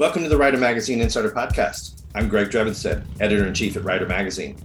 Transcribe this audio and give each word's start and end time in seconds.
Welcome 0.00 0.22
to 0.22 0.30
the 0.30 0.38
Rider 0.38 0.56
Magazine 0.56 1.02
Insider 1.02 1.30
Podcast. 1.30 2.04
I'm 2.14 2.26
Greg 2.26 2.48
Drevenstedt, 2.48 3.04
editor 3.20 3.46
in 3.46 3.52
chief 3.52 3.76
at 3.76 3.84
Rider 3.84 4.06
Magazine. 4.06 4.56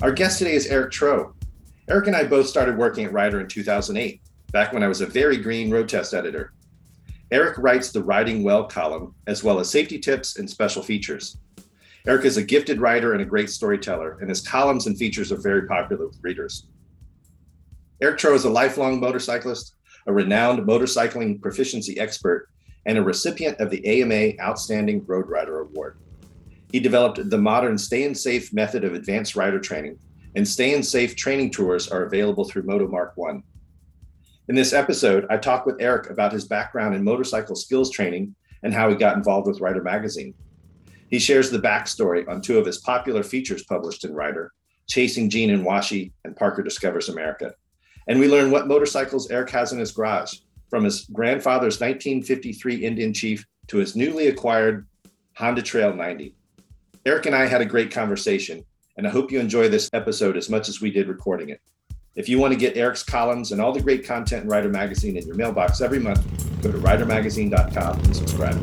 Our 0.00 0.10
guest 0.12 0.38
today 0.38 0.54
is 0.54 0.66
Eric 0.66 0.92
Trow. 0.92 1.34
Eric 1.90 2.06
and 2.06 2.16
I 2.16 2.24
both 2.24 2.46
started 2.46 2.78
working 2.78 3.04
at 3.04 3.12
Rider 3.12 3.38
in 3.38 3.48
2008, 3.48 4.22
back 4.50 4.72
when 4.72 4.82
I 4.82 4.88
was 4.88 5.02
a 5.02 5.06
very 5.06 5.36
green 5.36 5.70
road 5.70 5.90
test 5.90 6.14
editor. 6.14 6.54
Eric 7.30 7.58
writes 7.58 7.92
the 7.92 8.02
Riding 8.02 8.42
Well 8.42 8.64
column, 8.64 9.14
as 9.26 9.44
well 9.44 9.60
as 9.60 9.68
safety 9.68 9.98
tips 9.98 10.38
and 10.38 10.48
special 10.48 10.82
features. 10.82 11.36
Eric 12.06 12.24
is 12.24 12.38
a 12.38 12.42
gifted 12.42 12.80
writer 12.80 13.12
and 13.12 13.20
a 13.20 13.26
great 13.26 13.50
storyteller, 13.50 14.16
and 14.20 14.30
his 14.30 14.40
columns 14.40 14.86
and 14.86 14.96
features 14.96 15.30
are 15.30 15.42
very 15.42 15.66
popular 15.68 16.06
with 16.06 16.18
readers. 16.22 16.66
Eric 18.00 18.16
Trow 18.16 18.32
is 18.32 18.46
a 18.46 18.50
lifelong 18.50 19.00
motorcyclist, 19.00 19.74
a 20.06 20.12
renowned 20.14 20.66
motorcycling 20.66 21.42
proficiency 21.42 22.00
expert, 22.00 22.48
and 22.86 22.98
a 22.98 23.02
recipient 23.02 23.58
of 23.60 23.70
the 23.70 24.02
AMA 24.02 24.40
Outstanding 24.40 25.04
Road 25.06 25.28
Rider 25.28 25.60
Award. 25.60 25.98
He 26.72 26.80
developed 26.80 27.28
the 27.28 27.38
modern 27.38 27.76
Stayin' 27.76 28.14
Safe 28.14 28.52
method 28.52 28.82
of 28.84 28.94
advanced 28.94 29.36
rider 29.36 29.60
training, 29.60 29.98
and 30.34 30.46
Stayin' 30.46 30.82
Safe 30.82 31.14
training 31.14 31.50
tours 31.50 31.88
are 31.88 32.04
available 32.04 32.44
through 32.44 32.62
Motomark 32.62 33.12
One. 33.16 33.42
In 34.48 34.54
this 34.54 34.72
episode, 34.72 35.26
I 35.30 35.36
talk 35.36 35.66
with 35.66 35.80
Eric 35.80 36.10
about 36.10 36.32
his 36.32 36.46
background 36.46 36.94
in 36.94 37.04
motorcycle 37.04 37.54
skills 37.54 37.90
training 37.90 38.34
and 38.62 38.74
how 38.74 38.88
he 38.88 38.96
got 38.96 39.16
involved 39.16 39.46
with 39.46 39.60
Rider 39.60 39.82
Magazine. 39.82 40.34
He 41.08 41.18
shares 41.18 41.50
the 41.50 41.58
backstory 41.58 42.26
on 42.26 42.40
two 42.40 42.58
of 42.58 42.66
his 42.66 42.78
popular 42.78 43.22
features 43.22 43.64
published 43.64 44.04
in 44.04 44.14
Rider, 44.14 44.52
Chasing 44.88 45.28
Gene 45.28 45.50
and 45.50 45.64
Washi 45.64 46.12
and 46.24 46.34
Parker 46.34 46.62
Discovers 46.62 47.08
America. 47.08 47.54
And 48.08 48.18
we 48.18 48.28
learn 48.28 48.50
what 48.50 48.66
motorcycles 48.66 49.30
Eric 49.30 49.50
has 49.50 49.72
in 49.72 49.78
his 49.78 49.92
garage, 49.92 50.34
from 50.72 50.84
his 50.84 51.04
grandfather's 51.12 51.80
1953 51.80 52.76
Indian 52.76 53.12
Chief 53.12 53.44
to 53.66 53.76
his 53.76 53.94
newly 53.94 54.28
acquired 54.28 54.86
Honda 55.36 55.60
Trail 55.60 55.92
90. 55.92 56.34
Eric 57.04 57.26
and 57.26 57.36
I 57.36 57.44
had 57.44 57.60
a 57.60 57.66
great 57.66 57.90
conversation, 57.90 58.64
and 58.96 59.06
I 59.06 59.10
hope 59.10 59.30
you 59.30 59.38
enjoy 59.38 59.68
this 59.68 59.90
episode 59.92 60.34
as 60.34 60.48
much 60.48 60.70
as 60.70 60.80
we 60.80 60.90
did 60.90 61.08
recording 61.08 61.50
it. 61.50 61.60
If 62.14 62.26
you 62.26 62.38
want 62.38 62.54
to 62.54 62.58
get 62.58 62.78
Eric's 62.78 63.02
columns 63.02 63.52
and 63.52 63.60
all 63.60 63.74
the 63.74 63.82
great 63.82 64.06
content 64.06 64.44
in 64.44 64.48
Rider 64.48 64.70
Magazine 64.70 65.18
in 65.18 65.26
your 65.26 65.36
mailbox 65.36 65.82
every 65.82 65.98
month, 65.98 66.22
go 66.62 66.72
to 66.72 66.78
ridermagazine.com 66.78 67.98
and 67.98 68.16
subscribe. 68.16 68.58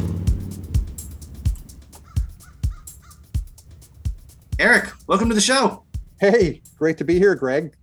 Eric, 4.58 4.90
welcome 5.06 5.30
to 5.30 5.36
the 5.36 5.42
show. 5.42 5.84
Hey, 6.20 6.64
great 6.76 6.98
to 6.98 7.04
be 7.04 7.20
here, 7.20 7.36
Greg 7.36 7.76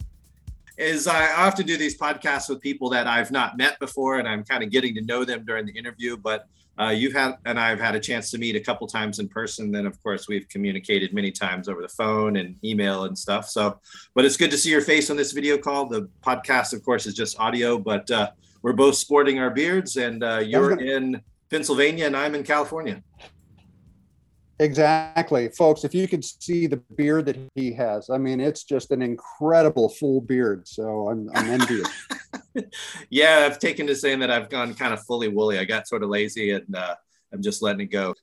is 0.79 1.07
I 1.07 1.33
often 1.35 1.67
do 1.67 1.77
these 1.77 1.97
podcasts 1.97 2.49
with 2.49 2.61
people 2.61 2.91
that 2.91 3.07
I've 3.07 3.31
not 3.31 3.57
met 3.57 3.79
before, 3.79 4.19
and 4.19 4.29
I'm 4.29 4.45
kind 4.45 4.63
of 4.63 4.71
getting 4.71 4.95
to 4.97 5.03
know 5.03 5.25
them 5.25 5.45
during 5.45 5.67
the 5.67 5.73
interview. 5.73 6.17
But 6.17 6.47
uh, 6.79 6.91
you've 6.91 7.15
had 7.15 7.37
and 7.47 7.59
I've 7.59 7.81
had 7.81 7.95
a 7.95 8.01
chance 8.01 8.31
to 8.33 8.39
meet 8.39 8.55
a 8.55 8.61
couple 8.61 8.87
times 8.87 9.19
in 9.19 9.29
person. 9.29 9.73
Then, 9.73 9.87
of 9.87 10.03
course, 10.03 10.29
we've 10.29 10.49
communicated 10.49 11.15
many 11.15 11.33
times 11.33 11.69
over 11.69 11.81
the 11.81 11.89
phone 11.89 12.37
and 12.37 12.57
email 12.63 13.05
and 13.05 13.19
stuff. 13.19 13.49
So, 13.49 13.81
but 14.15 14.25
it's 14.25 14.37
good 14.37 14.51
to 14.51 14.59
see 14.59 14.71
your 14.71 14.83
face 14.83 15.09
on 15.11 15.17
this 15.17 15.33
video 15.33 15.57
call. 15.57 15.87
The 15.87 16.09
podcast, 16.23 16.75
of 16.75 16.85
course, 16.85 17.07
is 17.07 17.15
just 17.15 17.39
audio, 17.41 17.79
but 17.79 18.11
uh, 18.11 18.31
we're 18.63 18.75
both 18.75 18.97
sporting 18.97 19.39
our 19.39 19.51
beards, 19.51 19.97
and 19.97 20.23
uh, 20.23 20.39
you're 20.39 20.79
in 20.81 21.23
Pennsylvania, 21.51 22.07
and 22.07 22.17
I'm 22.17 22.35
in 22.35 22.43
California. 22.43 23.03
Exactly, 24.59 25.49
folks. 25.51 25.85
If 25.85 25.95
you 25.95 26.09
could 26.09 26.25
see 26.25 26.67
the 26.67 26.79
beard 26.97 27.27
that 27.27 27.37
he 27.55 27.73
has, 27.75 28.09
I 28.09 28.17
mean, 28.17 28.41
it's 28.41 28.65
just 28.65 28.91
an 28.91 29.03
incredible 29.03 29.91
full 29.91 30.23
beard. 30.23 30.67
So 30.67 31.09
I'm, 31.11 31.31
I'm 31.35 31.61
envious. 31.61 31.89
yeah, 33.11 33.47
I've 33.47 33.59
taken 33.59 33.87
to 33.89 33.95
saying 33.95 34.21
that 34.21 34.31
I've 34.31 34.49
gone 34.49 34.75
kind 34.75 34.95
of 34.95 35.03
fully 35.05 35.29
woolly. 35.29 35.59
I 35.59 35.65
got 35.65 35.87
sort 35.87 36.03
of 36.03 36.09
lazy 36.09 36.53
and 36.53 36.75
uh, 36.75 36.95
I'm 37.33 37.43
just 37.43 37.61
letting 37.61 37.83
it 37.83 37.91
go. 37.91 38.15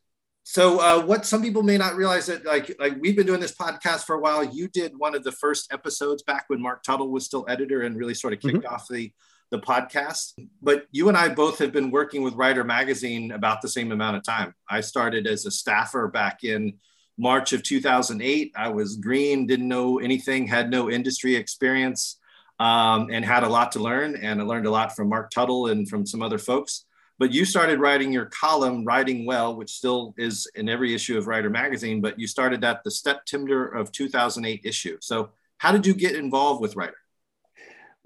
So, 0.45 0.79
uh, 0.79 1.05
what 1.05 1.25
some 1.25 1.41
people 1.41 1.63
may 1.63 1.77
not 1.77 1.95
realize 1.95 2.25
that, 2.25 2.45
like, 2.45 2.75
like 2.77 2.97
we've 2.99 3.15
been 3.15 3.25
doing 3.25 3.39
this 3.39 3.55
podcast 3.55 4.03
for 4.03 4.15
a 4.15 4.19
while. 4.19 4.43
You 4.43 4.67
did 4.67 4.91
one 4.97 5.15
of 5.15 5.23
the 5.23 5.31
first 5.31 5.71
episodes 5.71 6.21
back 6.21 6.45
when 6.47 6.61
Mark 6.61 6.83
Tuttle 6.83 7.09
was 7.09 7.25
still 7.25 7.45
editor 7.47 7.83
and 7.83 7.95
really 7.95 8.13
sort 8.13 8.33
of 8.33 8.41
kicked 8.41 8.57
mm-hmm. 8.57 8.73
off 8.73 8.87
the 8.89 9.13
the 9.53 9.59
podcast. 9.59 10.33
But 10.61 10.87
you 10.91 11.07
and 11.07 11.15
I 11.15 11.29
both 11.29 11.59
have 11.59 11.71
been 11.71 11.91
working 11.91 12.23
with 12.23 12.33
Rider 12.33 12.63
Magazine 12.63 13.31
about 13.31 13.61
the 13.61 13.69
same 13.69 13.91
amount 13.91 14.17
of 14.17 14.23
time. 14.23 14.55
I 14.67 14.81
started 14.81 15.27
as 15.27 15.45
a 15.45 15.51
staffer 15.51 16.07
back 16.07 16.43
in 16.43 16.73
March 17.19 17.53
of 17.53 17.61
2008. 17.61 18.51
I 18.55 18.69
was 18.69 18.97
green, 18.97 19.45
didn't 19.45 19.67
know 19.67 19.99
anything, 19.99 20.47
had 20.47 20.71
no 20.71 20.89
industry 20.89 21.35
experience, 21.35 22.19
um, 22.59 23.09
and 23.11 23.23
had 23.23 23.43
a 23.43 23.47
lot 23.47 23.71
to 23.73 23.79
learn. 23.79 24.15
And 24.15 24.41
I 24.41 24.43
learned 24.43 24.65
a 24.65 24.71
lot 24.71 24.95
from 24.95 25.09
Mark 25.09 25.29
Tuttle 25.29 25.67
and 25.67 25.87
from 25.87 26.03
some 26.07 26.23
other 26.23 26.39
folks. 26.39 26.85
But 27.19 27.31
you 27.31 27.45
started 27.45 27.79
writing 27.79 28.11
your 28.11 28.25
column, 28.25 28.83
Riding 28.83 29.23
Well, 29.27 29.55
which 29.55 29.69
still 29.69 30.15
is 30.17 30.49
in 30.55 30.67
every 30.67 30.95
issue 30.95 31.15
of 31.15 31.27
Rider 31.27 31.51
Magazine, 31.51 32.01
but 32.01 32.19
you 32.19 32.25
started 32.25 32.63
at 32.63 32.83
the 32.83 32.89
September 32.89 33.67
of 33.67 33.91
2008 33.91 34.61
issue. 34.65 34.97
So, 34.99 35.29
how 35.59 35.71
did 35.71 35.85
you 35.85 35.93
get 35.93 36.15
involved 36.15 36.59
with 36.59 36.75
Rider? 36.75 36.97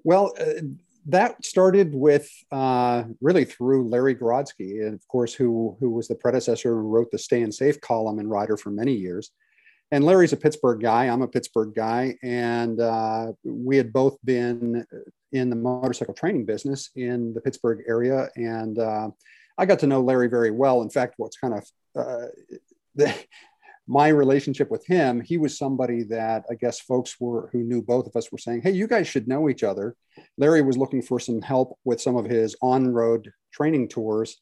Well, 0.03 0.34
uh, 0.40 0.62
that 1.07 1.44
started 1.45 1.94
with 1.94 2.29
uh, 2.51 3.03
really 3.22 3.45
through 3.45 3.90
Larry 3.90 4.16
Grodsky, 4.16 4.85
and 4.85 4.94
of 4.94 5.07
course, 5.07 5.34
who 5.34 5.78
who 5.79 5.90
was 5.90 6.07
the 6.07 6.16
predecessor 6.16 6.69
who 6.69 6.88
wrote 6.88 7.12
the 7.12 7.18
Stayin' 7.18 7.51
Safe 7.51 7.79
column 7.81 8.19
in 8.19 8.28
Rider 8.28 8.57
for 8.57 8.69
many 8.69 8.94
years. 8.94 9.31
And 9.91 10.03
Larry's 10.03 10.34
a 10.34 10.38
Pittsburgh 10.38 10.81
guy. 10.81 11.06
I'm 11.06 11.22
a 11.22 11.28
Pittsburgh 11.28 11.73
guy, 11.73 12.18
and 12.22 12.81
uh, 12.81 13.31
we 13.45 13.78
had 13.78 13.94
both 13.94 14.18
been 14.25 14.85
in 15.31 15.50
the 15.50 15.56
motorcycle 15.56 16.13
training 16.13 16.45
business 16.45 16.90
in 16.95 17.34
the 17.34 17.41
Pittsburgh 17.41 17.84
area, 17.88 18.29
and 18.35 18.78
uh, 18.78 19.09
I 19.57 19.66
got 19.66 19.79
to 19.79 19.88
know 19.88 20.01
Larry 20.01 20.28
very 20.28 20.51
well. 20.51 20.81
In 20.81 20.89
fact, 20.89 21.13
what's 21.18 21.38
kind 21.38 21.53
of 21.53 21.66
uh, 21.95 22.28
the, 22.95 23.16
my 23.88 24.09
relationship 24.09 24.70
with 24.70 24.86
him, 24.86 25.22
he 25.22 25.38
was 25.38 25.58
somebody 25.58 26.03
that 26.03 26.44
I 26.52 26.56
guess 26.56 26.80
folks 26.80 27.16
were 27.20 27.50
who 27.52 27.64
knew 27.64 27.81
both 27.81 28.06
of 28.06 28.16
us 28.16 28.31
were 28.31 28.38
saying, 28.38 28.62
"Hey, 28.62 28.72
you 28.72 28.88
guys 28.88 29.08
should 29.08 29.28
know 29.28 29.50
each 29.50 29.64
other." 29.64 29.96
Larry 30.38 30.62
was 30.62 30.78
looking 30.78 31.02
for 31.02 31.20
some 31.20 31.42
help 31.42 31.78
with 31.86 32.02
some 32.02 32.18
of 32.18 32.25
his 32.25 32.56
on-road 32.62 33.31
training 33.52 33.88
tours, 33.88 34.42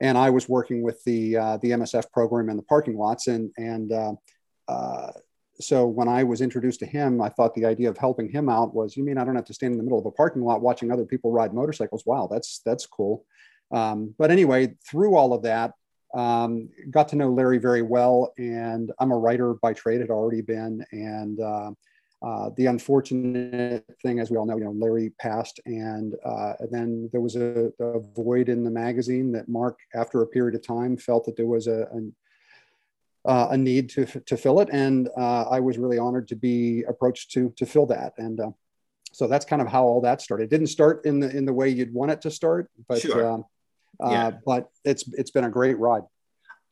and 0.00 0.16
I 0.16 0.30
was 0.30 0.48
working 0.48 0.82
with 0.82 1.02
the 1.04 1.36
uh, 1.36 1.56
the 1.58 1.72
MSF 1.72 2.10
program 2.12 2.48
in 2.48 2.56
the 2.56 2.62
parking 2.62 2.96
lots, 2.96 3.26
and 3.26 3.50
and 3.56 3.92
uh, 3.92 4.14
uh, 4.68 5.12
so 5.60 5.86
when 5.86 6.08
I 6.08 6.22
was 6.22 6.40
introduced 6.40 6.80
to 6.80 6.86
him, 6.86 7.20
I 7.20 7.28
thought 7.28 7.54
the 7.54 7.64
idea 7.64 7.88
of 7.88 7.96
helping 7.96 8.28
him 8.28 8.48
out 8.48 8.74
was, 8.74 8.96
you 8.96 9.04
mean 9.04 9.18
I 9.18 9.24
don't 9.24 9.36
have 9.36 9.46
to 9.46 9.54
stand 9.54 9.72
in 9.72 9.78
the 9.78 9.84
middle 9.84 9.98
of 9.98 10.06
a 10.06 10.10
parking 10.10 10.42
lot 10.42 10.60
watching 10.60 10.92
other 10.92 11.06
people 11.06 11.32
ride 11.32 11.54
motorcycles? 11.54 12.04
Wow, 12.06 12.28
that's 12.30 12.60
that's 12.64 12.86
cool. 12.86 13.24
Um, 13.72 14.14
but 14.18 14.30
anyway, 14.30 14.76
through 14.88 15.16
all 15.16 15.32
of 15.32 15.42
that, 15.42 15.72
um, 16.16 16.70
got 16.90 17.08
to 17.08 17.16
know 17.16 17.28
Larry 17.28 17.58
very 17.58 17.82
well, 17.82 18.32
and 18.38 18.90
I'm 18.98 19.12
a 19.12 19.18
writer 19.18 19.54
by 19.54 19.74
trade, 19.74 20.00
had 20.00 20.10
already 20.10 20.40
been. 20.40 20.84
And 20.90 21.38
uh, 21.40 21.70
uh, 22.22 22.50
the 22.56 22.66
unfortunate 22.66 23.84
thing, 24.02 24.18
as 24.18 24.30
we 24.30 24.38
all 24.38 24.46
know, 24.46 24.56
you 24.56 24.64
know, 24.64 24.70
Larry 24.70 25.10
passed, 25.20 25.60
and, 25.66 26.14
uh, 26.24 26.54
and 26.60 26.70
then 26.70 27.10
there 27.12 27.20
was 27.20 27.36
a, 27.36 27.70
a, 27.78 28.00
void 28.00 28.48
in 28.48 28.64
the 28.64 28.70
magazine 28.70 29.30
that 29.32 29.48
Mark, 29.48 29.78
after 29.94 30.22
a 30.22 30.26
period 30.26 30.54
of 30.54 30.66
time, 30.66 30.96
felt 30.96 31.26
that 31.26 31.36
there 31.36 31.46
was 31.46 31.66
a, 31.66 31.82
a, 31.82 33.28
uh, 33.30 33.48
a 33.50 33.58
need 33.58 33.90
to, 33.90 34.06
to 34.06 34.36
fill 34.38 34.60
it, 34.60 34.70
and 34.72 35.10
uh, 35.18 35.42
I 35.42 35.60
was 35.60 35.76
really 35.76 35.98
honored 35.98 36.28
to 36.28 36.36
be 36.36 36.84
approached 36.88 37.32
to 37.32 37.52
to 37.58 37.66
fill 37.66 37.86
that. 37.86 38.14
And 38.16 38.40
uh, 38.40 38.50
so 39.12 39.26
that's 39.26 39.44
kind 39.44 39.60
of 39.60 39.68
how 39.68 39.84
all 39.84 40.00
that 40.00 40.22
started. 40.22 40.44
It 40.44 40.50
didn't 40.50 40.68
start 40.68 41.04
in 41.04 41.20
the 41.20 41.36
in 41.36 41.44
the 41.44 41.52
way 41.52 41.68
you'd 41.68 41.92
want 41.92 42.10
it 42.12 42.22
to 42.22 42.30
start, 42.30 42.70
but. 42.88 43.02
Sure 43.02 43.28
um, 43.28 43.44
yeah. 44.00 44.26
Uh, 44.26 44.32
but 44.44 44.68
it's 44.84 45.04
it's 45.14 45.30
been 45.30 45.44
a 45.44 45.50
great 45.50 45.78
ride. 45.78 46.02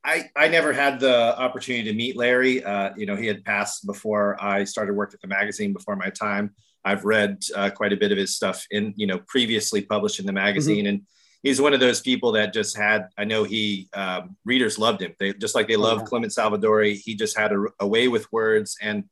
I, 0.04 0.30
I 0.36 0.48
never 0.48 0.72
had 0.72 1.00
the 1.00 1.38
opportunity 1.38 1.90
to 1.90 1.96
meet 1.96 2.16
Larry. 2.16 2.62
Uh, 2.62 2.90
you 2.94 3.06
know, 3.06 3.16
he 3.16 3.26
had 3.26 3.42
passed 3.42 3.86
before 3.86 4.36
I 4.42 4.64
started 4.64 4.94
work 4.94 5.14
at 5.14 5.20
the 5.22 5.28
magazine 5.28 5.72
before 5.72 5.96
my 5.96 6.10
time. 6.10 6.54
I've 6.84 7.04
read 7.06 7.42
uh, 7.56 7.70
quite 7.70 7.94
a 7.94 7.96
bit 7.96 8.12
of 8.12 8.18
his 8.18 8.36
stuff 8.36 8.66
in, 8.70 8.92
you 8.96 9.06
know, 9.06 9.20
previously 9.26 9.80
published 9.80 10.20
in 10.20 10.26
the 10.26 10.32
magazine. 10.32 10.84
Mm-hmm. 10.84 10.88
And 10.88 11.02
he's 11.42 11.58
one 11.58 11.72
of 11.72 11.80
those 11.80 12.02
people 12.02 12.32
that 12.32 12.52
just 12.52 12.76
had, 12.76 13.08
I 13.16 13.24
know 13.24 13.44
he, 13.44 13.88
um, 13.94 14.36
readers 14.44 14.78
loved 14.78 15.00
him. 15.00 15.14
They 15.18 15.32
just 15.32 15.54
like 15.54 15.68
they 15.68 15.76
love 15.76 16.00
oh, 16.02 16.04
Clement 16.04 16.32
Salvadori. 16.32 17.00
He 17.02 17.14
just 17.14 17.38
had 17.38 17.52
a, 17.52 17.64
a, 17.80 17.86
way 17.86 18.06
with 18.08 18.30
words 18.30 18.76
and 18.82 19.04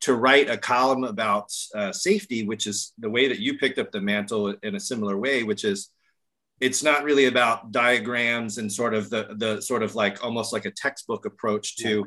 to 0.00 0.14
write 0.14 0.50
a 0.50 0.58
column 0.58 1.04
about 1.04 1.52
uh, 1.76 1.92
safety, 1.92 2.44
which 2.44 2.66
is 2.66 2.92
the 2.98 3.10
way 3.10 3.28
that 3.28 3.38
you 3.38 3.58
picked 3.58 3.78
up 3.78 3.92
the 3.92 4.00
mantle 4.00 4.54
in 4.64 4.74
a 4.74 4.80
similar 4.80 5.16
way, 5.16 5.44
which 5.44 5.64
is 5.64 5.90
it's 6.60 6.82
not 6.82 7.04
really 7.04 7.26
about 7.26 7.72
diagrams 7.72 8.58
and 8.58 8.70
sort 8.70 8.94
of 8.94 9.08
the 9.10 9.34
the 9.36 9.60
sort 9.60 9.82
of 9.82 9.94
like 9.94 10.22
almost 10.22 10.52
like 10.52 10.66
a 10.66 10.70
textbook 10.70 11.24
approach 11.24 11.76
to 11.76 12.06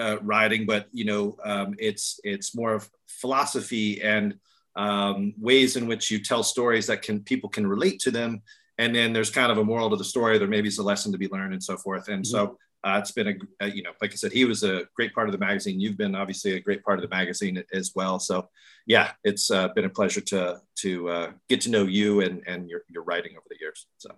uh, 0.00 0.16
writing, 0.22 0.66
but 0.66 0.86
you 0.92 1.04
know, 1.04 1.36
um, 1.44 1.74
it's 1.78 2.20
it's 2.22 2.54
more 2.54 2.72
of 2.72 2.88
philosophy 3.06 4.00
and 4.00 4.34
um, 4.76 5.34
ways 5.38 5.76
in 5.76 5.88
which 5.88 6.10
you 6.10 6.22
tell 6.22 6.44
stories 6.44 6.86
that 6.86 7.02
can 7.02 7.20
people 7.20 7.50
can 7.50 7.66
relate 7.66 7.98
to 8.00 8.10
them, 8.10 8.42
and 8.78 8.94
then 8.94 9.12
there's 9.12 9.30
kind 9.30 9.50
of 9.50 9.58
a 9.58 9.64
moral 9.64 9.90
to 9.90 9.96
the 9.96 10.04
story. 10.04 10.38
There 10.38 10.46
maybe 10.46 10.68
is 10.68 10.78
a 10.78 10.84
lesson 10.84 11.10
to 11.12 11.18
be 11.18 11.28
learned 11.28 11.52
and 11.52 11.62
so 11.62 11.76
forth. 11.76 12.08
And 12.08 12.24
mm-hmm. 12.24 12.30
so 12.30 12.58
uh, 12.84 12.98
it's 13.00 13.10
been 13.10 13.28
a, 13.28 13.64
a, 13.64 13.70
you 13.70 13.82
know, 13.82 13.90
like 14.00 14.12
I 14.12 14.16
said, 14.16 14.32
he 14.32 14.44
was 14.44 14.62
a 14.62 14.84
great 14.94 15.14
part 15.14 15.28
of 15.28 15.32
the 15.32 15.38
magazine. 15.38 15.80
You've 15.80 15.98
been 15.98 16.14
obviously 16.14 16.52
a 16.54 16.60
great 16.60 16.82
part 16.84 16.98
of 16.98 17.02
the 17.02 17.14
magazine 17.14 17.62
as 17.72 17.92
well. 17.94 18.18
So 18.18 18.48
yeah, 18.86 19.12
it's 19.24 19.50
uh, 19.50 19.68
been 19.68 19.84
a 19.84 19.90
pleasure 19.90 20.20
to 20.22 20.60
to 20.76 21.08
uh, 21.08 21.32
get 21.48 21.60
to 21.62 21.70
know 21.70 21.84
you 21.84 22.20
and 22.20 22.42
and 22.46 22.68
your 22.68 22.82
your 22.88 23.02
writing 23.02 23.32
over 23.32 23.46
the 23.48 23.56
years. 23.60 23.86
So 23.98 24.10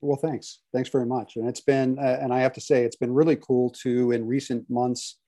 Well, 0.00 0.16
thanks. 0.16 0.58
Thanks 0.72 0.90
very 0.90 1.06
much. 1.06 1.36
And 1.36 1.48
it's 1.48 1.60
been, 1.60 1.98
uh, 1.98 2.18
and 2.20 2.32
I 2.34 2.40
have 2.40 2.52
to 2.54 2.60
say, 2.60 2.84
it's 2.84 2.96
been 2.96 3.14
really 3.14 3.36
cool 3.36 3.70
to, 3.82 4.10
in 4.12 4.26
recent 4.26 4.68
months, 4.68 5.18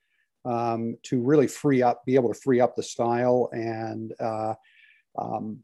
um, 0.43 0.97
to 1.03 1.21
really 1.21 1.47
free 1.47 1.81
up, 1.81 2.05
be 2.05 2.15
able 2.15 2.31
to 2.33 2.39
free 2.39 2.59
up 2.59 2.75
the 2.75 2.83
style 2.83 3.49
and 3.53 4.13
uh, 4.19 4.53
um, 5.17 5.59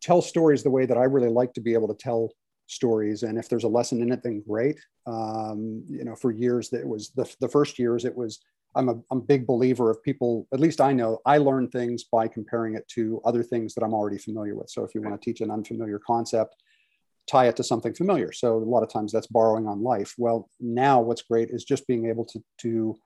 tell 0.00 0.22
stories 0.22 0.62
the 0.62 0.70
way 0.70 0.86
that 0.86 0.96
I 0.96 1.04
really 1.04 1.28
like 1.28 1.52
to 1.54 1.60
be 1.60 1.74
able 1.74 1.88
to 1.88 1.94
tell 1.94 2.30
stories. 2.66 3.22
And 3.24 3.38
if 3.38 3.48
there's 3.48 3.64
a 3.64 3.68
lesson 3.68 4.00
in 4.02 4.10
it, 4.12 4.22
then 4.22 4.42
great. 4.46 4.78
Um, 5.10 5.84
you 5.88 6.04
know, 6.06 6.16
for 6.22 6.30
years 6.30 6.64
that 6.70 6.86
was 6.86 7.02
the, 7.18 7.26
the 7.40 7.48
first 7.56 7.78
years, 7.78 8.04
it 8.04 8.16
was, 8.22 8.32
I'm 8.76 8.88
a, 8.88 8.96
I'm 9.10 9.18
a 9.18 9.28
big 9.32 9.42
believer 9.52 9.90
of 9.90 10.02
people, 10.08 10.46
at 10.54 10.60
least 10.60 10.80
I 10.80 10.92
know 10.92 11.10
I 11.34 11.36
learn 11.38 11.66
things 11.68 12.04
by 12.04 12.28
comparing 12.28 12.72
it 12.78 12.86
to 12.96 13.20
other 13.28 13.42
things 13.42 13.74
that 13.74 13.84
I'm 13.84 13.96
already 13.98 14.18
familiar 14.18 14.54
with. 14.58 14.70
So 14.70 14.84
if 14.84 14.94
you 14.94 15.02
want 15.02 15.14
to 15.20 15.24
teach 15.26 15.40
an 15.40 15.50
unfamiliar 15.50 15.98
concept, 16.12 16.52
tie 17.32 17.48
it 17.48 17.56
to 17.56 17.64
something 17.64 17.94
familiar. 17.94 18.30
So 18.32 18.48
a 18.56 18.72
lot 18.74 18.84
of 18.84 18.92
times 18.92 19.10
that's 19.12 19.26
borrowing 19.38 19.66
on 19.66 19.82
life. 19.94 20.14
Well, 20.24 20.48
now 20.60 21.00
what's 21.00 21.22
great 21.22 21.50
is 21.50 21.64
just 21.64 21.86
being 21.86 22.06
able 22.06 22.26
to, 22.26 22.38
to 22.64 22.96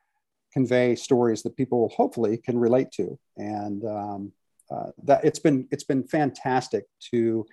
convey 0.52 0.94
stories 0.94 1.42
that 1.42 1.56
people 1.56 1.92
hopefully 1.96 2.36
can 2.46 2.58
relate 2.58 2.90
to. 2.98 3.18
And 3.36 3.84
um, 3.84 4.32
uh, 4.70 4.90
that 5.04 5.24
it's 5.24 5.42
been, 5.46 5.68
it's 5.70 5.84
been 5.92 6.04
fantastic 6.18 6.84
to 7.10 7.46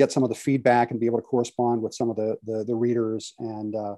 get 0.00 0.10
some 0.10 0.22
of 0.22 0.30
the 0.30 0.34
feedback 0.34 0.90
and 0.90 0.98
be 0.98 1.06
able 1.06 1.18
to 1.18 1.22
correspond 1.22 1.82
with 1.82 1.94
some 1.94 2.08
of 2.08 2.16
the, 2.16 2.36
the, 2.46 2.64
the 2.64 2.74
readers. 2.74 3.34
And, 3.38 3.74
uh, 3.74 3.96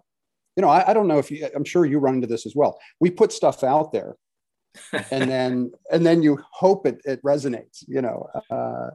you 0.57 0.63
know, 0.63 0.69
I, 0.69 0.91
I 0.91 0.95
don't 0.95 1.07
know 1.07 1.19
if 1.19 1.31
you, 1.31 1.49
I'm 1.55 1.65
sure 1.65 1.87
you 1.87 1.99
run 1.99 2.15
into 2.15 2.27
this 2.27 2.45
as 2.45 2.57
well. 2.57 2.79
We 2.99 3.11
put 3.11 3.33
stuff 3.33 3.63
out 3.63 3.93
there 3.93 4.17
and 5.11 5.31
then, 5.31 5.71
and 5.93 6.05
then 6.05 6.23
you 6.23 6.41
hope 6.51 6.87
it, 6.87 7.01
it 7.05 7.23
resonates, 7.23 7.85
you 7.87 8.03
know, 8.03 8.29
uh, 8.51 8.91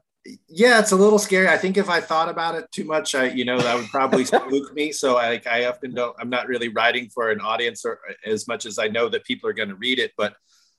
yeah, 0.49 0.79
it's 0.79 0.91
a 0.91 0.95
little 0.97 1.19
scary. 1.19 1.47
I 1.47 1.57
think 1.57 1.77
if 1.77 1.89
I 1.89 2.01
thought 2.01 2.27
about 2.27 2.55
it 2.55 2.69
too 2.73 2.83
much, 2.83 3.15
I, 3.15 3.29
you 3.29 3.45
know, 3.45 3.57
that 3.57 3.75
would 3.75 3.87
probably 3.87 4.25
spook 4.33 4.73
me. 4.73 4.91
So 4.91 5.15
I, 5.17 5.41
I 5.49 5.65
often 5.67 5.93
don't, 5.93 6.13
I'm 6.19 6.29
not 6.29 6.47
really 6.47 6.67
writing 6.67 7.07
for 7.07 7.31
an 7.31 7.39
audience 7.39 7.85
or 7.85 8.01
as 8.25 8.45
much 8.45 8.65
as 8.65 8.77
I 8.77 8.89
know 8.89 9.07
that 9.07 9.23
people 9.23 9.49
are 9.49 9.53
going 9.53 9.69
to 9.69 9.75
read 9.75 9.99
it. 9.99 10.11
But 10.17 10.35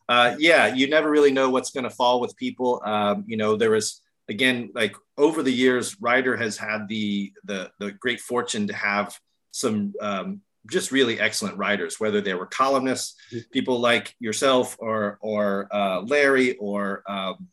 uh, 0.07 0.37
yeah, 0.39 0.75
you 0.75 0.91
never 0.91 1.11
really 1.11 1.33
know 1.33 1.49
what's 1.49 1.71
going 1.71 1.85
to 1.85 1.91
fall 1.91 2.21
with 2.21 2.37
people. 2.37 2.83
Um, 2.85 3.25
you 3.27 3.39
know, 3.39 3.57
there 3.57 3.71
was, 3.71 4.03
again, 4.29 4.71
like 4.75 4.95
over 5.17 5.43
the 5.43 5.53
years, 5.53 5.97
Rider 6.01 6.37
has 6.37 6.57
had 6.57 6.89
the, 6.89 7.33
the, 7.45 7.71
the 7.79 7.93
great 7.93 8.21
fortune 8.21 8.67
to 8.69 8.75
have 8.75 9.19
some 9.51 9.95
um, 10.01 10.43
just 10.71 10.93
really 10.93 11.19
excellent 11.19 11.57
writers, 11.57 11.99
whether 11.99 12.21
they 12.21 12.35
were 12.35 12.47
columnists, 12.47 13.15
mm-hmm. 13.33 13.51
people 13.53 13.81
like 13.81 14.15
yourself 14.21 14.77
or, 14.79 15.19
or 15.21 15.69
uh, 15.75 16.03
Larry 16.03 16.57
or 16.57 17.03
um, 17.09 17.49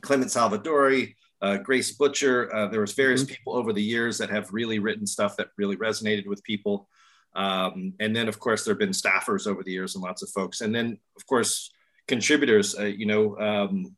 Clement 0.00 0.30
Salvadori, 0.30 1.14
uh, 1.42 1.56
Grace 1.58 1.92
Butcher. 1.92 2.54
Uh, 2.54 2.68
there 2.68 2.80
was 2.80 2.92
various 2.92 3.22
mm-hmm. 3.22 3.34
people 3.34 3.56
over 3.56 3.72
the 3.72 3.82
years 3.82 4.18
that 4.18 4.30
have 4.30 4.52
really 4.52 4.78
written 4.78 5.06
stuff 5.06 5.36
that 5.36 5.48
really 5.58 5.76
resonated 5.76 6.26
with 6.26 6.42
people. 6.44 6.88
Um, 7.34 7.94
and 7.98 8.14
then, 8.14 8.28
of 8.28 8.38
course, 8.38 8.64
there 8.64 8.74
have 8.74 8.78
been 8.78 8.90
staffers 8.90 9.46
over 9.48 9.64
the 9.64 9.72
years 9.72 9.96
and 9.96 10.04
lots 10.04 10.22
of 10.22 10.30
folks. 10.30 10.60
And 10.60 10.72
then, 10.72 10.98
of 11.16 11.26
course, 11.26 11.72
contributors. 12.06 12.78
Uh, 12.78 12.84
you 12.84 13.06
know, 13.06 13.36
um, 13.38 13.96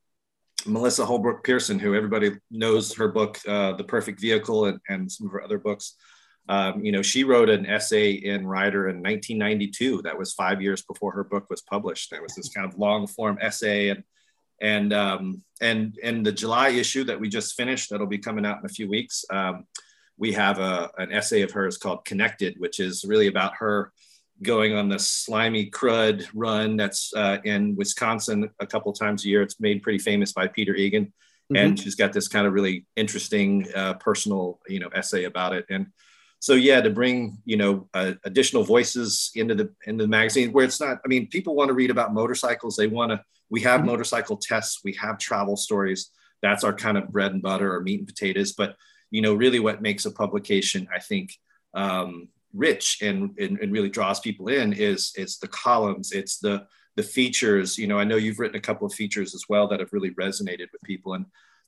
Melissa 0.67 1.05
Holbrook 1.05 1.45
Pierson, 1.45 1.79
who 1.79 1.95
everybody 1.95 2.33
knows 2.51 2.95
her 2.95 3.09
book, 3.09 3.39
uh, 3.47 3.73
The 3.73 3.85
Perfect 3.85 4.21
Vehicle, 4.21 4.67
and, 4.67 4.81
and, 4.89 5.11
some 5.11 5.27
of 5.27 5.33
her 5.33 5.43
other 5.43 5.59
books. 5.59 5.95
Um, 6.49 6.85
you 6.85 6.93
know, 6.93 7.03
she 7.03 7.25
wrote 7.25 7.49
an 7.49 7.67
essay 7.67 8.13
in 8.13 8.47
Rider 8.47 8.89
in 8.89 9.03
1992. 9.03 10.03
That 10.03 10.19
was 10.19 10.33
five 10.33 10.63
years 10.63 10.83
before 10.83 11.13
her 11.13 11.25
book 11.25 11.51
was 11.51 11.63
published. 11.63 12.13
It 12.13 12.23
was 12.23 12.35
this 12.35 12.49
kind 12.49 12.67
of 12.67 12.79
long 12.79 13.07
form 13.07 13.39
essay 13.41 13.89
and 13.89 14.05
and 14.61 14.93
um, 14.93 15.43
and 15.61 15.99
and 16.03 16.25
the 16.25 16.33
July 16.33 16.71
issue 16.71 17.05
that 17.05 17.21
we 17.21 17.29
just 17.29 17.57
finished 17.57 17.91
that'll 17.91 18.07
be 18.07 18.19
coming 18.19 18.47
out 18.47 18.59
in 18.59 18.65
a 18.65 18.71
few 18.71 18.89
weeks. 18.89 19.25
Um, 19.31 19.67
we 20.19 20.33
have 20.33 20.59
a, 20.59 20.91
an 20.97 21.13
essay 21.13 21.43
of 21.43 21.51
hers 21.51 21.77
called 21.77 22.05
Connected, 22.05 22.55
which 22.59 22.81
is 22.81 23.05
really 23.05 23.27
about 23.27 23.57
her 23.59 23.93
going 24.43 24.75
on 24.75 24.89
the 24.89 24.99
slimy 24.99 25.71
crud 25.71 26.27
run 26.35 26.77
that's 26.77 27.13
uh, 27.15 27.39
in 27.45 27.75
Wisconsin 27.77 28.51
a 28.61 28.67
couple 28.67 28.93
times 28.93 29.25
a 29.25 29.29
year. 29.29 29.43
It's 29.43 29.61
made 29.61 29.83
pretty 29.83 29.99
famous 29.99 30.33
by 30.33 30.47
Peter 30.47 30.75
Egan, 30.75 31.07
mm-hmm. 31.07 31.57
and 31.57 31.79
she's 31.79 31.95
got 31.95 32.13
this 32.13 32.29
kind 32.29 32.47
of 32.47 32.53
really 32.53 32.87
interesting 32.97 33.67
uh, 33.75 33.95
personal 33.95 34.61
you 34.69 34.81
know 34.81 34.89
essay 34.95 35.25
about 35.25 35.53
it 35.53 35.65
and 35.71 35.87
so 36.39 36.55
yeah 36.55 36.81
to 36.81 36.91
bring 36.91 37.39
you 37.45 37.57
know 37.57 37.89
uh, 37.95 38.13
additional 38.25 38.65
voices 38.65 39.31
into 39.35 39.55
the 39.55 39.71
into 39.87 40.05
the 40.05 40.09
magazine 40.09 40.53
where 40.53 40.65
it's 40.65 40.81
not 40.81 40.99
i 41.05 41.09
mean 41.09 41.27
people 41.29 41.55
want 41.55 41.69
to 41.69 41.75
read 41.75 41.91
about 41.91 42.15
motorcycles 42.15 42.77
they 42.77 42.87
want 42.87 43.11
to 43.11 43.21
we 43.49 43.61
have 43.61 43.81
mm-hmm. 43.81 43.91
motorcycle 43.91 44.37
tests 44.37 44.81
we 44.85 44.93
have 44.93 45.19
travel 45.19 45.57
stories 45.57 46.11
that's 46.43 46.65
our 46.65 46.75
kind 46.75 46.99
of 46.99 47.09
bread 47.09 47.33
and 47.33 47.43
butter 47.43 47.75
or 47.75 47.81
meat 47.81 48.01
and 48.01 48.09
potatoes 48.09 48.53
but 48.53 48.77
you 49.11 49.23
know 49.23 49.35
really 49.35 49.61
what 49.61 49.83
makes 49.83 50.05
a 50.05 50.11
publication 50.11 50.87
i 50.95 50.99
think 50.99 51.33
um, 51.75 52.29
rich 52.57 52.99
and, 53.03 53.37
and, 53.39 53.59
and 53.59 53.73
really 53.73 53.91
draws 53.91 54.21
people 54.21 54.49
in 54.49 54.73
is 54.73 55.13
it's 55.17 55.39
the 55.39 55.49
columns 55.49 56.13
it's 56.13 56.39
the 56.39 56.67
the 56.97 57.03
features. 57.03 57.77
You 57.77 57.87
know 57.87 57.99
i 57.99 58.05
know 58.05 58.17
you've 58.17 58.39
written 58.39 58.57
a 58.57 58.61
couple 58.61 58.87
of 58.87 58.95
features 58.95 59.35
as 59.35 59.45
well 59.49 59.69
that 59.69 59.81
have 59.81 59.93
really 59.93 60.11
resonated 60.13 60.73
with 60.73 60.83
people. 60.83 61.15
And 61.15 61.27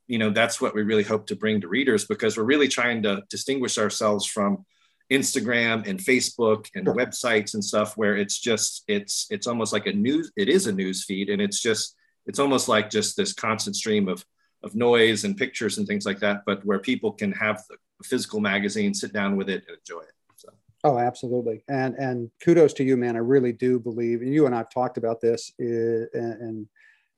you 0.08 0.18
know 0.18 0.30
that's 0.30 0.60
what 0.60 0.74
we 0.74 0.82
really 0.82 1.04
hope 1.04 1.26
to 1.26 1.36
bring 1.36 1.60
to 1.60 1.68
readers 1.68 2.06
because 2.06 2.36
we're 2.36 2.42
really 2.42 2.66
trying 2.66 3.02
to 3.02 3.22
distinguish 3.30 3.78
ourselves 3.78 4.26
from 4.26 4.64
instagram 5.12 5.86
and 5.86 6.00
facebook 6.00 6.66
and 6.74 6.86
sure. 6.86 6.94
websites 6.94 7.54
and 7.54 7.64
stuff 7.64 7.96
where 7.96 8.16
it's 8.16 8.38
just 8.38 8.84
it's 8.88 9.26
it's 9.30 9.46
almost 9.46 9.72
like 9.72 9.86
a 9.86 9.92
news 9.92 10.32
it 10.36 10.48
is 10.48 10.66
a 10.66 10.72
news 10.72 11.04
feed 11.04 11.30
and 11.30 11.40
it's 11.40 11.60
just 11.60 11.94
it's 12.26 12.38
almost 12.38 12.68
like 12.68 12.90
just 12.90 13.16
this 13.16 13.32
constant 13.32 13.76
stream 13.76 14.08
of 14.08 14.24
of 14.64 14.74
noise 14.74 15.24
and 15.24 15.36
pictures 15.36 15.78
and 15.78 15.86
things 15.86 16.04
like 16.04 16.18
that 16.18 16.42
but 16.44 16.64
where 16.64 16.80
people 16.80 17.12
can 17.12 17.32
have 17.32 17.62
the 17.68 17.76
physical 18.02 18.40
magazine 18.40 18.92
sit 18.92 19.12
down 19.12 19.36
with 19.36 19.48
it 19.48 19.62
and 19.68 19.78
enjoy 19.78 20.00
it 20.00 20.17
oh 20.84 20.98
absolutely 20.98 21.62
and 21.68 21.94
and 21.96 22.30
kudos 22.42 22.72
to 22.72 22.84
you 22.84 22.96
man 22.96 23.16
i 23.16 23.20
really 23.20 23.52
do 23.52 23.78
believe 23.78 24.20
and 24.20 24.32
you 24.32 24.46
and 24.46 24.54
i've 24.54 24.70
talked 24.70 24.96
about 24.96 25.20
this 25.20 25.52
eh, 25.60 25.64
and, 25.64 26.40
and 26.40 26.68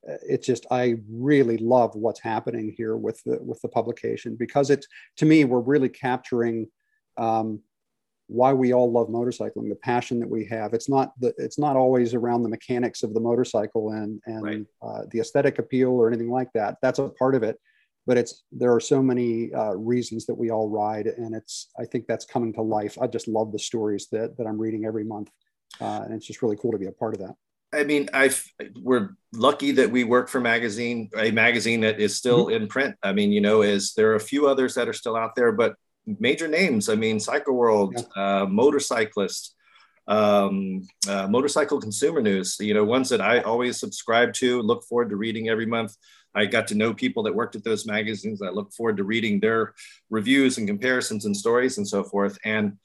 it's 0.03 0.47
just 0.47 0.65
I 0.71 0.95
really 1.09 1.57
love 1.57 1.95
what's 1.95 2.19
happening 2.19 2.73
here 2.75 2.97
with 2.97 3.21
the 3.23 3.37
with 3.41 3.61
the 3.61 3.67
publication 3.67 4.35
because 4.35 4.69
it's 4.69 4.87
to 5.17 5.25
me 5.25 5.45
we're 5.45 5.59
really 5.59 5.89
capturing 5.89 6.67
um, 7.17 7.59
why 8.27 8.53
we 8.53 8.73
all 8.73 8.91
love 8.91 9.09
motorcycling, 9.09 9.69
the 9.69 9.75
passion 9.75 10.19
that 10.19 10.29
we 10.29 10.45
have. 10.45 10.73
It's 10.73 10.89
not 10.89 11.11
the 11.19 11.33
it's 11.37 11.59
not 11.59 11.75
always 11.75 12.13
around 12.13 12.43
the 12.43 12.49
mechanics 12.49 13.03
of 13.03 13.13
the 13.13 13.19
motorcycle 13.19 13.91
and 13.91 14.19
and 14.25 14.43
right. 14.43 14.65
uh, 14.81 15.03
the 15.11 15.19
aesthetic 15.19 15.59
appeal 15.59 15.91
or 15.91 16.07
anything 16.07 16.31
like 16.31 16.51
that. 16.53 16.77
That's 16.81 16.99
a 16.99 17.09
part 17.09 17.35
of 17.35 17.43
it, 17.43 17.59
but 18.07 18.17
it's 18.17 18.43
there 18.51 18.73
are 18.73 18.79
so 18.79 19.01
many 19.01 19.53
uh, 19.53 19.73
reasons 19.73 20.25
that 20.25 20.35
we 20.35 20.49
all 20.49 20.69
ride, 20.69 21.07
and 21.07 21.35
it's 21.35 21.69
I 21.79 21.85
think 21.85 22.07
that's 22.07 22.25
coming 22.25 22.53
to 22.53 22.61
life. 22.61 22.97
I 23.01 23.07
just 23.07 23.27
love 23.27 23.51
the 23.51 23.59
stories 23.59 24.07
that 24.11 24.37
that 24.37 24.47
I'm 24.47 24.57
reading 24.57 24.85
every 24.85 25.03
month, 25.03 25.29
uh, 25.79 26.01
and 26.03 26.13
it's 26.13 26.25
just 26.25 26.41
really 26.41 26.57
cool 26.57 26.71
to 26.71 26.77
be 26.77 26.87
a 26.87 26.91
part 26.91 27.13
of 27.13 27.21
that. 27.21 27.35
I 27.73 27.83
mean, 27.83 28.09
I 28.13 28.31
we're 28.81 29.11
lucky 29.33 29.71
that 29.73 29.91
we 29.91 30.03
work 30.03 30.29
for 30.29 30.41
magazine, 30.41 31.09
a 31.17 31.31
magazine 31.31 31.81
that 31.81 31.99
is 31.99 32.15
still 32.15 32.47
mm-hmm. 32.47 32.63
in 32.63 32.67
print. 32.67 32.95
I 33.01 33.13
mean, 33.13 33.31
you 33.31 33.41
know, 33.41 33.61
is 33.61 33.93
there 33.93 34.11
are 34.11 34.15
a 34.15 34.19
few 34.19 34.47
others 34.47 34.75
that 34.75 34.89
are 34.89 34.93
still 34.93 35.15
out 35.15 35.35
there, 35.35 35.51
but 35.51 35.75
major 36.05 36.47
names. 36.47 36.89
I 36.89 36.95
mean, 36.95 37.19
Cycle 37.19 37.55
World, 37.55 37.95
yeah. 37.95 38.41
uh, 38.41 38.45
Motorcyclist, 38.45 39.55
um, 40.07 40.81
uh, 41.07 41.27
Motorcycle 41.27 41.79
Consumer 41.79 42.21
News. 42.21 42.57
You 42.59 42.73
know, 42.73 42.83
ones 42.83 43.09
that 43.09 43.21
I 43.21 43.39
always 43.39 43.79
subscribe 43.79 44.33
to, 44.35 44.61
look 44.61 44.83
forward 44.83 45.09
to 45.09 45.15
reading 45.15 45.47
every 45.47 45.65
month. 45.65 45.95
I 46.33 46.45
got 46.45 46.67
to 46.67 46.75
know 46.75 46.93
people 46.93 47.23
that 47.23 47.35
worked 47.35 47.55
at 47.55 47.63
those 47.63 47.85
magazines. 47.85 48.41
I 48.41 48.49
look 48.49 48.73
forward 48.73 48.97
to 48.97 49.03
reading 49.03 49.39
their 49.39 49.73
reviews 50.09 50.57
and 50.57 50.67
comparisons 50.67 51.25
and 51.25 51.35
stories 51.35 51.77
and 51.77 51.87
so 51.87 52.03
forth. 52.03 52.37
And 52.45 52.77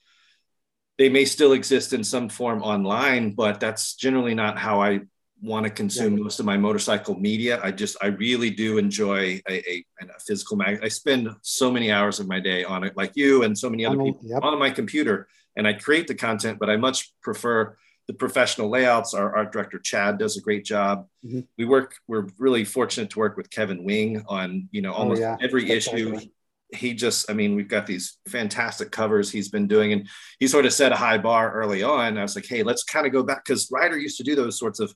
they 0.98 1.08
may 1.08 1.24
still 1.24 1.52
exist 1.52 1.92
in 1.92 2.02
some 2.02 2.28
form 2.28 2.62
online, 2.62 3.32
but 3.32 3.60
that's 3.60 3.94
generally 3.94 4.34
not 4.34 4.58
how 4.58 4.80
I 4.80 5.00
want 5.42 5.64
to 5.64 5.70
consume 5.70 6.16
yeah. 6.16 6.24
most 6.24 6.40
of 6.40 6.46
my 6.46 6.56
motorcycle 6.56 7.14
media. 7.14 7.60
I 7.62 7.70
just, 7.70 7.96
I 8.02 8.06
really 8.06 8.50
do 8.50 8.78
enjoy 8.78 9.40
a, 9.48 9.70
a, 9.70 9.84
a 10.00 10.20
physical 10.26 10.56
mag. 10.56 10.80
I 10.82 10.88
spend 10.88 11.28
so 11.42 11.70
many 11.70 11.92
hours 11.92 12.18
of 12.18 12.26
my 12.26 12.40
day 12.40 12.64
on 12.64 12.84
it, 12.84 12.96
like 12.96 13.12
you 13.14 13.42
and 13.42 13.56
so 13.56 13.68
many 13.68 13.84
other 13.84 13.98
people 13.98 14.22
yep. 14.24 14.42
on 14.42 14.58
my 14.58 14.70
computer, 14.70 15.28
and 15.54 15.68
I 15.68 15.74
create 15.74 16.06
the 16.06 16.14
content, 16.14 16.58
but 16.58 16.70
I 16.70 16.76
much 16.76 17.12
prefer 17.20 17.76
the 18.06 18.14
professional 18.14 18.68
layouts. 18.68 19.14
Our 19.14 19.34
art 19.34 19.52
director 19.52 19.78
Chad 19.78 20.18
does 20.18 20.36
a 20.36 20.40
great 20.40 20.64
job. 20.64 21.06
Mm-hmm. 21.24 21.40
We 21.58 21.64
work. 21.64 21.96
We're 22.06 22.28
really 22.38 22.64
fortunate 22.64 23.10
to 23.10 23.18
work 23.18 23.36
with 23.36 23.50
Kevin 23.50 23.84
Wing 23.84 24.24
on 24.28 24.68
you 24.70 24.82
know 24.82 24.92
oh, 24.92 24.98
almost 24.98 25.22
oh, 25.22 25.24
yeah. 25.24 25.36
every 25.40 25.64
That's 25.64 25.86
issue. 25.88 26.14
Awesome 26.14 26.30
he 26.74 26.94
just, 26.94 27.30
I 27.30 27.34
mean, 27.34 27.54
we've 27.54 27.68
got 27.68 27.86
these 27.86 28.18
fantastic 28.28 28.90
covers 28.90 29.30
he's 29.30 29.48
been 29.48 29.68
doing, 29.68 29.92
and 29.92 30.08
he 30.38 30.46
sort 30.46 30.66
of 30.66 30.72
set 30.72 30.92
a 30.92 30.96
high 30.96 31.18
bar 31.18 31.52
early 31.52 31.82
on. 31.82 32.18
I 32.18 32.22
was 32.22 32.34
like, 32.34 32.46
hey, 32.46 32.62
let's 32.62 32.84
kind 32.84 33.06
of 33.06 33.12
go 33.12 33.22
back 33.22 33.44
because 33.44 33.70
Rider 33.70 33.98
used 33.98 34.18
to 34.18 34.24
do 34.24 34.34
those 34.34 34.58
sorts 34.58 34.80
of, 34.80 34.94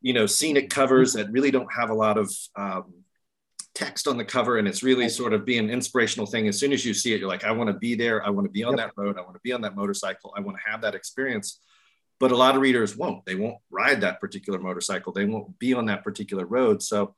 you 0.00 0.12
know, 0.12 0.26
scenic 0.26 0.70
covers 0.70 1.12
that 1.14 1.30
really 1.30 1.50
don't 1.50 1.72
have 1.72 1.90
a 1.90 1.94
lot 1.94 2.16
of 2.16 2.34
um, 2.56 2.94
text 3.74 4.08
on 4.08 4.16
the 4.16 4.24
cover, 4.24 4.58
and 4.58 4.66
it's 4.66 4.82
really 4.82 5.08
sort 5.08 5.32
of 5.32 5.44
be 5.44 5.58
an 5.58 5.70
inspirational 5.70 6.26
thing. 6.26 6.48
As 6.48 6.58
soon 6.58 6.72
as 6.72 6.84
you 6.84 6.94
see 6.94 7.12
it, 7.12 7.20
you're 7.20 7.28
like, 7.28 7.44
I 7.44 7.52
want 7.52 7.68
to 7.68 7.74
be 7.74 7.94
there. 7.94 8.24
I 8.24 8.30
want 8.30 8.46
to 8.46 8.50
be 8.50 8.64
on 8.64 8.76
yep. 8.76 8.88
that 8.88 9.02
road. 9.02 9.18
I 9.18 9.22
want 9.22 9.34
to 9.34 9.40
be 9.42 9.52
on 9.52 9.60
that 9.62 9.76
motorcycle. 9.76 10.32
I 10.36 10.40
want 10.40 10.56
to 10.58 10.70
have 10.70 10.80
that 10.82 10.94
experience. 10.94 11.60
But 12.20 12.32
a 12.32 12.36
lot 12.36 12.54
of 12.54 12.62
readers 12.62 12.96
won't. 12.96 13.24
They 13.24 13.34
won't 13.34 13.58
ride 13.70 14.02
that 14.02 14.20
particular 14.20 14.60
motorcycle. 14.60 15.12
They 15.12 15.24
won't 15.24 15.58
be 15.58 15.74
on 15.74 15.86
that 15.86 16.04
particular 16.04 16.44
road. 16.44 16.82
So 16.82 17.14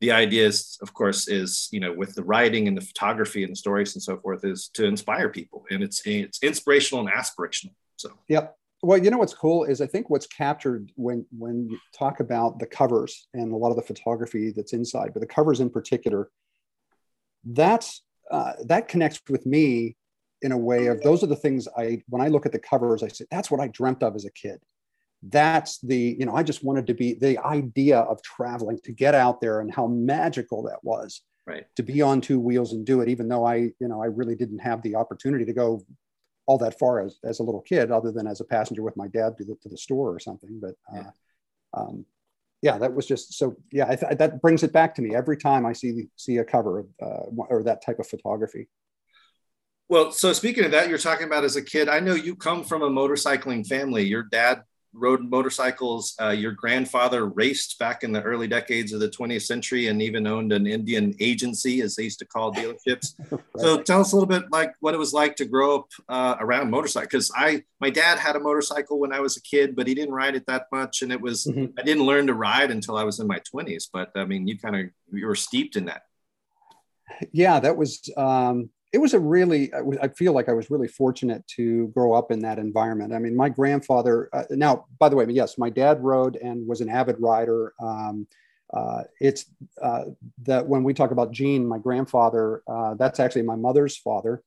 the 0.00 0.12
idea 0.12 0.46
is, 0.46 0.78
of 0.82 0.92
course, 0.92 1.28
is 1.28 1.68
you 1.72 1.80
know 1.80 1.92
with 1.92 2.14
the 2.14 2.24
writing 2.24 2.68
and 2.68 2.76
the 2.76 2.82
photography 2.82 3.44
and 3.44 3.52
the 3.52 3.56
stories 3.56 3.94
and 3.94 4.02
so 4.02 4.18
forth, 4.18 4.44
is 4.44 4.68
to 4.74 4.84
inspire 4.84 5.30
people, 5.30 5.64
and 5.70 5.82
it's 5.82 6.02
it's 6.04 6.42
inspirational 6.42 7.06
and 7.06 7.10
aspirational. 7.10 7.74
So 7.96 8.10
yep. 8.28 8.56
Well, 8.84 8.98
you 8.98 9.10
know 9.10 9.18
what's 9.18 9.32
cool 9.32 9.62
is 9.62 9.80
I 9.80 9.86
think 9.86 10.10
what's 10.10 10.26
captured 10.26 10.90
when 10.96 11.24
when 11.30 11.68
you 11.70 11.78
talk 11.96 12.18
about 12.18 12.58
the 12.58 12.66
covers 12.66 13.28
and 13.32 13.52
a 13.52 13.56
lot 13.56 13.70
of 13.70 13.76
the 13.76 13.82
photography 13.82 14.52
that's 14.54 14.72
inside, 14.72 15.10
but 15.14 15.20
the 15.20 15.26
covers 15.26 15.60
in 15.60 15.70
particular, 15.70 16.30
that's 17.44 18.02
uh, 18.28 18.54
that 18.64 18.88
connects 18.88 19.20
with 19.28 19.46
me 19.46 19.96
in 20.42 20.52
a 20.52 20.58
way 20.58 20.86
of 20.86 21.00
those 21.02 21.22
are 21.22 21.28
the 21.28 21.36
things 21.36 21.68
I 21.76 22.02
when 22.08 22.22
I 22.22 22.28
look 22.28 22.46
at 22.46 22.52
the 22.52 22.58
covers, 22.58 23.02
I 23.02 23.08
say 23.08 23.24
that's 23.30 23.50
what 23.50 23.60
I 23.60 23.68
dreamt 23.68 24.02
of 24.02 24.14
as 24.14 24.24
a 24.24 24.32
kid. 24.32 24.60
That's 25.22 25.78
the 25.78 26.16
you 26.18 26.26
know 26.26 26.34
i 26.34 26.42
just 26.42 26.64
wanted 26.64 26.86
to 26.88 26.94
be 26.94 27.14
the 27.14 27.38
idea 27.46 28.00
of 28.00 28.20
traveling 28.22 28.80
to 28.82 28.92
get 28.92 29.14
out 29.14 29.40
there 29.40 29.60
and 29.60 29.72
how 29.72 29.86
magical 29.86 30.64
that 30.64 30.82
was 30.82 31.22
right. 31.46 31.64
to 31.76 31.82
be 31.84 32.02
on 32.02 32.20
two 32.20 32.40
wheels 32.40 32.72
and 32.72 32.84
do 32.84 33.00
it 33.02 33.08
even 33.08 33.28
though 33.28 33.44
i 33.44 33.54
you 33.54 33.88
know 33.88 34.02
i 34.02 34.06
really 34.06 34.34
didn't 34.34 34.58
have 34.58 34.82
the 34.82 34.96
opportunity 34.96 35.44
to 35.44 35.52
go 35.52 35.80
all 36.46 36.58
that 36.58 36.76
far 36.76 37.00
as, 37.00 37.18
as 37.22 37.38
a 37.38 37.42
little 37.42 37.60
kid 37.60 37.92
other 37.92 38.10
than 38.10 38.26
as 38.26 38.40
a 38.40 38.44
passenger 38.44 38.82
with 38.82 38.96
my 38.96 39.06
dad 39.06 39.36
to 39.38 39.44
the, 39.44 39.54
to 39.62 39.68
the 39.68 39.76
store 39.76 40.12
or 40.12 40.18
something 40.18 40.60
but 40.60 40.74
uh, 40.92 41.02
yeah. 41.02 41.10
Um, 41.74 42.04
yeah 42.60 42.78
that 42.78 42.92
was 42.92 43.06
just 43.06 43.34
so 43.34 43.56
yeah 43.70 43.94
th- 43.94 44.18
that 44.18 44.42
brings 44.42 44.64
it 44.64 44.72
back 44.72 44.94
to 44.96 45.02
me 45.02 45.14
every 45.14 45.36
time 45.36 45.64
i 45.64 45.72
see 45.72 46.08
see 46.16 46.38
a 46.38 46.44
cover 46.44 46.80
of, 46.80 46.86
uh, 47.00 47.44
or 47.48 47.62
that 47.62 47.84
type 47.84 48.00
of 48.00 48.08
photography 48.08 48.68
well 49.92 50.10
so 50.10 50.32
speaking 50.32 50.64
of 50.64 50.70
that 50.70 50.88
you're 50.88 50.98
talking 50.98 51.26
about 51.26 51.44
as 51.44 51.56
a 51.56 51.62
kid 51.62 51.88
i 51.88 52.00
know 52.00 52.14
you 52.14 52.34
come 52.34 52.64
from 52.64 52.82
a 52.82 52.90
motorcycling 52.90 53.66
family 53.66 54.02
your 54.02 54.22
dad 54.22 54.62
rode 54.92 55.22
motorcycles. 55.22 56.14
Uh, 56.20 56.30
your 56.30 56.52
grandfather 56.52 57.26
raced 57.26 57.78
back 57.78 58.02
in 58.02 58.12
the 58.12 58.22
early 58.22 58.46
decades 58.46 58.92
of 58.92 59.00
the 59.00 59.08
20th 59.08 59.42
century 59.42 59.86
and 59.86 60.02
even 60.02 60.26
owned 60.26 60.52
an 60.52 60.66
Indian 60.66 61.14
agency, 61.20 61.80
as 61.80 61.96
they 61.96 62.04
used 62.04 62.18
to 62.18 62.26
call 62.26 62.52
dealerships. 62.52 63.14
right. 63.30 63.40
So 63.58 63.82
tell 63.82 64.00
us 64.00 64.12
a 64.12 64.16
little 64.16 64.28
bit 64.28 64.50
like 64.50 64.74
what 64.80 64.94
it 64.94 64.98
was 64.98 65.12
like 65.12 65.36
to 65.36 65.44
grow 65.44 65.76
up 65.76 65.88
uh, 66.08 66.36
around 66.40 66.70
motorcycles. 66.70 67.08
Because 67.08 67.32
I, 67.34 67.64
my 67.80 67.90
dad 67.90 68.18
had 68.18 68.36
a 68.36 68.40
motorcycle 68.40 68.98
when 68.98 69.12
I 69.12 69.20
was 69.20 69.36
a 69.36 69.42
kid, 69.42 69.74
but 69.74 69.86
he 69.86 69.94
didn't 69.94 70.14
ride 70.14 70.34
it 70.34 70.46
that 70.46 70.66
much, 70.72 71.02
and 71.02 71.12
it 71.12 71.20
was 71.20 71.46
mm-hmm. 71.46 71.66
I 71.78 71.82
didn't 71.82 72.04
learn 72.04 72.26
to 72.26 72.34
ride 72.34 72.70
until 72.70 72.96
I 72.96 73.04
was 73.04 73.20
in 73.20 73.26
my 73.26 73.40
20s. 73.54 73.88
But 73.92 74.12
I 74.14 74.24
mean, 74.24 74.46
you 74.46 74.58
kind 74.58 74.76
of 74.76 74.90
you 75.12 75.26
were 75.26 75.34
steeped 75.34 75.76
in 75.76 75.86
that. 75.86 76.02
Yeah, 77.32 77.60
that 77.60 77.76
was. 77.76 78.08
Um, 78.16 78.70
it 78.92 78.98
was 78.98 79.14
a 79.14 79.18
really 79.18 79.72
i 80.02 80.08
feel 80.08 80.32
like 80.32 80.48
i 80.48 80.52
was 80.52 80.70
really 80.70 80.86
fortunate 80.86 81.46
to 81.46 81.88
grow 81.88 82.12
up 82.12 82.30
in 82.30 82.40
that 82.40 82.58
environment. 82.58 83.12
I 83.12 83.18
mean 83.18 83.34
my 83.34 83.48
grandfather 83.48 84.28
uh, 84.32 84.44
now 84.50 84.86
by 84.98 85.08
the 85.08 85.16
way 85.16 85.26
yes 85.28 85.58
my 85.58 85.70
dad 85.70 86.02
rode 86.02 86.36
and 86.36 86.66
was 86.66 86.80
an 86.80 86.90
avid 86.90 87.16
rider 87.18 87.72
um, 87.80 88.26
uh, 88.72 89.02
it's 89.20 89.46
uh, 89.82 90.04
that 90.42 90.66
when 90.66 90.82
we 90.82 90.94
talk 90.94 91.10
about 91.10 91.32
gene 91.32 91.66
my 91.66 91.78
grandfather 91.78 92.62
uh, 92.66 92.94
that's 92.94 93.20
actually 93.20 93.42
my 93.42 93.56
mother's 93.56 93.96
father. 93.96 94.42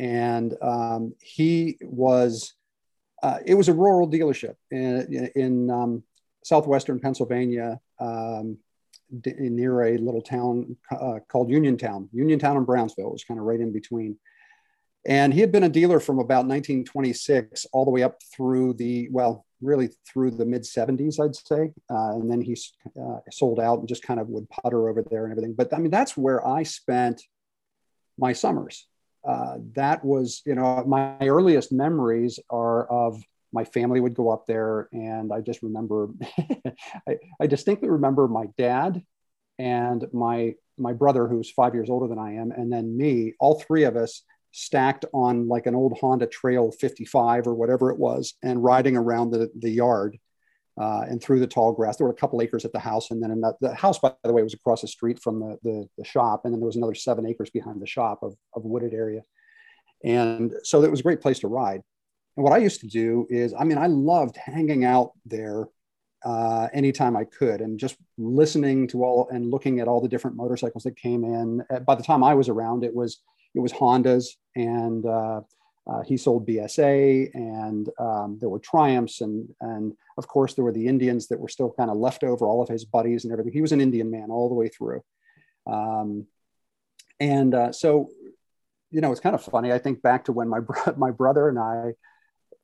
And 0.00 0.56
um, 0.62 1.14
he 1.20 1.78
was 1.80 2.54
uh, 3.22 3.38
it 3.44 3.54
was 3.54 3.68
a 3.68 3.72
rural 3.72 4.08
dealership 4.08 4.54
in, 4.70 5.30
in 5.34 5.70
um, 5.70 6.02
southwestern 6.44 7.00
pennsylvania 7.00 7.80
um, 7.98 8.58
near 9.10 9.82
a 9.82 9.98
little 9.98 10.22
town 10.22 10.76
uh, 10.90 11.18
called 11.28 11.50
Uniontown, 11.50 12.08
Uniontown 12.12 12.56
and 12.56 12.66
Brownsville. 12.66 13.08
It 13.08 13.12
was 13.12 13.24
kind 13.24 13.40
of 13.40 13.46
right 13.46 13.60
in 13.60 13.72
between. 13.72 14.18
And 15.06 15.32
he 15.32 15.40
had 15.40 15.52
been 15.52 15.62
a 15.62 15.68
dealer 15.68 16.00
from 16.00 16.18
about 16.18 16.46
1926 16.46 17.66
all 17.72 17.84
the 17.84 17.90
way 17.90 18.02
up 18.02 18.20
through 18.34 18.74
the, 18.74 19.08
well, 19.10 19.46
really 19.60 19.90
through 20.06 20.32
the 20.32 20.44
mid 20.44 20.62
70s, 20.62 21.18
I'd 21.18 21.34
say. 21.34 21.72
Uh, 21.90 22.16
and 22.16 22.30
then 22.30 22.40
he 22.40 22.56
uh, 23.00 23.18
sold 23.30 23.60
out 23.60 23.78
and 23.78 23.88
just 23.88 24.02
kind 24.02 24.20
of 24.20 24.28
would 24.28 24.48
putter 24.50 24.88
over 24.88 25.02
there 25.02 25.24
and 25.24 25.32
everything. 25.32 25.54
But 25.54 25.72
I 25.72 25.78
mean, 25.78 25.90
that's 25.90 26.16
where 26.16 26.46
I 26.46 26.62
spent 26.62 27.22
my 28.18 28.32
summers. 28.32 28.86
Uh, 29.26 29.58
that 29.74 30.04
was, 30.04 30.42
you 30.44 30.54
know, 30.54 30.84
my 30.86 31.16
earliest 31.20 31.72
memories 31.72 32.38
are 32.50 32.86
of 32.86 33.22
my 33.52 33.64
family 33.64 34.00
would 34.00 34.14
go 34.14 34.30
up 34.30 34.46
there 34.46 34.88
and 34.92 35.32
i 35.32 35.40
just 35.40 35.62
remember 35.62 36.08
I, 37.08 37.16
I, 37.40 37.46
distinctly 37.46 37.88
remember 37.88 38.28
my 38.28 38.46
dad 38.56 39.02
and 39.58 40.06
my 40.12 40.54
my 40.76 40.92
brother 40.92 41.26
who's 41.26 41.50
five 41.50 41.74
years 41.74 41.90
older 41.90 42.08
than 42.08 42.18
i 42.18 42.34
am 42.34 42.50
and 42.50 42.72
then 42.72 42.96
me 42.96 43.34
all 43.40 43.60
three 43.60 43.84
of 43.84 43.96
us 43.96 44.22
stacked 44.52 45.04
on 45.12 45.48
like 45.48 45.66
an 45.66 45.74
old 45.74 45.98
honda 46.00 46.26
trail 46.26 46.70
55 46.72 47.46
or 47.46 47.54
whatever 47.54 47.90
it 47.90 47.98
was 47.98 48.34
and 48.42 48.62
riding 48.62 48.96
around 48.96 49.30
the, 49.30 49.50
the 49.58 49.70
yard 49.70 50.18
uh, 50.80 51.02
and 51.08 51.22
through 51.22 51.40
the 51.40 51.46
tall 51.46 51.72
grass. 51.72 51.96
There 51.96 52.06
were 52.06 52.12
a 52.12 52.16
couple 52.16 52.40
acres 52.40 52.64
at 52.64 52.72
the 52.72 52.78
house 52.78 53.10
and 53.10 53.22
then 53.22 53.40
the, 53.40 53.54
the 53.60 53.74
house 53.74 53.98
by 53.98 54.12
the 54.24 54.32
way 54.32 54.42
was 54.42 54.54
across 54.54 54.80
the 54.80 54.88
street 54.88 55.20
from 55.20 55.40
the, 55.40 55.58
the, 55.62 55.88
the 55.98 56.04
shop 56.04 56.42
and 56.44 56.52
then 56.52 56.60
there 56.60 56.66
was 56.66 56.76
another 56.76 56.94
seven 56.94 57.26
acres 57.26 57.50
behind 57.50 57.80
the 57.82 57.86
shop 57.86 58.20
of, 58.22 58.34
of 58.54 58.64
wooded 58.64 58.94
area. 58.94 59.22
And 60.04 60.52
so 60.62 60.82
it 60.82 60.90
was 60.90 61.00
a 61.00 61.04
great 61.04 61.20
place 61.20 61.40
to 61.40 61.48
ride 61.48 61.82
and 62.38 62.44
what 62.44 62.52
I 62.52 62.58
used 62.58 62.80
to 62.82 62.86
do 62.86 63.26
is, 63.28 63.52
I 63.58 63.64
mean, 63.64 63.78
I 63.78 63.88
loved 63.88 64.36
hanging 64.36 64.84
out 64.84 65.10
there 65.26 65.66
uh, 66.24 66.68
anytime 66.72 67.16
I 67.16 67.24
could 67.24 67.60
and 67.60 67.80
just 67.80 67.96
listening 68.16 68.86
to 68.88 69.02
all 69.02 69.28
and 69.32 69.50
looking 69.50 69.80
at 69.80 69.88
all 69.88 70.00
the 70.00 70.08
different 70.08 70.36
motorcycles 70.36 70.84
that 70.84 70.96
came 70.96 71.24
in. 71.24 71.64
Uh, 71.68 71.80
by 71.80 71.96
the 71.96 72.02
time 72.04 72.22
I 72.22 72.34
was 72.34 72.48
around, 72.48 72.84
it 72.84 72.94
was 72.94 73.22
it 73.56 73.58
was 73.58 73.72
Hondas 73.72 74.36
and 74.54 75.04
uh, 75.04 75.40
uh, 75.88 76.02
he 76.06 76.16
sold 76.16 76.46
BSA 76.46 77.34
and 77.34 77.88
um, 77.98 78.38
there 78.38 78.48
were 78.48 78.60
Triumphs 78.60 79.20
and 79.20 79.48
and 79.60 79.96
of 80.16 80.28
course 80.28 80.54
there 80.54 80.64
were 80.64 80.70
the 80.70 80.86
Indians 80.86 81.26
that 81.26 81.40
were 81.40 81.48
still 81.48 81.74
kind 81.76 81.90
of 81.90 81.96
left 81.96 82.22
over. 82.22 82.46
All 82.46 82.62
of 82.62 82.68
his 82.68 82.84
buddies 82.84 83.24
and 83.24 83.32
everything. 83.32 83.52
He 83.52 83.62
was 83.62 83.72
an 83.72 83.80
Indian 83.80 84.12
man 84.12 84.30
all 84.30 84.48
the 84.48 84.54
way 84.54 84.68
through. 84.68 85.02
Um, 85.66 86.28
and 87.18 87.52
uh, 87.52 87.72
so, 87.72 88.10
you 88.92 89.00
know, 89.00 89.10
it's 89.10 89.20
kind 89.20 89.34
of 89.34 89.42
funny. 89.42 89.72
I 89.72 89.78
think 89.78 90.02
back 90.02 90.26
to 90.26 90.32
when 90.32 90.48
my 90.48 90.60
bro- 90.60 90.94
my 90.96 91.10
brother 91.10 91.48
and 91.48 91.58
I 91.58 91.94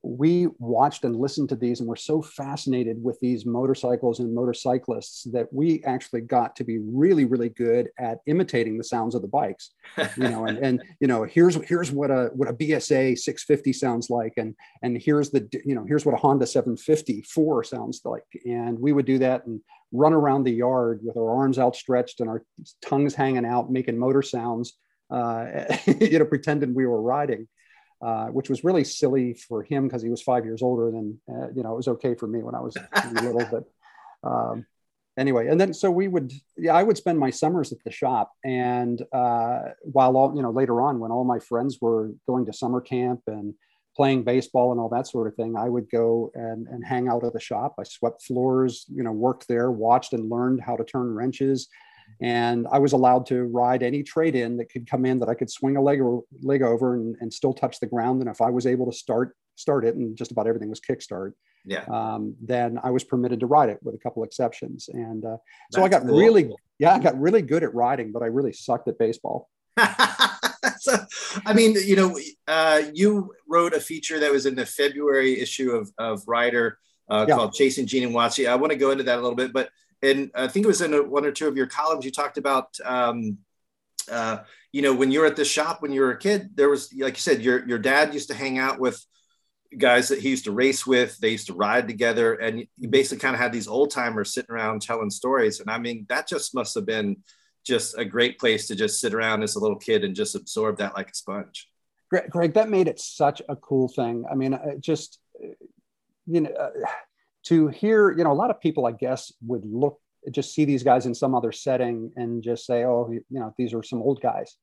we 0.04 0.48
watched 0.58 1.04
and 1.04 1.16
listened 1.16 1.48
to 1.48 1.56
these 1.56 1.80
and 1.80 1.88
were 1.88 1.96
so 1.96 2.20
fascinated 2.22 3.02
with 3.02 3.18
these 3.20 3.46
motorcycles 3.46 4.20
and 4.20 4.34
motorcyclists 4.34 5.24
that 5.32 5.46
we 5.52 5.82
actually 5.84 6.20
got 6.20 6.54
to 6.56 6.64
be 6.64 6.78
really 6.78 7.24
really 7.24 7.48
good 7.48 7.88
at 7.98 8.18
imitating 8.26 8.76
the 8.78 8.84
sounds 8.84 9.14
of 9.14 9.22
the 9.22 9.28
bikes 9.28 9.70
you 10.16 10.28
know 10.28 10.46
and, 10.46 10.58
and 10.58 10.82
you 11.00 11.08
know 11.08 11.24
here's 11.24 11.56
here's 11.66 11.90
what 11.90 12.10
a 12.10 12.30
what 12.34 12.48
a 12.48 12.54
bsa 12.54 13.16
650 13.16 13.72
sounds 13.72 14.10
like 14.10 14.34
and 14.36 14.54
and 14.82 15.00
here's 15.00 15.30
the 15.30 15.48
you 15.64 15.74
know 15.74 15.84
here's 15.86 16.04
what 16.04 16.14
a 16.14 16.18
honda 16.18 16.46
754 16.46 17.64
sounds 17.64 18.00
like. 18.04 18.22
And 18.44 18.78
we 18.78 18.92
would 18.92 19.06
do 19.06 19.18
that 19.18 19.46
and 19.46 19.60
run 19.92 20.12
around 20.12 20.44
the 20.44 20.52
yard 20.52 21.00
with 21.02 21.16
our 21.16 21.30
arms 21.30 21.58
outstretched 21.58 22.20
and 22.20 22.28
our 22.28 22.44
tongues 22.84 23.14
hanging 23.14 23.44
out 23.44 23.70
making 23.70 23.98
motor 23.98 24.22
sounds 24.22 24.74
uh, 25.10 25.64
you 26.00 26.18
know 26.18 26.24
pretending 26.24 26.74
we 26.74 26.86
were 26.86 27.02
riding 27.02 27.46
uh, 28.04 28.26
which 28.26 28.50
was 28.50 28.64
really 28.64 28.84
silly 28.84 29.32
for 29.32 29.62
him 29.62 29.88
because 29.88 30.02
he 30.02 30.10
was 30.10 30.20
five 30.20 30.44
years 30.44 30.62
older 30.62 30.90
than 30.90 31.18
uh, 31.28 31.48
you 31.54 31.62
know 31.62 31.72
it 31.72 31.76
was 31.76 31.88
okay 31.88 32.14
for 32.14 32.26
me 32.26 32.42
when 32.42 32.54
I 32.54 32.60
was 32.60 32.76
little. 33.14 33.46
But 33.50 33.64
um, 34.28 34.66
anyway, 35.16 35.48
and 35.48 35.58
then 35.58 35.72
so 35.72 35.90
we 35.90 36.06
would 36.08 36.30
yeah 36.58 36.74
I 36.74 36.82
would 36.82 36.98
spend 36.98 37.18
my 37.18 37.30
summers 37.30 37.72
at 37.72 37.78
the 37.82 37.90
shop, 37.90 38.32
and 38.44 39.00
uh, 39.12 39.70
while 39.80 40.18
all 40.18 40.36
you 40.36 40.42
know 40.42 40.50
later 40.50 40.82
on 40.82 41.00
when 41.00 41.10
all 41.10 41.24
my 41.24 41.38
friends 41.38 41.78
were 41.80 42.10
going 42.26 42.44
to 42.44 42.52
summer 42.52 42.82
camp 42.82 43.22
and 43.26 43.54
playing 43.96 44.24
baseball 44.24 44.72
and 44.72 44.80
all 44.80 44.88
that 44.90 45.06
sort 45.06 45.26
of 45.26 45.34
thing, 45.36 45.56
I 45.56 45.68
would 45.68 45.88
go 45.88 46.30
and, 46.34 46.66
and 46.66 46.84
hang 46.84 47.08
out 47.08 47.24
at 47.24 47.32
the 47.32 47.40
shop. 47.40 47.76
I 47.78 47.84
swept 47.84 48.24
floors, 48.24 48.86
you 48.92 49.04
know, 49.04 49.12
worked 49.12 49.46
there, 49.46 49.70
watched 49.70 50.12
and 50.12 50.28
learned 50.28 50.60
how 50.60 50.76
to 50.76 50.84
turn 50.84 51.14
wrenches 51.14 51.68
and 52.20 52.66
I 52.70 52.78
was 52.78 52.92
allowed 52.92 53.26
to 53.26 53.44
ride 53.44 53.82
any 53.82 54.02
trade 54.02 54.34
in 54.34 54.56
that 54.58 54.70
could 54.70 54.88
come 54.88 55.04
in 55.04 55.18
that 55.20 55.28
I 55.28 55.34
could 55.34 55.50
swing 55.50 55.76
a 55.76 55.82
leg, 55.82 56.00
or, 56.00 56.22
leg 56.42 56.62
over 56.62 56.94
and, 56.94 57.16
and 57.20 57.32
still 57.32 57.52
touch 57.52 57.80
the 57.80 57.86
ground. 57.86 58.20
And 58.20 58.30
if 58.30 58.40
I 58.40 58.50
was 58.50 58.66
able 58.66 58.90
to 58.90 58.96
start 58.96 59.36
start 59.56 59.84
it, 59.84 59.94
and 59.94 60.16
just 60.16 60.32
about 60.32 60.46
everything 60.46 60.68
was 60.68 60.80
kickstart, 60.80 61.32
yeah, 61.64 61.84
um, 61.84 62.34
then 62.42 62.78
I 62.82 62.90
was 62.90 63.04
permitted 63.04 63.40
to 63.40 63.46
ride 63.46 63.68
it 63.68 63.78
with 63.82 63.94
a 63.94 63.98
couple 63.98 64.24
exceptions. 64.24 64.88
And 64.92 65.24
uh, 65.24 65.36
so 65.72 65.84
I 65.84 65.88
got 65.88 66.02
cool. 66.02 66.18
really, 66.18 66.50
yeah, 66.78 66.94
I 66.94 66.98
got 66.98 67.18
really 67.20 67.42
good 67.42 67.62
at 67.62 67.74
riding, 67.74 68.12
but 68.12 68.22
I 68.22 68.26
really 68.26 68.52
sucked 68.52 68.88
at 68.88 68.98
baseball. 68.98 69.48
so, 70.78 70.96
I 71.46 71.52
mean, 71.52 71.74
you 71.84 71.96
know, 71.96 72.18
uh, 72.46 72.82
you 72.92 73.32
wrote 73.48 73.74
a 73.74 73.80
feature 73.80 74.20
that 74.20 74.30
was 74.30 74.46
in 74.46 74.54
the 74.54 74.66
February 74.66 75.40
issue 75.40 75.72
of, 75.72 75.90
of 75.98 76.22
Rider 76.26 76.78
uh, 77.08 77.26
yeah. 77.28 77.34
called 77.34 77.54
Chasing 77.54 77.86
Gene 77.86 78.04
and 78.04 78.14
Washi. 78.14 78.48
I 78.48 78.54
want 78.56 78.72
to 78.72 78.78
go 78.78 78.90
into 78.90 79.04
that 79.04 79.18
a 79.18 79.22
little 79.22 79.36
bit, 79.36 79.52
but 79.52 79.70
and 80.04 80.30
I 80.34 80.48
think 80.48 80.64
it 80.64 80.68
was 80.68 80.80
in 80.80 80.94
a, 80.94 81.02
one 81.02 81.24
or 81.24 81.32
two 81.32 81.48
of 81.48 81.56
your 81.56 81.66
columns 81.66 82.04
you 82.04 82.10
talked 82.10 82.38
about 82.38 82.76
um, 82.84 83.38
uh, 84.10 84.38
you 84.72 84.82
know 84.82 84.94
when 84.94 85.10
you 85.10 85.20
were 85.20 85.26
at 85.26 85.36
the 85.36 85.44
shop 85.44 85.82
when 85.82 85.92
you 85.92 86.00
were 86.00 86.12
a 86.12 86.18
kid 86.18 86.50
there 86.54 86.68
was 86.68 86.92
like 86.94 87.14
you 87.14 87.20
said 87.20 87.42
your 87.42 87.66
your 87.66 87.78
dad 87.78 88.14
used 88.14 88.28
to 88.28 88.34
hang 88.34 88.58
out 88.58 88.78
with 88.78 89.04
guys 89.78 90.08
that 90.08 90.20
he 90.20 90.30
used 90.30 90.44
to 90.44 90.52
race 90.52 90.86
with. 90.86 91.18
They 91.18 91.30
used 91.30 91.48
to 91.48 91.54
ride 91.54 91.88
together. 91.88 92.34
And 92.34 92.66
you 92.78 92.88
basically 92.88 93.20
kind 93.20 93.34
of 93.34 93.40
had 93.40 93.52
these 93.52 93.68
old 93.68 93.90
timers 93.90 94.32
sitting 94.32 94.54
around 94.54 94.82
telling 94.82 95.10
stories. 95.10 95.60
And 95.60 95.70
i 95.70 95.78
mean 95.78 96.06
that 96.08 96.28
just 96.28 96.54
must 96.54 96.74
have 96.74 96.86
been 96.86 97.16
just 97.64 97.96
a 97.96 98.04
great 98.04 98.38
place 98.38 98.66
to 98.66 98.76
just 98.76 99.00
sit 99.00 99.14
around 99.14 99.42
as 99.42 99.56
a 99.56 99.60
little 99.60 99.78
kid 99.78 100.04
and 100.04 100.14
just 100.14 100.34
absorb 100.34 100.78
that 100.78 100.94
like 100.94 101.10
a 101.10 101.14
sponge. 101.14 101.68
Greg, 102.10 102.30
greg 102.30 102.54
that 102.54 102.68
made 102.68 102.88
it 102.88 103.00
such 103.00 103.40
a 103.48 103.56
cool 103.56 103.88
thing. 103.88 104.24
I 104.30 104.34
mean 104.34 104.58
just 104.80 105.18
you 106.26 106.42
know 106.42 106.50
uh, 106.50 106.70
to 107.44 107.68
hear, 107.68 108.10
you 108.10 108.24
know, 108.24 108.32
a 108.32 108.34
lot 108.34 108.50
of 108.50 108.60
people, 108.60 108.86
I 108.86 108.92
guess, 108.92 109.32
would 109.42 109.64
look 109.64 110.00
just 110.30 110.54
see 110.54 110.64
these 110.64 110.82
guys 110.82 111.06
in 111.06 111.14
some 111.14 111.34
other 111.34 111.52
setting 111.52 112.10
and 112.16 112.42
just 112.42 112.66
say, 112.66 112.84
oh, 112.84 113.10
you 113.10 113.22
know, 113.30 113.54
these 113.58 113.74
are 113.74 113.82
some 113.82 114.00
old 114.00 114.20
guys. 114.20 114.56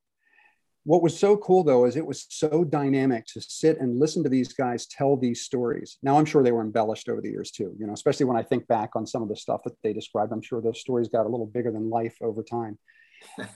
What 0.84 1.02
was 1.02 1.16
so 1.16 1.36
cool 1.36 1.62
though 1.62 1.84
is 1.84 1.94
it 1.94 2.04
was 2.04 2.26
so 2.28 2.64
dynamic 2.64 3.26
to 3.26 3.40
sit 3.40 3.78
and 3.78 4.00
listen 4.00 4.24
to 4.24 4.28
these 4.28 4.52
guys 4.52 4.86
tell 4.86 5.16
these 5.16 5.42
stories. 5.42 5.98
Now 6.02 6.18
I'm 6.18 6.24
sure 6.24 6.42
they 6.42 6.50
were 6.50 6.62
embellished 6.62 7.08
over 7.08 7.20
the 7.20 7.30
years 7.30 7.52
too, 7.52 7.72
you 7.78 7.86
know, 7.86 7.92
especially 7.92 8.26
when 8.26 8.36
I 8.36 8.42
think 8.42 8.66
back 8.66 8.96
on 8.96 9.06
some 9.06 9.22
of 9.22 9.28
the 9.28 9.36
stuff 9.36 9.62
that 9.64 9.76
they 9.84 9.92
described. 9.92 10.32
I'm 10.32 10.42
sure 10.42 10.60
those 10.60 10.80
stories 10.80 11.08
got 11.08 11.26
a 11.26 11.28
little 11.28 11.46
bigger 11.46 11.70
than 11.70 11.88
life 11.88 12.16
over 12.20 12.42
time. 12.42 12.78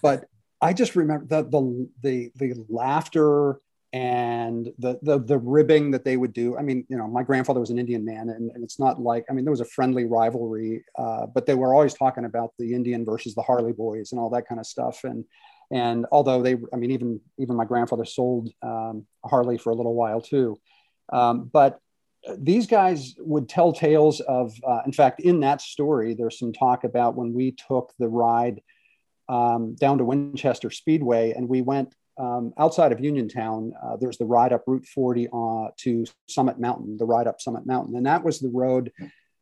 but 0.02 0.26
I 0.60 0.72
just 0.72 0.94
remember 0.94 1.26
the 1.26 1.42
the 1.42 1.88
the 2.02 2.32
the 2.36 2.64
laughter 2.68 3.60
and 3.96 4.70
the, 4.78 4.98
the 5.00 5.18
the 5.18 5.38
ribbing 5.38 5.90
that 5.90 6.04
they 6.04 6.18
would 6.18 6.34
do. 6.34 6.58
I 6.58 6.62
mean, 6.62 6.84
you 6.90 6.98
know, 6.98 7.08
my 7.08 7.22
grandfather 7.22 7.60
was 7.60 7.70
an 7.70 7.78
Indian 7.78 8.04
man, 8.04 8.28
and, 8.28 8.50
and 8.50 8.62
it's 8.62 8.78
not 8.78 9.00
like 9.00 9.24
I 9.30 9.32
mean, 9.32 9.46
there 9.46 9.56
was 9.58 9.62
a 9.62 9.72
friendly 9.76 10.04
rivalry, 10.04 10.84
uh, 10.98 11.24
but 11.26 11.46
they 11.46 11.54
were 11.54 11.72
always 11.72 11.94
talking 11.94 12.26
about 12.26 12.52
the 12.58 12.74
Indian 12.74 13.06
versus 13.06 13.34
the 13.34 13.40
Harley 13.40 13.72
Boys 13.72 14.12
and 14.12 14.20
all 14.20 14.28
that 14.30 14.46
kind 14.46 14.60
of 14.60 14.66
stuff. 14.66 15.04
And 15.04 15.24
and 15.70 16.04
although 16.12 16.42
they, 16.42 16.56
I 16.74 16.76
mean, 16.76 16.90
even 16.90 17.20
even 17.38 17.56
my 17.56 17.64
grandfather 17.64 18.04
sold 18.04 18.50
um, 18.62 19.06
Harley 19.24 19.56
for 19.56 19.70
a 19.70 19.74
little 19.74 19.94
while 19.94 20.20
too, 20.20 20.60
um, 21.10 21.48
but 21.50 21.80
these 22.36 22.66
guys 22.66 23.14
would 23.20 23.48
tell 23.48 23.72
tales 23.72 24.20
of. 24.20 24.52
Uh, 24.62 24.82
in 24.84 24.92
fact, 24.92 25.20
in 25.20 25.40
that 25.40 25.62
story, 25.62 26.12
there's 26.12 26.38
some 26.38 26.52
talk 26.52 26.84
about 26.84 27.16
when 27.16 27.32
we 27.32 27.52
took 27.52 27.94
the 27.98 28.08
ride 28.08 28.60
um, 29.30 29.74
down 29.74 29.96
to 29.98 30.04
Winchester 30.04 30.70
Speedway, 30.70 31.32
and 31.32 31.48
we 31.48 31.62
went 31.62 31.94
um, 32.18 32.52
outside 32.58 32.92
of 32.92 33.00
Uniontown, 33.00 33.72
uh, 33.82 33.96
there's 33.96 34.18
the 34.18 34.24
ride 34.24 34.52
up 34.52 34.64
Route 34.66 34.86
40 34.86 35.28
uh, 35.32 35.68
to 35.78 36.04
Summit 36.28 36.58
Mountain, 36.58 36.96
the 36.96 37.04
ride 37.04 37.26
up 37.26 37.40
Summit 37.40 37.66
Mountain. 37.66 37.96
And 37.96 38.06
that 38.06 38.24
was 38.24 38.38
the 38.38 38.50
road 38.50 38.92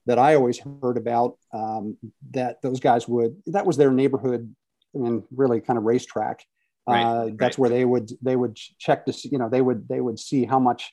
that 0.06 0.18
I 0.18 0.34
always 0.34 0.58
heard 0.58 0.96
about 0.96 1.38
um, 1.52 1.96
that 2.32 2.60
those 2.62 2.80
guys 2.80 3.08
would, 3.08 3.36
that 3.46 3.66
was 3.66 3.76
their 3.76 3.90
neighborhood 3.90 4.54
I 4.94 4.98
mean, 4.98 5.24
really 5.34 5.60
kind 5.60 5.78
of 5.78 5.84
racetrack. 5.84 6.44
Right, 6.86 7.02
uh, 7.02 7.30
that's 7.36 7.40
right. 7.40 7.58
where 7.58 7.70
they 7.70 7.84
would, 7.84 8.10
they 8.20 8.36
would 8.36 8.56
check 8.56 9.06
to 9.06 9.12
see, 9.12 9.30
you 9.30 9.38
know, 9.38 9.48
they 9.48 9.62
would, 9.62 9.88
they 9.88 10.00
would 10.00 10.18
see 10.18 10.44
how 10.44 10.58
much, 10.58 10.92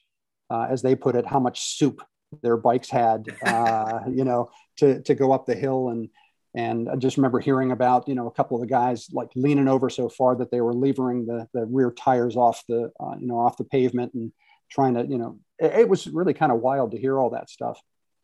uh, 0.50 0.68
as 0.70 0.82
they 0.82 0.96
put 0.96 1.16
it, 1.16 1.26
how 1.26 1.40
much 1.40 1.76
soup 1.78 2.02
their 2.42 2.56
bikes 2.56 2.90
had, 2.90 3.26
uh, 3.46 4.00
you 4.10 4.24
know, 4.24 4.50
to, 4.78 5.02
to 5.02 5.16
go 5.16 5.34
up 5.34 5.46
the 5.46 5.56
hill 5.56 5.90
and, 5.90 6.10
and 6.56 6.90
I 6.90 6.96
just 6.98 7.18
remember 7.18 7.40
hearing 7.40 7.72
about, 7.72 8.08
you 8.08 8.16
know, 8.16 8.28
a 8.28 8.32
couple 8.32 8.58
of 8.58 8.62
the 8.62 8.68
guys 8.68 9.08
like 9.14 9.30
leaning 9.36 9.68
over 9.68 9.90
so 9.90 10.10
far 10.10 10.36
that 10.36 10.52
they 10.52 10.60
were 10.60 10.74
levering 10.74 11.26
the, 11.26 11.48
the 11.54 11.66
rear 11.66 11.92
tires 11.92 12.36
off 12.36 12.64
the, 12.68 12.92
uh, 13.00 13.16
you 13.20 13.28
know, 13.28 13.40
off 13.40 13.58
the 13.58 13.64
pavement 13.64 14.14
and 14.14 14.34
trying 14.70 14.96
to, 14.96 15.06
you 15.06 15.18
know, 15.18 15.40
it, 15.60 15.82
it 15.82 15.90
was 15.90 16.08
really 16.08 16.34
kind 16.34 16.52
of 16.52 16.60
wild 16.60 16.92
to 16.92 16.98
hear 16.98 17.18
all 17.18 17.30
that 17.30 17.50
stuff. 17.50 17.80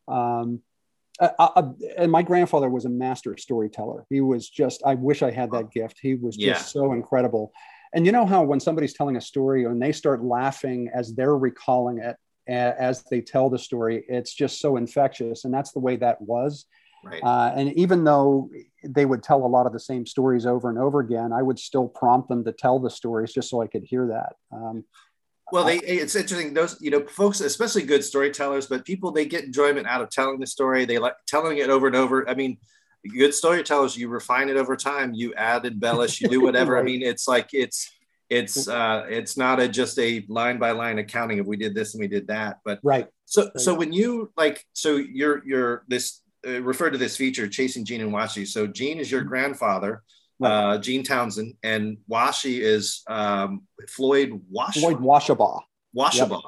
Um, 0.08 0.60
I, 1.20 1.30
I, 1.38 1.62
and 1.96 2.12
my 2.12 2.22
grandfather 2.22 2.68
was 2.68 2.84
a 2.84 2.90
master 2.90 3.36
storyteller. 3.36 4.04
He 4.10 4.20
was 4.20 4.48
just, 4.48 4.82
I 4.84 4.94
wish 4.94 5.22
I 5.22 5.30
had 5.30 5.50
that 5.52 5.70
gift. 5.70 5.98
He 6.00 6.14
was 6.14 6.36
just 6.36 6.46
yeah. 6.76 6.82
so 6.82 6.92
incredible. 6.92 7.52
And 7.94 8.04
you 8.04 8.12
know 8.12 8.26
how 8.26 8.42
when 8.42 8.60
somebody's 8.60 8.92
telling 8.92 9.16
a 9.16 9.20
story 9.20 9.64
and 9.64 9.80
they 9.80 9.92
start 9.92 10.22
laughing 10.22 10.90
as 10.94 11.14
they're 11.14 11.36
recalling 11.36 11.98
it, 11.98 12.16
as 12.46 13.02
they 13.04 13.20
tell 13.20 13.50
the 13.50 13.58
story, 13.58 14.04
it's 14.08 14.32
just 14.32 14.60
so 14.60 14.76
infectious. 14.76 15.44
And 15.44 15.52
that's 15.52 15.72
the 15.72 15.80
way 15.80 15.96
that 15.96 16.20
was. 16.20 16.66
Right. 17.04 17.22
Uh, 17.22 17.52
and 17.54 17.72
even 17.74 18.04
though 18.04 18.50
they 18.84 19.04
would 19.04 19.22
tell 19.22 19.44
a 19.44 19.46
lot 19.46 19.66
of 19.66 19.72
the 19.72 19.80
same 19.80 20.06
stories 20.06 20.46
over 20.46 20.68
and 20.68 20.78
over 20.78 21.00
again, 21.00 21.32
I 21.32 21.42
would 21.42 21.58
still 21.58 21.88
prompt 21.88 22.28
them 22.28 22.44
to 22.44 22.52
tell 22.52 22.78
the 22.78 22.90
stories 22.90 23.32
just 23.32 23.50
so 23.50 23.62
I 23.62 23.66
could 23.66 23.84
hear 23.84 24.08
that. 24.08 24.34
Um, 24.56 24.84
well, 25.50 25.64
they, 25.64 25.78
it's 25.78 26.14
interesting. 26.14 26.52
Those, 26.52 26.76
you 26.80 26.90
know, 26.90 27.06
folks, 27.06 27.40
especially 27.40 27.82
good 27.82 28.04
storytellers, 28.04 28.66
but 28.66 28.84
people, 28.84 29.12
they 29.12 29.24
get 29.24 29.44
enjoyment 29.44 29.86
out 29.86 30.02
of 30.02 30.10
telling 30.10 30.38
the 30.38 30.46
story. 30.46 30.84
They 30.84 30.98
like 30.98 31.14
telling 31.26 31.58
it 31.58 31.70
over 31.70 31.86
and 31.86 31.96
over. 31.96 32.28
I 32.28 32.34
mean, 32.34 32.58
good 33.16 33.32
storytellers, 33.32 33.96
you 33.96 34.08
refine 34.08 34.48
it 34.48 34.56
over 34.56 34.76
time. 34.76 35.14
You 35.14 35.32
add, 35.34 35.64
embellish, 35.64 36.20
you 36.20 36.28
do 36.28 36.40
whatever. 36.42 36.74
right. 36.74 36.80
I 36.80 36.84
mean, 36.84 37.02
it's 37.02 37.26
like, 37.26 37.50
it's, 37.52 37.90
it's, 38.28 38.68
uh, 38.68 39.06
it's 39.08 39.38
not 39.38 39.58
a, 39.58 39.68
just 39.68 39.98
a 39.98 40.24
line 40.28 40.58
by 40.58 40.72
line 40.72 40.98
accounting 40.98 41.40
of 41.40 41.46
we 41.46 41.56
did 41.56 41.74
this 41.74 41.94
and 41.94 42.00
we 42.00 42.08
did 42.08 42.26
that, 42.26 42.58
but 42.62 42.78
right. 42.82 43.06
So, 43.24 43.44
right. 43.44 43.60
so 43.60 43.74
when 43.74 43.92
you 43.92 44.30
like, 44.36 44.66
so 44.74 44.96
you're, 44.96 45.42
you're 45.46 45.84
this, 45.88 46.20
uh, 46.48 46.62
refer 46.62 46.90
to 46.90 46.98
this 46.98 47.16
feature, 47.16 47.48
Chasing 47.48 47.84
Gene 47.84 48.00
and 48.00 48.12
Washi. 48.12 48.46
So 48.46 48.66
Gene 48.66 48.98
is 48.98 49.10
your 49.10 49.20
mm-hmm. 49.20 49.30
grandfather, 49.30 50.02
uh, 50.42 50.78
Gene 50.78 51.02
Townsend, 51.02 51.54
and 51.62 51.98
Washi 52.10 52.60
is 52.60 53.02
um, 53.08 53.62
Floyd 53.88 54.40
Wash. 54.50 54.78
Floyd 54.78 54.98
Washabaugh. 54.98 55.60
Washabaugh. 55.96 56.42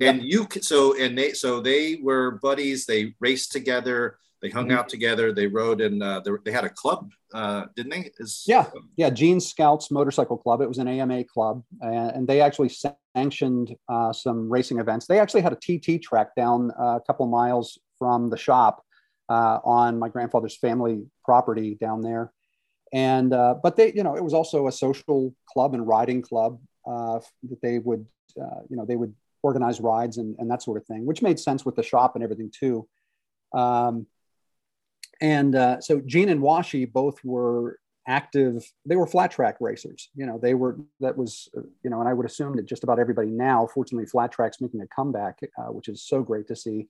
Yep. 0.00 0.14
And 0.14 0.22
you 0.22 0.46
so 0.60 0.96
and 0.96 1.18
they 1.18 1.32
so 1.32 1.60
they 1.60 1.98
were 2.02 2.38
buddies. 2.42 2.86
They 2.86 3.14
raced 3.20 3.50
together. 3.50 4.18
They 4.40 4.50
hung 4.50 4.68
mm-hmm. 4.68 4.78
out 4.78 4.88
together. 4.88 5.32
They 5.32 5.48
rode 5.48 5.80
and 5.80 6.00
uh, 6.00 6.20
they, 6.24 6.30
they, 6.44 6.52
had 6.52 6.62
a 6.62 6.68
club, 6.68 7.10
uh, 7.34 7.64
didn't 7.74 7.90
they? 7.90 8.10
Is, 8.18 8.44
yeah, 8.46 8.66
yeah. 8.96 9.10
Gene 9.10 9.40
Scouts 9.40 9.90
Motorcycle 9.90 10.38
Club. 10.38 10.60
It 10.60 10.68
was 10.68 10.78
an 10.78 10.86
AMA 10.86 11.24
club, 11.24 11.64
and, 11.80 12.12
and 12.12 12.28
they 12.28 12.40
actually 12.40 12.70
sanctioned 13.16 13.74
uh, 13.88 14.12
some 14.12 14.48
racing 14.48 14.78
events. 14.78 15.06
They 15.06 15.18
actually 15.18 15.40
had 15.40 15.52
a 15.52 15.56
TT 15.56 16.00
track 16.00 16.36
down 16.36 16.70
uh, 16.80 16.98
a 16.98 17.00
couple 17.04 17.26
miles 17.26 17.80
from 17.98 18.30
the 18.30 18.36
shop 18.36 18.84
uh, 19.28 19.58
on 19.64 19.98
my 19.98 20.08
grandfather's 20.08 20.56
family 20.56 21.06
property 21.24 21.74
down 21.74 22.02
there. 22.02 22.32
And 22.92 23.32
uh, 23.32 23.56
but 23.62 23.76
they, 23.76 23.92
you 23.92 24.02
know, 24.02 24.16
it 24.16 24.24
was 24.24 24.34
also 24.34 24.66
a 24.66 24.72
social 24.72 25.34
club 25.46 25.74
and 25.74 25.86
riding 25.86 26.22
club 26.22 26.58
uh, 26.86 27.20
that 27.48 27.60
they 27.60 27.78
would, 27.78 28.06
uh, 28.40 28.60
you 28.70 28.76
know, 28.76 28.86
they 28.86 28.96
would 28.96 29.14
organize 29.42 29.80
rides 29.80 30.16
and, 30.16 30.36
and 30.38 30.50
that 30.50 30.62
sort 30.62 30.78
of 30.78 30.86
thing, 30.86 31.04
which 31.04 31.22
made 31.22 31.38
sense 31.38 31.64
with 31.64 31.76
the 31.76 31.82
shop 31.82 32.14
and 32.14 32.24
everything 32.24 32.50
too. 32.50 32.88
Um, 33.52 34.06
and 35.20 35.54
uh, 35.54 35.80
so 35.80 36.00
Gene 36.00 36.28
and 36.30 36.40
Washi 36.40 36.90
both 36.90 37.22
were 37.24 37.78
active. 38.06 38.64
They 38.86 38.96
were 38.96 39.06
flat 39.06 39.30
track 39.30 39.56
racers. 39.60 40.08
You 40.14 40.24
know, 40.24 40.38
they 40.38 40.54
were 40.54 40.78
that 41.00 41.16
was 41.16 41.48
you 41.82 41.90
know, 41.90 42.00
and 42.00 42.08
I 42.08 42.14
would 42.14 42.26
assume 42.26 42.56
that 42.56 42.66
just 42.66 42.84
about 42.84 42.98
everybody 42.98 43.30
now, 43.30 43.66
fortunately, 43.66 44.06
flat 44.06 44.32
tracks 44.32 44.60
making 44.60 44.80
a 44.80 44.86
comeback, 44.86 45.40
uh, 45.58 45.72
which 45.72 45.88
is 45.88 46.02
so 46.02 46.22
great 46.22 46.48
to 46.48 46.56
see. 46.56 46.88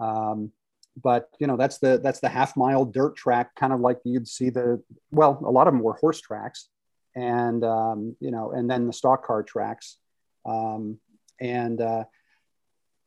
Um, 0.00 0.52
but 1.02 1.28
you 1.38 1.46
know 1.46 1.56
that's 1.56 1.78
the 1.78 2.00
that's 2.02 2.20
the 2.20 2.28
half 2.28 2.56
mile 2.56 2.84
dirt 2.84 3.16
track 3.16 3.54
kind 3.54 3.72
of 3.72 3.80
like 3.80 3.98
you'd 4.04 4.28
see 4.28 4.50
the 4.50 4.82
well 5.10 5.40
a 5.44 5.50
lot 5.50 5.66
of 5.66 5.74
them 5.74 5.82
were 5.82 5.94
horse 5.94 6.20
tracks 6.20 6.68
and 7.14 7.64
um, 7.64 8.16
you 8.20 8.30
know 8.30 8.52
and 8.52 8.70
then 8.70 8.86
the 8.86 8.92
stock 8.92 9.24
car 9.24 9.42
tracks. 9.42 9.98
Um, 10.44 10.98
and 11.40 11.80
uh, 11.80 12.04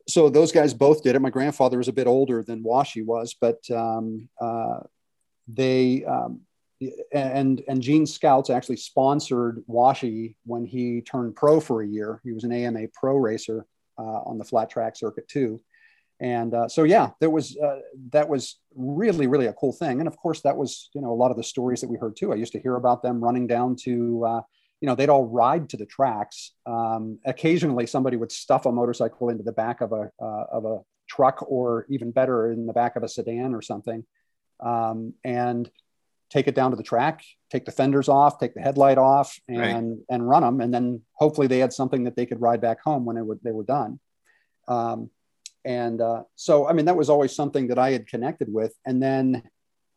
so 0.07 0.29
those 0.29 0.51
guys 0.51 0.73
both 0.73 1.03
did 1.03 1.15
it. 1.15 1.21
My 1.21 1.29
grandfather 1.29 1.77
was 1.77 1.87
a 1.87 1.93
bit 1.93 2.07
older 2.07 2.43
than 2.43 2.63
washi 2.63 3.05
was 3.05 3.35
but 3.39 3.59
um, 3.71 4.29
uh, 4.41 4.79
they 5.47 6.03
um, 6.05 6.41
and 7.11 7.61
and 7.67 7.81
Gene 7.81 8.05
Scouts 8.05 8.49
actually 8.49 8.77
sponsored 8.77 9.63
Washi 9.69 10.35
when 10.45 10.65
he 10.65 11.01
turned 11.01 11.35
pro 11.35 11.59
for 11.59 11.81
a 11.81 11.87
year. 11.87 12.21
He 12.23 12.31
was 12.31 12.43
an 12.43 12.53
AMA 12.53 12.87
pro 12.93 13.17
racer 13.17 13.65
uh, 13.97 14.21
on 14.25 14.37
the 14.37 14.45
flat 14.45 14.69
track 14.69 14.95
circuit 14.95 15.27
too 15.27 15.59
and 16.21 16.53
uh, 16.53 16.67
so 16.67 16.83
yeah 16.83 17.11
there 17.19 17.29
was 17.29 17.57
uh, 17.57 17.79
that 18.11 18.27
was 18.27 18.59
really 18.75 19.27
really 19.27 19.47
a 19.47 19.53
cool 19.53 19.73
thing. 19.73 19.99
And 19.99 20.07
of 20.07 20.17
course 20.17 20.41
that 20.41 20.55
was 20.55 20.89
you 20.93 21.01
know 21.01 21.11
a 21.11 21.15
lot 21.15 21.31
of 21.31 21.37
the 21.37 21.43
stories 21.43 21.81
that 21.81 21.89
we 21.89 21.97
heard 21.97 22.15
too. 22.15 22.31
I 22.31 22.35
used 22.35 22.53
to 22.53 22.59
hear 22.59 22.75
about 22.75 23.01
them 23.01 23.23
running 23.23 23.47
down 23.47 23.75
to 23.83 24.25
uh, 24.25 24.41
you 24.81 24.87
know 24.87 24.95
they'd 24.95 25.09
all 25.09 25.25
ride 25.25 25.69
to 25.69 25.77
the 25.77 25.85
tracks. 25.85 26.53
Um, 26.65 27.19
occasionally 27.25 27.87
somebody 27.87 28.17
would 28.17 28.31
stuff 28.31 28.65
a 28.65 28.71
motorcycle 28.71 29.29
into 29.29 29.43
the 29.43 29.51
back 29.51 29.81
of 29.81 29.91
a 29.91 30.11
uh, 30.21 30.45
of 30.51 30.65
a 30.65 30.79
truck 31.07 31.43
or 31.47 31.85
even 31.89 32.11
better 32.11 32.51
in 32.51 32.67
the 32.67 32.73
back 32.73 32.95
of 32.95 33.03
a 33.03 33.09
sedan 33.09 33.55
or 33.55 33.61
something 33.61 34.05
um, 34.59 35.13
and 35.23 35.69
take 36.29 36.47
it 36.47 36.53
down 36.53 36.69
to 36.69 36.77
the 36.77 36.83
track 36.83 37.23
take 37.49 37.65
the 37.65 37.71
fenders 37.71 38.07
off 38.07 38.39
take 38.39 38.53
the 38.53 38.61
headlight 38.61 38.99
off 38.99 39.39
and 39.47 39.59
right. 39.59 40.05
and 40.07 40.29
run 40.29 40.43
them 40.43 40.61
and 40.61 40.71
then 40.71 41.01
hopefully 41.13 41.47
they 41.47 41.57
had 41.57 41.73
something 41.73 42.03
that 42.03 42.15
they 42.15 42.27
could 42.27 42.39
ride 42.39 42.61
back 42.61 42.79
home 42.81 43.05
when 43.05 43.15
they 43.15 43.23
were 43.23 43.39
they 43.43 43.51
were 43.51 43.63
done. 43.63 43.99
Um, 44.67 45.09
and 45.65 46.01
uh, 46.01 46.23
so, 46.35 46.67
I 46.67 46.73
mean, 46.73 46.85
that 46.85 46.95
was 46.95 47.09
always 47.09 47.35
something 47.35 47.67
that 47.67 47.79
I 47.79 47.91
had 47.91 48.07
connected 48.07 48.51
with. 48.51 48.73
And 48.85 49.01
then 49.01 49.43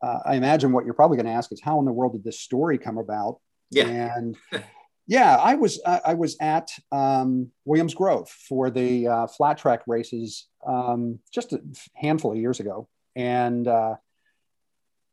uh, 0.02 0.18
I 0.24 0.34
imagine 0.34 0.72
what 0.72 0.84
you're 0.84 0.94
probably 0.94 1.16
going 1.16 1.26
to 1.26 1.32
ask 1.32 1.52
is 1.52 1.60
how 1.62 1.78
in 1.78 1.84
the 1.84 1.92
world 1.92 2.12
did 2.12 2.24
this 2.24 2.40
story 2.40 2.78
come 2.78 2.98
about? 2.98 3.38
Yeah. 3.70 4.16
And 4.16 4.36
yeah, 5.06 5.36
I 5.36 5.54
was 5.54 5.80
I 5.84 6.14
was 6.14 6.36
at 6.40 6.70
um, 6.90 7.50
Williams 7.64 7.94
Grove 7.94 8.28
for 8.28 8.70
the 8.70 9.08
uh, 9.08 9.26
flat 9.26 9.58
track 9.58 9.82
races 9.86 10.46
um, 10.66 11.18
just 11.32 11.52
a 11.52 11.60
handful 11.94 12.32
of 12.32 12.38
years 12.38 12.60
ago, 12.60 12.88
and 13.16 13.66
uh, 13.66 13.94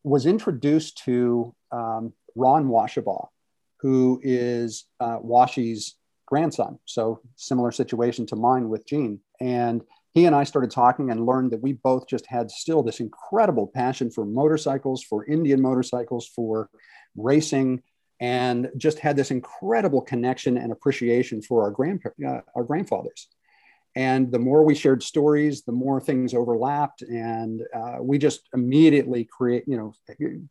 was 0.04 0.26
introduced 0.26 1.04
to 1.06 1.56
um, 1.72 2.14
Ron 2.36 2.68
Washabaugh, 2.68 3.28
who 3.82 4.20
is 4.24 4.86
uh, 5.00 5.18
Washi's 5.22 5.96
grandson. 6.26 6.80
So 6.86 7.22
similar 7.36 7.72
situation 7.72 8.26
to 8.28 8.36
mine 8.36 8.70
with 8.70 8.88
Gene, 8.88 9.20
and 9.40 9.84
he 10.14 10.26
and 10.26 10.36
I 10.36 10.44
started 10.44 10.72
talking 10.72 11.12
and 11.12 11.26
learned 11.26 11.52
that 11.52 11.62
we 11.62 11.74
both 11.74 12.08
just 12.08 12.26
had 12.26 12.50
still 12.50 12.84
this 12.84 13.00
incredible 13.00 13.68
passion 13.68 14.10
for 14.10 14.26
motorcycles, 14.26 15.04
for 15.04 15.26
Indian 15.26 15.62
motorcycles, 15.62 16.28
for 16.28 16.70
racing, 17.16 17.84
and 18.20 18.70
just 18.78 19.00
had 19.00 19.16
this 19.16 19.32
incredible 19.32 20.02
connection 20.02 20.58
and 20.58 20.72
appreciation 20.72 21.42
for 21.42 21.64
our 21.64 21.72
grand 21.72 22.02
uh, 22.28 22.42
our 22.56 22.64
grandfathers. 22.64 23.28
And 23.96 24.32
the 24.32 24.40
more 24.40 24.64
we 24.64 24.76
shared 24.76 25.02
stories, 25.04 25.64
the 25.64 25.72
more 25.72 26.00
things 26.00 26.34
overlapped, 26.34 27.02
and 27.02 27.62
uh, 27.74 27.98
we 28.02 28.18
just 28.18 28.48
immediately 28.54 29.26
create, 29.26 29.64
you 29.68 29.78
know, 29.78 29.94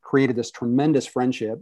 created 0.03 0.37
this 0.37 0.51
tremendous 0.51 1.07
friendship, 1.07 1.61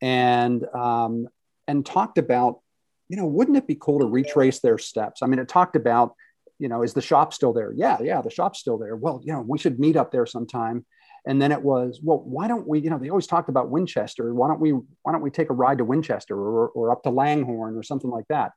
and 0.00 0.64
um, 0.74 1.28
and 1.68 1.84
talked 1.84 2.18
about, 2.18 2.60
you 3.08 3.16
know, 3.16 3.26
wouldn't 3.26 3.56
it 3.56 3.66
be 3.66 3.76
cool 3.78 3.98
to 4.00 4.06
retrace 4.06 4.60
their 4.60 4.78
steps? 4.78 5.22
I 5.22 5.26
mean, 5.26 5.38
it 5.38 5.48
talked 5.48 5.76
about, 5.76 6.14
you 6.60 6.68
know, 6.68 6.82
is 6.82 6.94
the 6.94 7.02
shop 7.02 7.32
still 7.32 7.52
there? 7.52 7.72
Yeah, 7.74 7.98
yeah, 8.00 8.20
the 8.22 8.30
shop's 8.30 8.60
still 8.60 8.78
there. 8.78 8.94
Well, 8.94 9.20
you 9.24 9.32
know, 9.32 9.40
we 9.40 9.58
should 9.58 9.80
meet 9.80 9.96
up 9.96 10.12
there 10.12 10.26
sometime. 10.26 10.84
And 11.26 11.40
then 11.40 11.52
it 11.52 11.62
was, 11.62 12.00
well, 12.02 12.18
why 12.18 12.48
don't 12.48 12.66
we, 12.66 12.80
you 12.80 12.88
know, 12.88 12.98
they 12.98 13.10
always 13.10 13.26
talked 13.26 13.48
about 13.48 13.68
Winchester. 13.70 14.32
Why 14.32 14.48
don't 14.48 14.60
we, 14.60 14.70
why 14.70 15.12
don't 15.12 15.20
we 15.20 15.30
take 15.30 15.50
a 15.50 15.54
ride 15.54 15.78
to 15.78 15.84
Winchester 15.84 16.34
or, 16.34 16.68
or 16.68 16.92
up 16.92 17.02
to 17.02 17.10
Langhorne 17.10 17.76
or 17.76 17.82
something 17.82 18.10
like 18.10 18.26
that? 18.28 18.52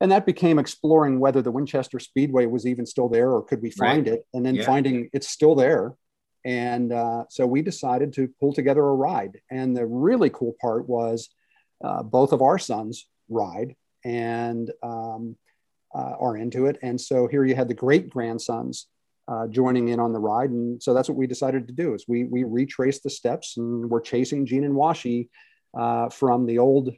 and 0.00 0.10
that 0.10 0.26
became 0.26 0.58
exploring 0.58 1.20
whether 1.20 1.40
the 1.40 1.50
Winchester 1.50 1.98
Speedway 1.98 2.46
was 2.46 2.66
even 2.66 2.84
still 2.84 3.08
there 3.08 3.30
or 3.30 3.42
could 3.42 3.62
we 3.62 3.70
find 3.70 4.06
right. 4.06 4.16
it, 4.16 4.26
and 4.34 4.44
then 4.44 4.56
yeah. 4.56 4.64
finding 4.66 5.08
it's 5.12 5.28
still 5.28 5.54
there. 5.54 5.94
And 6.44 6.92
uh, 6.92 7.24
so 7.30 7.46
we 7.46 7.62
decided 7.62 8.12
to 8.14 8.28
pull 8.38 8.52
together 8.52 8.82
a 8.82 8.94
ride. 8.94 9.40
And 9.50 9.74
the 9.74 9.86
really 9.86 10.28
cool 10.30 10.54
part 10.60 10.86
was 10.88 11.30
uh, 11.82 12.02
both 12.02 12.32
of 12.32 12.42
our 12.42 12.58
sons 12.58 13.06
ride 13.30 13.76
and 14.04 14.70
um, 14.82 15.36
uh, 15.94 16.14
are 16.18 16.36
into 16.36 16.66
it. 16.66 16.78
And 16.82 17.00
so 17.00 17.26
here 17.26 17.44
you 17.44 17.54
had 17.54 17.68
the 17.68 17.74
great 17.74 18.10
grandsons 18.10 18.88
uh, 19.28 19.46
joining 19.46 19.88
in 19.88 20.00
on 20.00 20.12
the 20.12 20.18
ride. 20.18 20.50
And 20.50 20.82
so 20.82 20.92
that's 20.92 21.08
what 21.08 21.16
we 21.16 21.26
decided 21.26 21.66
to 21.68 21.72
do 21.72 21.94
is 21.94 22.04
we, 22.08 22.24
we 22.24 22.44
retraced 22.44 23.02
the 23.02 23.10
steps 23.10 23.56
and 23.56 23.88
we're 23.88 24.00
chasing 24.00 24.44
Gene 24.44 24.64
and 24.64 24.74
Washi 24.74 25.28
uh, 25.76 26.08
from 26.08 26.46
the 26.46 26.58
old 26.58 26.90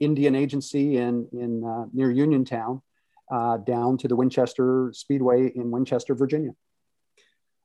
Indian 0.00 0.34
agency 0.34 0.96
in, 0.96 1.28
in 1.32 1.64
uh, 1.64 1.86
near 1.92 2.10
Uniontown 2.10 2.82
uh, 3.30 3.58
down 3.58 3.98
to 3.98 4.08
the 4.08 4.16
Winchester 4.16 4.90
Speedway 4.94 5.52
in 5.54 5.70
Winchester, 5.70 6.14
Virginia. 6.14 6.52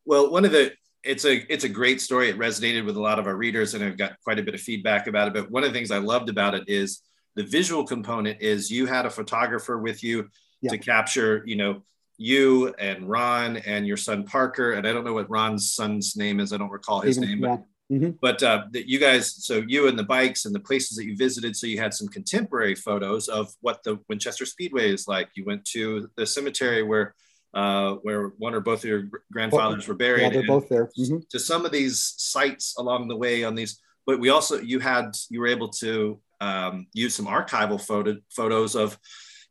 Well, 0.05 0.31
one 0.31 0.45
of 0.45 0.51
the 0.51 0.73
it's 1.03 1.25
a 1.25 1.51
it's 1.51 1.63
a 1.63 1.69
great 1.69 1.99
story. 1.99 2.29
It 2.29 2.37
resonated 2.37 2.85
with 2.85 2.95
a 2.95 3.01
lot 3.01 3.17
of 3.17 3.25
our 3.25 3.35
readers, 3.35 3.73
and 3.73 3.83
I've 3.83 3.97
got 3.97 4.19
quite 4.23 4.39
a 4.39 4.43
bit 4.43 4.53
of 4.53 4.61
feedback 4.61 5.07
about 5.07 5.27
it. 5.27 5.33
But 5.33 5.49
one 5.49 5.63
of 5.63 5.69
the 5.69 5.73
things 5.77 5.91
I 5.91 5.97
loved 5.97 6.29
about 6.29 6.53
it 6.53 6.63
is 6.67 7.01
the 7.35 7.43
visual 7.43 7.85
component. 7.85 8.41
Is 8.41 8.69
you 8.69 8.85
had 8.85 9.05
a 9.05 9.09
photographer 9.09 9.79
with 9.79 10.03
you 10.03 10.29
yeah. 10.61 10.71
to 10.71 10.77
capture, 10.77 11.43
you 11.45 11.55
know, 11.55 11.81
you 12.17 12.73
and 12.75 13.09
Ron 13.09 13.57
and 13.57 13.87
your 13.87 13.97
son 13.97 14.23
Parker, 14.23 14.73
and 14.73 14.87
I 14.87 14.93
don't 14.93 15.03
know 15.03 15.13
what 15.13 15.29
Ron's 15.29 15.71
son's 15.71 16.15
name 16.15 16.39
is. 16.39 16.53
I 16.53 16.57
don't 16.57 16.69
recall 16.69 17.01
his 17.01 17.17
name, 17.17 17.43
yeah. 17.43 17.55
but 17.55 17.65
Mm-hmm. 17.91 18.11
But 18.21 18.41
uh, 18.41 18.63
that 18.71 18.89
you 18.89 18.99
guys, 18.99 19.45
so 19.45 19.61
you 19.67 19.89
and 19.89 19.99
the 19.99 20.03
bikes 20.03 20.45
and 20.45 20.55
the 20.55 20.61
places 20.61 20.95
that 20.95 21.05
you 21.05 21.17
visited, 21.17 21.57
so 21.57 21.67
you 21.67 21.77
had 21.77 21.93
some 21.93 22.07
contemporary 22.07 22.73
photos 22.73 23.27
of 23.27 23.53
what 23.59 23.83
the 23.83 23.99
Winchester 24.07 24.45
Speedway 24.45 24.93
is 24.93 25.09
like. 25.09 25.29
You 25.35 25.43
went 25.43 25.65
to 25.65 26.09
the 26.15 26.25
cemetery 26.25 26.83
where 26.83 27.13
uh, 27.53 27.95
where 27.95 28.27
one 28.37 28.53
or 28.53 28.61
both 28.61 28.79
of 28.79 28.89
your 28.89 29.09
grandfathers 29.33 29.89
were 29.89 29.93
buried. 29.93 30.21
Yeah, 30.21 30.29
they're 30.29 30.47
both 30.47 30.69
there. 30.69 30.89
Mm-hmm. 30.97 31.17
To 31.31 31.39
some 31.39 31.65
of 31.65 31.73
these 31.73 32.13
sites 32.17 32.75
along 32.77 33.09
the 33.09 33.17
way 33.17 33.43
on 33.43 33.55
these, 33.55 33.81
but 34.05 34.21
we 34.21 34.29
also 34.29 34.61
you 34.61 34.79
had 34.79 35.11
you 35.29 35.41
were 35.41 35.47
able 35.47 35.67
to 35.67 36.21
um, 36.39 36.87
use 36.93 37.13
some 37.13 37.27
archival 37.27 37.79
photo, 37.79 38.15
photos 38.29 38.73
of 38.73 38.97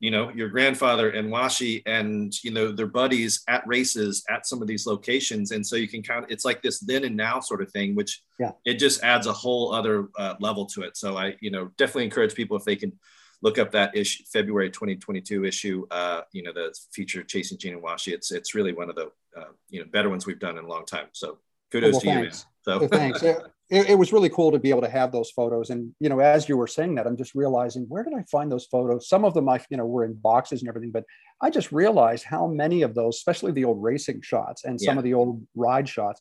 you 0.01 0.11
know 0.11 0.31
your 0.31 0.49
grandfather 0.49 1.11
and 1.11 1.31
Washi 1.31 1.83
and 1.87 2.33
you 2.43 2.51
know 2.51 2.73
their 2.73 2.87
buddies 2.87 3.43
at 3.49 3.67
races 3.67 4.25
at 4.29 4.47
some 4.47 4.63
of 4.63 4.67
these 4.67 4.87
locations, 4.87 5.53
and 5.53 5.65
so 5.65 5.77
you 5.77 5.89
can 5.89 6.03
kind 6.03 6.25
of 6.25 6.31
it's 6.31 6.45
like 6.45 6.63
this 6.63 6.81
then 6.81 7.05
and 7.05 7.17
now 7.17 7.39
sort 7.39 7.63
of 7.63 7.71
thing, 7.71 7.95
which 7.95 8.23
yeah. 8.39 8.53
it 8.65 8.75
just 8.75 9.03
adds 9.03 9.27
a 9.27 9.33
whole 9.33 9.73
other 9.73 10.09
uh, 10.19 10.35
level 10.41 10.65
to 10.67 10.83
it. 10.83 10.97
So 10.97 11.17
I 11.17 11.37
you 11.41 11.51
know 11.51 11.71
definitely 11.77 12.05
encourage 12.05 12.35
people 12.35 12.57
if 12.57 12.65
they 12.65 12.77
can 12.77 12.99
look 13.43 13.59
up 13.59 13.71
that 13.73 13.97
issue 13.97 14.25
February 14.33 14.71
2022 14.71 15.45
issue, 15.45 15.87
uh, 15.91 16.23
you 16.33 16.43
know 16.43 16.53
the 16.53 16.75
feature 16.93 17.23
chasing 17.23 17.59
Gene 17.59 17.75
and 17.75 17.83
Washi. 17.83 18.13
It's 18.13 18.33
it's 18.33 18.55
really 18.55 18.73
one 18.73 18.89
of 18.89 18.97
the 18.97 19.13
uh, 19.37 19.53
you 19.69 19.81
know 19.81 19.87
better 19.93 20.09
ones 20.09 20.27
we've 20.27 20.41
done 20.41 20.57
in 20.57 20.65
a 20.65 20.69
long 20.69 20.87
time. 20.87 21.09
So 21.13 21.39
kudos 21.71 21.93
well, 21.93 22.01
to 22.01 22.07
thanks. 22.07 22.47
you. 22.63 22.73
Man. 22.73 22.73
So 22.79 22.79
well, 22.79 22.89
thanks. 22.89 23.23
It, 23.71 23.91
it, 23.91 23.95
was 23.95 24.13
really 24.13 24.29
cool 24.29 24.51
to 24.51 24.59
be 24.59 24.71
able 24.71 24.81
to 24.83 24.91
have 24.91 25.13
those 25.13 25.31
photos. 25.31 25.71
And 25.71 25.95
you 26.01 26.09
know, 26.09 26.19
as 26.19 26.49
you 26.49 26.57
were 26.57 26.67
saying 26.67 26.97
that, 26.97 27.07
I'm 27.07 27.17
just 27.17 27.35
realizing 27.35 27.85
where 27.89 28.03
did 28.03 28.15
I 28.15 28.25
find 28.25 28.51
those 28.51 28.67
photos? 28.67 29.09
Some 29.09 29.25
of 29.25 29.35
them 29.35 29.49
I 29.49 29.61
you 29.71 29.77
know 29.77 29.87
were 29.87 30.05
in 30.05 30.15
boxes 30.15 30.61
and 30.61 30.69
everything, 30.69 30.91
but 30.91 31.05
I 31.41 31.51
just 31.51 31.73
realized 31.73 32.25
how 32.25 32.47
many 32.47 32.83
of 32.83 32.95
those, 32.95 33.17
especially 33.17 33.53
the 33.53 33.65
old 33.65 33.83
racing 33.83 34.23
shots 34.23 34.65
and 34.65 34.81
some 34.81 34.95
yeah. 34.95 34.99
of 34.99 35.05
the 35.05 35.15
old 35.15 35.47
ride 35.55 35.89
shots, 35.89 36.21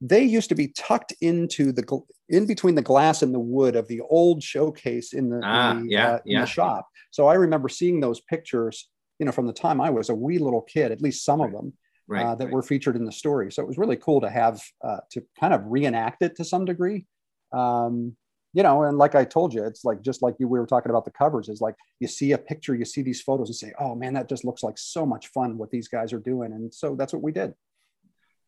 they 0.00 0.22
used 0.22 0.48
to 0.50 0.54
be 0.54 0.68
tucked 0.68 1.12
into 1.20 1.72
the 1.72 2.00
in 2.28 2.46
between 2.46 2.74
the 2.74 2.82
glass 2.82 3.22
and 3.22 3.34
the 3.34 3.40
wood 3.40 3.76
of 3.76 3.88
the 3.88 4.00
old 4.02 4.42
showcase 4.42 5.12
in 5.12 5.28
the, 5.30 5.40
ah, 5.42 5.72
in 5.72 5.86
the, 5.86 5.92
yeah, 5.92 6.08
uh, 6.08 6.18
yeah. 6.24 6.36
in 6.36 6.40
the 6.42 6.46
shop. 6.46 6.88
So 7.10 7.26
I 7.26 7.34
remember 7.34 7.68
seeing 7.68 8.00
those 8.00 8.20
pictures, 8.20 8.88
you 9.18 9.26
know, 9.26 9.32
from 9.32 9.46
the 9.46 9.52
time 9.52 9.80
I 9.80 9.90
was 9.90 10.08
a 10.10 10.14
wee 10.14 10.38
little 10.38 10.62
kid, 10.62 10.92
at 10.92 11.02
least 11.02 11.24
some 11.24 11.40
of 11.40 11.52
them 11.52 11.72
right, 12.06 12.24
uh, 12.24 12.34
that 12.34 12.46
right. 12.46 12.54
were 12.54 12.62
featured 12.62 12.96
in 12.96 13.04
the 13.04 13.12
story. 13.12 13.50
So 13.52 13.62
it 13.62 13.66
was 13.66 13.78
really 13.78 13.96
cool 13.96 14.20
to 14.20 14.30
have 14.30 14.60
uh, 14.82 14.98
to 15.12 15.22
kind 15.38 15.54
of 15.54 15.62
reenact 15.66 16.22
it 16.22 16.36
to 16.36 16.44
some 16.44 16.64
degree. 16.64 17.06
Um, 17.52 18.16
you 18.52 18.62
know, 18.62 18.84
and 18.84 18.96
like 18.98 19.16
I 19.16 19.24
told 19.24 19.52
you, 19.52 19.64
it's 19.64 19.84
like 19.84 20.00
just 20.00 20.22
like 20.22 20.36
you 20.38 20.46
we 20.46 20.60
were 20.60 20.66
talking 20.66 20.90
about 20.90 21.04
the 21.04 21.10
covers. 21.10 21.48
Is 21.48 21.60
like 21.60 21.74
you 21.98 22.06
see 22.06 22.32
a 22.32 22.38
picture, 22.38 22.74
you 22.74 22.84
see 22.84 23.02
these 23.02 23.20
photos, 23.20 23.48
and 23.48 23.56
say, 23.56 23.72
"Oh 23.80 23.96
man, 23.96 24.14
that 24.14 24.28
just 24.28 24.44
looks 24.44 24.62
like 24.62 24.78
so 24.78 25.04
much 25.04 25.26
fun 25.28 25.58
what 25.58 25.72
these 25.72 25.88
guys 25.88 26.12
are 26.12 26.20
doing." 26.20 26.52
And 26.52 26.72
so 26.72 26.94
that's 26.94 27.12
what 27.12 27.22
we 27.22 27.32
did. 27.32 27.52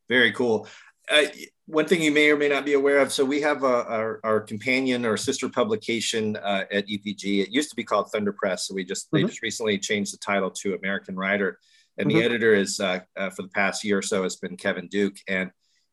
Very 0.08 0.30
cool. 0.30 0.68
Uh, 1.10 1.22
one 1.66 1.86
thing 1.86 2.02
you 2.02 2.12
may 2.12 2.30
or 2.30 2.36
may 2.36 2.48
not 2.48 2.64
be 2.64 2.74
aware 2.74 2.98
of. 2.98 3.12
So 3.12 3.24
we 3.24 3.40
have 3.40 3.62
a, 3.62 3.84
our, 3.86 4.20
our 4.24 4.40
companion 4.40 5.04
or 5.04 5.16
sister 5.16 5.48
publication 5.48 6.36
uh, 6.36 6.64
at 6.70 6.86
EPG. 6.88 7.42
It 7.42 7.50
used 7.50 7.70
to 7.70 7.76
be 7.76 7.84
called 7.84 8.10
Thunder 8.10 8.32
Press. 8.32 8.66
So 8.66 8.74
we 8.74 8.84
just 8.84 9.06
mm-hmm. 9.06 9.22
they 9.22 9.28
just 9.28 9.42
recently 9.42 9.78
changed 9.78 10.12
the 10.12 10.18
title 10.18 10.50
to 10.50 10.74
American 10.74 11.16
Rider 11.16 11.58
and 11.98 12.08
mm-hmm. 12.08 12.18
the 12.18 12.24
editor 12.24 12.54
is 12.54 12.80
uh, 12.80 13.00
uh, 13.16 13.30
for 13.30 13.42
the 13.42 13.48
past 13.48 13.84
year 13.84 13.98
or 13.98 14.02
so 14.02 14.22
has 14.22 14.36
been 14.36 14.56
Kevin 14.56 14.88
Duke, 14.88 15.16
and 15.28 15.50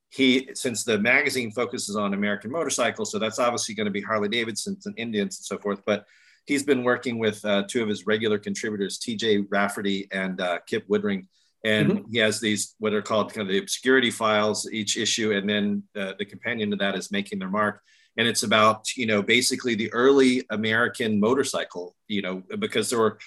he 0.09 0.49
since 0.53 0.83
the 0.83 0.99
magazine 0.99 1.51
focuses 1.51 1.95
on 1.95 2.13
American 2.13 2.51
motorcycles, 2.51 3.11
so 3.11 3.19
that's 3.19 3.39
obviously 3.39 3.75
going 3.75 3.85
to 3.85 3.91
be 3.91 4.01
Harley 4.01 4.29
Davidsons 4.29 4.85
and 4.85 4.97
Indians 4.97 5.39
and 5.39 5.45
so 5.45 5.57
forth, 5.57 5.81
but 5.85 6.05
he's 6.45 6.63
been 6.63 6.83
working 6.83 7.19
with 7.19 7.43
uh, 7.45 7.63
two 7.67 7.81
of 7.81 7.89
his 7.89 8.05
regular 8.05 8.37
contributors, 8.37 8.99
TJ 8.99 9.47
Rafferty 9.49 10.07
and 10.11 10.41
uh, 10.41 10.59
Kip 10.67 10.87
Woodring. 10.87 11.27
And 11.65 11.89
mm-hmm. 11.89 12.11
he 12.11 12.17
has 12.17 12.41
these 12.41 12.75
what 12.79 12.93
are 12.93 13.01
called 13.01 13.33
kind 13.33 13.47
of 13.47 13.51
the 13.53 13.59
obscurity 13.59 14.11
files 14.11 14.69
each 14.71 14.97
issue, 14.97 15.31
and 15.31 15.49
then 15.49 15.83
uh, 15.95 16.13
the 16.19 16.25
companion 16.25 16.69
to 16.71 16.75
that 16.77 16.95
is 16.95 17.11
making 17.11 17.39
their 17.39 17.49
mark 17.49 17.81
and 18.17 18.27
it's 18.27 18.43
about 18.43 18.95
you 18.95 19.05
know 19.05 19.21
basically 19.21 19.75
the 19.75 19.91
early 19.93 20.43
american 20.49 21.19
motorcycle 21.19 21.95
you 22.07 22.21
know 22.21 22.43
because 22.59 22.89
there 22.89 22.99
were 22.99 23.17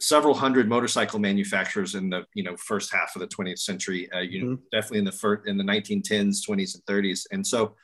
several 0.00 0.34
hundred 0.34 0.68
motorcycle 0.68 1.18
manufacturers 1.18 1.94
in 1.94 2.10
the 2.10 2.24
you 2.34 2.42
know 2.42 2.56
first 2.56 2.92
half 2.92 3.14
of 3.14 3.20
the 3.20 3.28
20th 3.28 3.58
century 3.58 4.10
uh, 4.12 4.20
you 4.20 4.42
know 4.42 4.50
mm-hmm. 4.52 4.62
definitely 4.72 4.98
in 4.98 5.04
the 5.04 5.12
first 5.12 5.46
in 5.46 5.56
the 5.56 5.64
1910s 5.64 6.46
20s 6.48 6.74
and 6.74 6.84
30s 6.86 7.26
and 7.30 7.46
so 7.46 7.74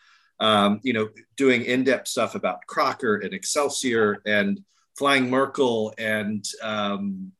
um, 0.41 0.81
you 0.83 0.93
know 0.93 1.09
doing 1.37 1.65
in-depth 1.65 2.09
stuff 2.09 2.35
about 2.35 2.67
crocker 2.67 3.17
and 3.17 3.33
excelsior 3.33 4.21
and 4.27 4.61
flying 4.97 5.31
merkel 5.31 5.95
and 5.99 6.45
um, 6.63 7.33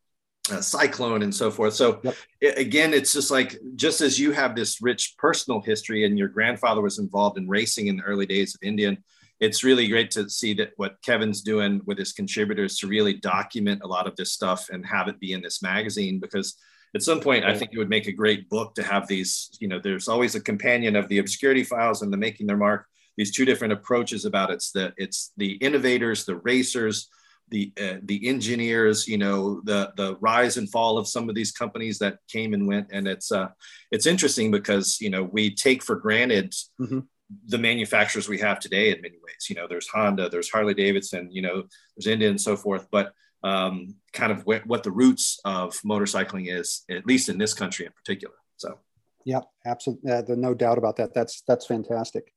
uh, 0.51 0.61
cyclone 0.61 1.23
and 1.23 1.35
so 1.35 1.51
forth 1.51 1.75
so 1.75 2.01
yep. 2.03 2.15
it, 2.41 2.59
again 2.59 2.93
it's 2.93 3.13
just 3.13 3.31
like 3.31 3.59
just 3.77 4.01
as 4.01 4.19
you 4.19 4.33
have 4.33 4.55
this 4.55 4.83
rich 4.83 5.15
personal 5.19 5.61
history 5.61 6.05
and 6.05 6.19
your 6.19 6.29
grandfather 6.29 6.81
was 6.81 6.99
involved 6.99 7.39
in 7.39 7.49
racing 7.49 7.87
in 7.87 7.97
the 7.97 8.03
early 8.03 8.27
days 8.27 8.55
of 8.55 8.63
indian 8.63 8.97
it's 9.43 9.65
really 9.65 9.89
great 9.89 10.13
to 10.13 10.31
see 10.31 10.55
that 10.55 10.71
what 10.77 11.03
Kevin's 11.03 11.43
doing 11.43 11.81
with 11.85 11.99
his 11.99 12.13
contributors 12.13 12.79
to 12.79 12.87
really 12.87 13.15
document 13.15 13.83
a 13.83 13.89
lot 13.89 14.07
of 14.07 14.15
this 14.15 14.31
stuff 14.31 14.69
and 14.71 14.87
have 14.87 15.09
it 15.09 15.19
be 15.19 15.33
in 15.33 15.43
this 15.43 15.61
magazine 15.61 16.21
because 16.21 16.57
at 16.95 17.03
some 17.03 17.19
point 17.19 17.45
I 17.45 17.59
think 17.59 17.73
it 17.73 17.79
would 17.79 17.89
make 17.89 18.07
a 18.07 18.13
great 18.13 18.49
book 18.49 18.77
to 18.77 18.85
have 18.85 19.09
these, 19.09 19.51
you 19.59 19.67
know, 19.67 19.81
there's 19.81 20.07
always 20.07 20.37
a 20.37 20.41
companion 20.41 20.95
of 20.95 21.09
the 21.09 21.19
obscurity 21.19 21.65
files 21.65 22.03
and 22.03 22.13
the 22.13 22.17
making 22.17 22.47
their 22.47 22.57
mark, 22.57 22.87
these 23.17 23.33
two 23.33 23.45
different 23.45 23.73
approaches 23.73 24.25
about 24.25 24.51
it. 24.51 24.55
it's 24.55 24.71
the 24.71 24.93
it's 24.97 25.33
the 25.37 25.55
innovators, 25.55 26.25
the 26.25 26.37
racers, 26.37 27.09
the 27.49 27.73
uh, 27.81 27.97
the 28.05 28.29
engineers, 28.29 29.09
you 29.09 29.19
know, 29.19 29.61
the 29.65 29.93
the 29.97 30.17
rise 30.21 30.57
and 30.57 30.71
fall 30.71 30.99
of 30.99 31.09
some 31.09 31.29
of 31.29 31.35
these 31.35 31.51
companies 31.51 31.99
that 31.99 32.19
came 32.29 32.55
and 32.55 32.69
went, 32.69 32.89
and 32.93 33.09
it's 33.09 33.33
uh, 33.33 33.49
it's 33.91 34.07
interesting 34.07 34.53
because 34.53 35.01
you 35.01 35.11
know 35.11 35.25
we 35.25 35.53
take 35.53 35.83
for 35.83 35.97
granted 35.97 36.55
mm-hmm 36.81 37.01
the 37.47 37.59
manufacturers 37.59 38.29
we 38.29 38.39
have 38.39 38.61
today 38.61 38.91
in 38.91 39.01
many 39.01 39.17
ways. 39.17 39.49
You 39.49 39.57
know, 39.57 39.67
there's 39.69 39.89
Honda, 39.89 40.29
there's 40.29 40.51
Harley 40.51 40.75
Davidson, 40.75 41.31
you 41.31 41.43
know, 41.43 41.65
there's 41.97 42.07
India 42.07 42.29
and 42.29 42.41
so 42.41 42.57
forth. 42.57 42.87
But 42.91 43.13
um, 43.43 43.97
kind 44.13 44.33
of 44.33 44.43
wh- 44.43 44.67
what 44.67 44.83
the 44.83 44.91
roots 44.91 45.41
of 45.45 45.75
motorcycling 45.85 46.53
is, 46.53 46.85
at 46.91 47.07
least 47.07 47.29
in 47.29 47.39
this 47.39 47.55
country 47.55 47.87
in 47.87 47.93
particular. 47.93 48.35
So, 48.57 48.79
yeah, 49.25 49.41
absolutely, 49.67 50.11
uh, 50.11 50.23
no 50.29 50.55
doubt 50.55 50.79
about 50.79 50.97
that. 50.97 51.15
That's 51.15 51.43
that's 51.47 51.67
fantastic. 51.67 52.33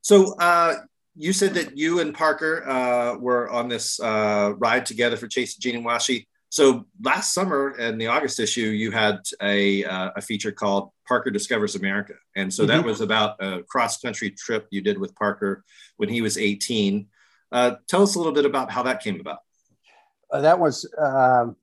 So, 0.00 0.34
uh, 0.38 0.74
you 1.16 1.32
said 1.32 1.54
that 1.54 1.76
you 1.76 2.00
and 2.00 2.14
Parker 2.14 2.68
uh, 2.68 3.16
were 3.18 3.50
on 3.50 3.68
this 3.68 3.98
uh, 3.98 4.52
ride 4.58 4.86
together 4.86 5.16
for 5.16 5.26
Chase 5.26 5.56
Gene 5.56 5.76
and 5.76 5.84
Washi. 5.84 6.26
So 6.56 6.86
last 7.02 7.34
summer 7.34 7.76
in 7.76 7.98
the 7.98 8.06
August 8.06 8.40
issue, 8.40 8.68
you 8.68 8.90
had 8.90 9.18
a, 9.42 9.84
uh, 9.84 10.12
a 10.16 10.22
feature 10.22 10.50
called 10.50 10.90
Parker 11.06 11.30
Discovers 11.30 11.74
America. 11.74 12.14
And 12.34 12.52
so 12.52 12.62
mm-hmm. 12.62 12.68
that 12.68 12.82
was 12.82 13.02
about 13.02 13.36
a 13.40 13.62
cross 13.64 14.00
country 14.00 14.30
trip 14.30 14.66
you 14.70 14.80
did 14.80 14.96
with 14.96 15.14
Parker 15.16 15.64
when 15.98 16.08
he 16.08 16.22
was 16.22 16.38
18. 16.38 17.08
Uh, 17.52 17.74
tell 17.88 18.02
us 18.02 18.14
a 18.14 18.18
little 18.18 18.32
bit 18.32 18.46
about 18.46 18.70
how 18.70 18.84
that 18.84 19.02
came 19.02 19.20
about. 19.20 19.40
Uh, 20.32 20.40
that 20.40 20.58
was, 20.58 20.90
um, 20.96 21.56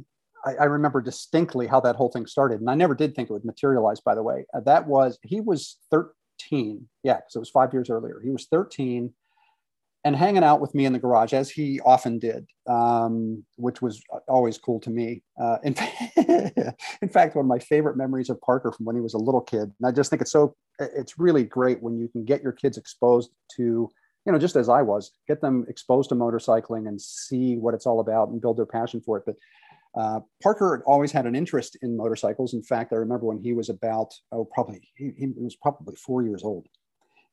I, 0.45 0.57
I, 0.57 0.65
remember 0.65 1.01
distinctly 1.01 1.65
how 1.65 1.79
that 1.79 1.95
whole 1.95 2.09
thing 2.09 2.27
started, 2.27 2.59
and 2.59 2.69
I 2.69 2.75
never 2.75 2.93
did 2.93 3.15
think 3.15 3.31
it 3.31 3.33
would 3.33 3.45
materialize. 3.45 3.99
By 3.99 4.13
the 4.13 4.21
way, 4.21 4.45
uh, 4.53 4.59
that 4.59 4.85
was 4.85 5.17
he 5.23 5.41
was 5.41 5.77
13. 5.89 6.87
Yeah, 7.01 7.15
because 7.15 7.35
it 7.35 7.39
was 7.39 7.49
five 7.49 7.73
years 7.73 7.89
earlier. 7.89 8.21
He 8.23 8.29
was 8.29 8.45
13 8.45 9.11
and 10.05 10.15
hanging 10.15 10.43
out 10.43 10.59
with 10.59 10.75
me 10.75 10.85
in 10.85 10.91
the 10.91 10.99
garage 10.99 11.33
as 11.33 11.49
he 11.49 11.79
often 11.81 12.19
did, 12.19 12.45
um, 12.67 13.43
which 13.55 13.81
was 13.81 14.01
always 14.27 14.57
cool 14.57 14.79
to 14.81 14.89
me. 14.89 15.23
Uh, 15.41 15.57
in, 15.63 15.75
in, 17.01 17.09
fact, 17.09 17.35
one 17.35 17.45
of 17.45 17.49
my 17.49 17.59
favorite 17.59 17.95
memories 17.95 18.29
of 18.29 18.41
Parker 18.41 18.71
from 18.71 18.85
when 18.85 18.95
he 18.95 19.01
was 19.01 19.13
a 19.13 19.17
little 19.19 19.41
kid, 19.41 19.61
and 19.61 19.85
I 19.85 19.91
just 19.91 20.09
think 20.09 20.21
it's 20.21 20.31
so 20.31 20.55
it's 20.79 21.17
really 21.17 21.43
great 21.43 21.81
when 21.81 21.97
you 21.97 22.09
can 22.09 22.25
get 22.25 22.43
your 22.43 22.51
kids 22.51 22.77
exposed 22.77 23.31
to, 23.55 23.89
you 24.25 24.31
know, 24.31 24.39
just 24.39 24.57
as 24.57 24.67
I 24.67 24.81
was, 24.81 25.11
get 25.27 25.39
them 25.39 25.65
exposed 25.69 26.09
to 26.09 26.15
motorcycling 26.15 26.87
and 26.87 26.99
see 26.99 27.55
what 27.55 27.73
it's 27.73 27.85
all 27.85 28.01
about 28.01 28.29
and 28.29 28.41
build 28.41 28.57
their 28.57 28.65
passion 28.65 28.99
for 28.99 29.17
it. 29.17 29.23
But 29.25 29.35
uh, 29.95 30.19
Parker 30.41 30.83
always 30.85 31.11
had 31.11 31.27
an 31.27 31.35
interest 31.35 31.77
in 31.81 31.95
motorcycles. 31.95 32.53
In 32.53 32.63
fact, 32.63 32.91
I 32.91 32.97
remember 32.97 33.27
when 33.27 33.41
he 33.41 33.53
was 33.53 33.69
about 33.69 34.13
oh 34.33 34.43
probably 34.43 34.81
he, 34.95 35.11
he 35.17 35.27
was 35.37 35.55
probably 35.55 35.95
four 35.95 36.23
years 36.23 36.43
old 36.43 36.67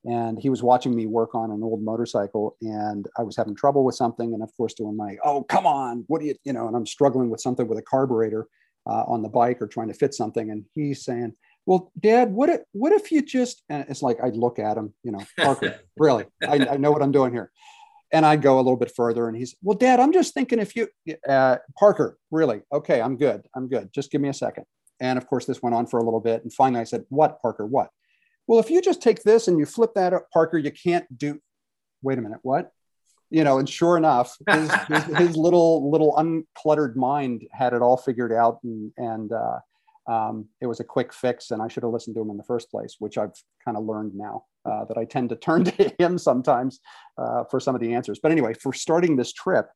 and 0.05 0.39
he 0.39 0.49
was 0.49 0.63
watching 0.63 0.95
me 0.95 1.05
work 1.05 1.35
on 1.35 1.51
an 1.51 1.61
old 1.63 1.83
motorcycle 1.83 2.55
and 2.61 3.07
i 3.17 3.23
was 3.23 3.35
having 3.35 3.55
trouble 3.55 3.83
with 3.83 3.95
something 3.95 4.33
and 4.33 4.41
of 4.41 4.55
course 4.57 4.73
doing 4.73 4.97
my 4.97 5.15
oh 5.23 5.43
come 5.43 5.65
on 5.65 6.03
what 6.07 6.21
do 6.21 6.27
you 6.27 6.35
you 6.43 6.53
know 6.53 6.67
and 6.67 6.75
i'm 6.75 6.85
struggling 6.85 7.29
with 7.29 7.39
something 7.39 7.67
with 7.67 7.77
a 7.77 7.83
carburetor 7.83 8.47
uh, 8.89 9.03
on 9.07 9.21
the 9.21 9.29
bike 9.29 9.61
or 9.61 9.67
trying 9.67 9.87
to 9.87 9.93
fit 9.93 10.13
something 10.13 10.49
and 10.49 10.65
he's 10.73 11.05
saying 11.05 11.33
well 11.65 11.91
dad 11.99 12.31
what 12.31 12.49
if 12.49 12.61
what 12.71 12.91
if 12.91 13.11
you 13.11 13.21
just 13.21 13.63
and 13.69 13.85
it's 13.89 14.01
like 14.01 14.17
i'd 14.23 14.35
look 14.35 14.59
at 14.59 14.77
him 14.77 14.93
you 15.03 15.11
know 15.11 15.23
parker 15.37 15.79
really? 15.97 16.25
I, 16.47 16.67
I, 16.71 16.77
know 16.77 16.91
what 16.91 17.01
i'm 17.01 17.11
doing 17.11 17.31
here. 17.31 17.51
And 18.11 18.25
i'd 18.25 18.41
go 18.41 18.55
a 18.55 18.61
little 18.61 18.77
bit 18.77 18.91
further 18.95 19.27
and 19.27 19.37
he's 19.37 19.55
well 19.61 19.77
dad 19.77 19.99
i'm 19.99 20.11
just 20.11 20.33
thinking 20.33 20.59
if 20.59 20.75
you 20.75 20.87
uh, 21.27 21.57
parker 21.77 22.17
really? 22.31 22.61
Okay 22.73 23.01
i'm 23.01 23.17
good 23.17 23.45
i'm 23.55 23.67
good 23.67 23.93
just 23.93 24.11
give 24.11 24.21
me 24.21 24.29
a 24.29 24.33
second. 24.33 24.65
And 24.99 25.17
of 25.17 25.27
course 25.27 25.45
this 25.45 25.61
went 25.61 25.75
on 25.75 25.87
for 25.87 25.99
a 25.99 26.03
little 26.03 26.19
bit 26.19 26.43
and 26.43 26.51
finally 26.53 26.81
i 26.81 26.85
said 26.85 27.05
what 27.09 27.41
parker 27.41 27.65
what 27.65 27.89
well, 28.51 28.59
if 28.59 28.69
you 28.69 28.81
just 28.81 29.01
take 29.01 29.23
this 29.23 29.47
and 29.47 29.57
you 29.57 29.65
flip 29.65 29.93
that 29.95 30.11
up, 30.11 30.29
Parker, 30.29 30.57
you 30.57 30.71
can't 30.71 31.05
do. 31.17 31.39
Wait 32.01 32.17
a 32.17 32.21
minute, 32.21 32.39
what? 32.41 32.73
You 33.29 33.45
know, 33.45 33.59
and 33.59 33.69
sure 33.69 33.95
enough, 33.95 34.35
his, 34.49 34.69
his, 34.89 35.03
his 35.17 35.37
little 35.37 35.89
little 35.89 36.13
uncluttered 36.17 36.97
mind 36.97 37.47
had 37.53 37.71
it 37.71 37.81
all 37.81 37.95
figured 37.95 38.33
out, 38.33 38.59
and 38.65 38.91
and 38.97 39.31
uh, 39.31 39.59
um, 40.11 40.49
it 40.59 40.65
was 40.67 40.81
a 40.81 40.83
quick 40.83 41.13
fix. 41.13 41.51
And 41.51 41.61
I 41.61 41.69
should 41.69 41.83
have 41.83 41.93
listened 41.93 42.17
to 42.17 42.21
him 42.21 42.29
in 42.29 42.35
the 42.35 42.43
first 42.43 42.69
place, 42.69 42.97
which 42.99 43.17
I've 43.17 43.31
kind 43.63 43.77
of 43.77 43.85
learned 43.85 44.15
now 44.15 44.43
uh, 44.65 44.83
that 44.83 44.97
I 44.97 45.05
tend 45.05 45.29
to 45.29 45.37
turn 45.37 45.63
to 45.63 45.93
him 45.97 46.17
sometimes 46.17 46.81
uh, 47.17 47.45
for 47.49 47.61
some 47.61 47.73
of 47.73 47.79
the 47.79 47.93
answers. 47.93 48.19
But 48.21 48.33
anyway, 48.33 48.53
for 48.53 48.73
starting 48.73 49.15
this 49.15 49.31
trip, 49.31 49.69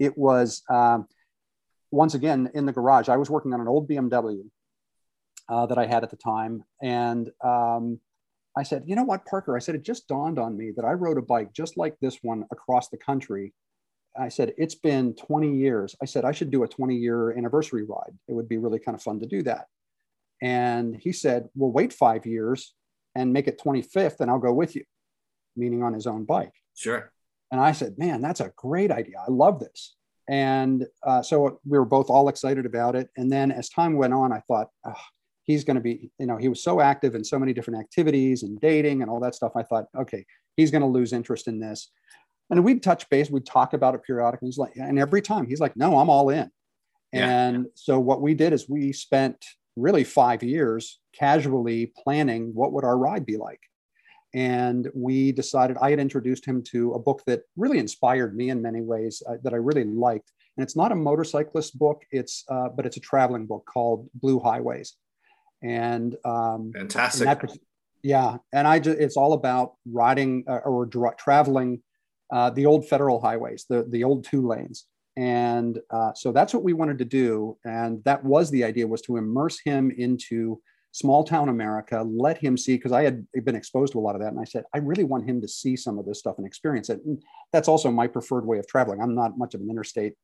it 0.00 0.18
was 0.18 0.64
um, 0.68 1.06
once 1.92 2.14
again 2.14 2.50
in 2.52 2.66
the 2.66 2.72
garage. 2.72 3.08
I 3.08 3.16
was 3.16 3.30
working 3.30 3.54
on 3.54 3.60
an 3.60 3.68
old 3.68 3.88
BMW 3.88 4.42
uh, 5.48 5.66
that 5.66 5.78
I 5.78 5.86
had 5.86 6.02
at 6.02 6.10
the 6.10 6.16
time. 6.16 6.64
And 6.82 7.30
um, 7.44 8.00
I 8.58 8.64
said, 8.64 8.82
you 8.86 8.96
know 8.96 9.04
what, 9.04 9.24
Parker? 9.24 9.56
I 9.56 9.60
said, 9.60 9.76
it 9.76 9.84
just 9.84 10.08
dawned 10.08 10.36
on 10.36 10.56
me 10.56 10.72
that 10.74 10.84
I 10.84 10.92
rode 10.92 11.16
a 11.16 11.22
bike 11.22 11.52
just 11.52 11.76
like 11.76 11.94
this 12.00 12.18
one 12.22 12.44
across 12.50 12.88
the 12.88 12.96
country. 12.96 13.54
I 14.18 14.28
said, 14.30 14.52
it's 14.58 14.74
been 14.74 15.14
20 15.14 15.56
years. 15.56 15.94
I 16.02 16.06
said, 16.06 16.24
I 16.24 16.32
should 16.32 16.50
do 16.50 16.64
a 16.64 16.68
20 16.68 16.96
year 16.96 17.30
anniversary 17.38 17.84
ride. 17.84 18.18
It 18.26 18.32
would 18.32 18.48
be 18.48 18.56
really 18.56 18.80
kind 18.80 18.96
of 18.96 19.02
fun 19.02 19.20
to 19.20 19.26
do 19.26 19.44
that. 19.44 19.66
And 20.42 20.96
he 20.96 21.12
said, 21.12 21.48
well, 21.54 21.70
wait 21.70 21.92
five 21.92 22.26
years 22.26 22.74
and 23.14 23.32
make 23.32 23.46
it 23.46 23.60
25th, 23.64 24.20
and 24.20 24.28
I'll 24.28 24.40
go 24.40 24.52
with 24.52 24.74
you, 24.74 24.84
meaning 25.56 25.84
on 25.84 25.94
his 25.94 26.08
own 26.08 26.24
bike. 26.24 26.54
Sure. 26.74 27.12
And 27.52 27.60
I 27.60 27.70
said, 27.70 27.96
man, 27.96 28.20
that's 28.20 28.40
a 28.40 28.52
great 28.56 28.90
idea. 28.90 29.18
I 29.20 29.30
love 29.30 29.60
this. 29.60 29.94
And 30.28 30.84
uh, 31.04 31.22
so 31.22 31.60
we 31.64 31.78
were 31.78 31.84
both 31.84 32.10
all 32.10 32.28
excited 32.28 32.66
about 32.66 32.96
it. 32.96 33.08
And 33.16 33.30
then 33.30 33.52
as 33.52 33.68
time 33.68 33.96
went 33.96 34.14
on, 34.14 34.32
I 34.32 34.40
thought, 34.48 34.68
oh, 34.84 34.92
he's 35.48 35.64
going 35.64 35.76
to 35.76 35.80
be, 35.80 36.10
you 36.18 36.26
know, 36.26 36.36
he 36.36 36.46
was 36.46 36.62
so 36.62 36.78
active 36.78 37.14
in 37.14 37.24
so 37.24 37.38
many 37.38 37.54
different 37.54 37.80
activities 37.80 38.42
and 38.42 38.60
dating 38.60 39.00
and 39.00 39.10
all 39.10 39.18
that 39.18 39.34
stuff. 39.34 39.52
I 39.56 39.62
thought, 39.62 39.86
okay, 39.98 40.26
he's 40.56 40.70
going 40.70 40.82
to 40.82 40.86
lose 40.86 41.14
interest 41.14 41.48
in 41.48 41.58
this. 41.58 41.90
And 42.50 42.62
we'd 42.62 42.82
touch 42.82 43.08
base, 43.08 43.30
we'd 43.30 43.46
talk 43.46 43.72
about 43.72 43.94
it 43.94 44.02
periodically. 44.02 44.46
He's 44.48 44.58
like, 44.58 44.76
and 44.76 44.98
every 44.98 45.22
time 45.22 45.46
he's 45.46 45.58
like, 45.58 45.74
no, 45.74 45.98
I'm 45.98 46.10
all 46.10 46.28
in. 46.28 46.50
Yeah. 47.14 47.48
And 47.48 47.66
so 47.74 47.98
what 47.98 48.20
we 48.20 48.34
did 48.34 48.52
is 48.52 48.68
we 48.68 48.92
spent 48.92 49.42
really 49.74 50.04
five 50.04 50.42
years 50.42 51.00
casually 51.18 51.92
planning 52.04 52.50
what 52.52 52.72
would 52.72 52.84
our 52.84 52.98
ride 52.98 53.24
be 53.24 53.38
like. 53.38 53.60
And 54.34 54.90
we 54.94 55.32
decided 55.32 55.78
I 55.80 55.88
had 55.88 55.98
introduced 55.98 56.44
him 56.44 56.62
to 56.64 56.92
a 56.92 56.98
book 56.98 57.22
that 57.26 57.40
really 57.56 57.78
inspired 57.78 58.36
me 58.36 58.50
in 58.50 58.60
many 58.60 58.82
ways 58.82 59.22
uh, 59.26 59.36
that 59.44 59.54
I 59.54 59.56
really 59.56 59.84
liked. 59.84 60.30
And 60.58 60.62
it's 60.62 60.76
not 60.76 60.92
a 60.92 60.94
motorcyclist 60.94 61.78
book, 61.78 62.02
it's 62.10 62.44
uh, 62.50 62.68
but 62.68 62.84
it's 62.84 62.98
a 62.98 63.00
traveling 63.00 63.46
book 63.46 63.64
called 63.64 64.10
Blue 64.12 64.40
Highways 64.40 64.94
and 65.62 66.16
um, 66.24 66.72
fantastic. 66.74 67.28
And 67.28 67.40
that, 67.40 67.58
yeah, 68.02 68.36
and 68.52 68.66
I 68.66 68.78
just 68.78 68.98
it's 68.98 69.16
all 69.16 69.32
about 69.32 69.74
riding 69.90 70.44
uh, 70.48 70.58
or 70.64 70.86
dra- 70.86 71.16
traveling 71.16 71.82
uh, 72.32 72.50
the 72.50 72.66
old 72.66 72.88
federal 72.88 73.20
highways, 73.20 73.66
the 73.68 73.86
the 73.88 74.04
old 74.04 74.24
two 74.24 74.46
lanes, 74.46 74.86
and 75.16 75.78
uh, 75.90 76.12
so 76.14 76.32
that's 76.32 76.54
what 76.54 76.62
we 76.62 76.72
wanted 76.72 76.98
to 76.98 77.04
do, 77.04 77.56
and 77.64 78.02
that 78.04 78.24
was 78.24 78.50
the 78.50 78.64
idea 78.64 78.86
was 78.86 79.02
to 79.02 79.16
immerse 79.16 79.60
him 79.60 79.90
into 79.90 80.60
small 80.92 81.22
town 81.22 81.48
America, 81.48 82.02
let 82.02 82.38
him 82.38 82.56
see 82.56 82.76
because 82.76 82.92
I 82.92 83.02
had 83.02 83.26
been 83.44 83.54
exposed 83.54 83.92
to 83.92 83.98
a 83.98 84.00
lot 84.00 84.14
of 84.14 84.20
that, 84.20 84.32
and 84.32 84.40
I 84.40 84.44
said 84.44 84.64
I 84.74 84.78
really 84.78 85.04
want 85.04 85.28
him 85.28 85.40
to 85.40 85.48
see 85.48 85.76
some 85.76 85.98
of 85.98 86.06
this 86.06 86.18
stuff 86.18 86.38
and 86.38 86.46
experience 86.46 86.90
it. 86.90 87.00
And 87.04 87.22
that's 87.52 87.68
also 87.68 87.90
my 87.90 88.06
preferred 88.06 88.46
way 88.46 88.58
of 88.58 88.66
traveling. 88.66 89.00
I'm 89.00 89.14
not 89.14 89.38
much 89.38 89.54
of 89.54 89.60
an 89.60 89.70
interstate 89.70 90.14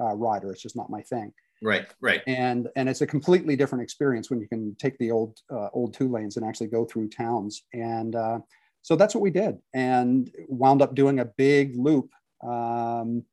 uh, 0.00 0.14
rider; 0.14 0.50
it's 0.52 0.62
just 0.62 0.76
not 0.76 0.90
my 0.90 1.02
thing. 1.02 1.32
Right, 1.62 1.86
right. 2.00 2.22
And 2.26 2.68
and 2.76 2.88
it's 2.88 3.00
a 3.00 3.06
completely 3.06 3.56
different 3.56 3.82
experience 3.82 4.30
when 4.30 4.40
you 4.40 4.48
can 4.48 4.74
take 4.78 4.98
the 4.98 5.10
old 5.10 5.38
uh, 5.50 5.68
old 5.72 5.94
two 5.94 6.10
lanes 6.10 6.36
and 6.36 6.46
actually 6.46 6.66
go 6.66 6.84
through 6.84 7.08
towns. 7.08 7.62
And 7.72 8.14
uh, 8.14 8.40
so 8.82 8.96
that's 8.96 9.14
what 9.14 9.22
we 9.22 9.30
did, 9.30 9.58
and 9.72 10.30
wound 10.48 10.82
up 10.82 10.94
doing 10.94 11.20
a 11.20 11.24
big 11.24 11.74
loop, 11.76 12.10
um, 12.42 13.24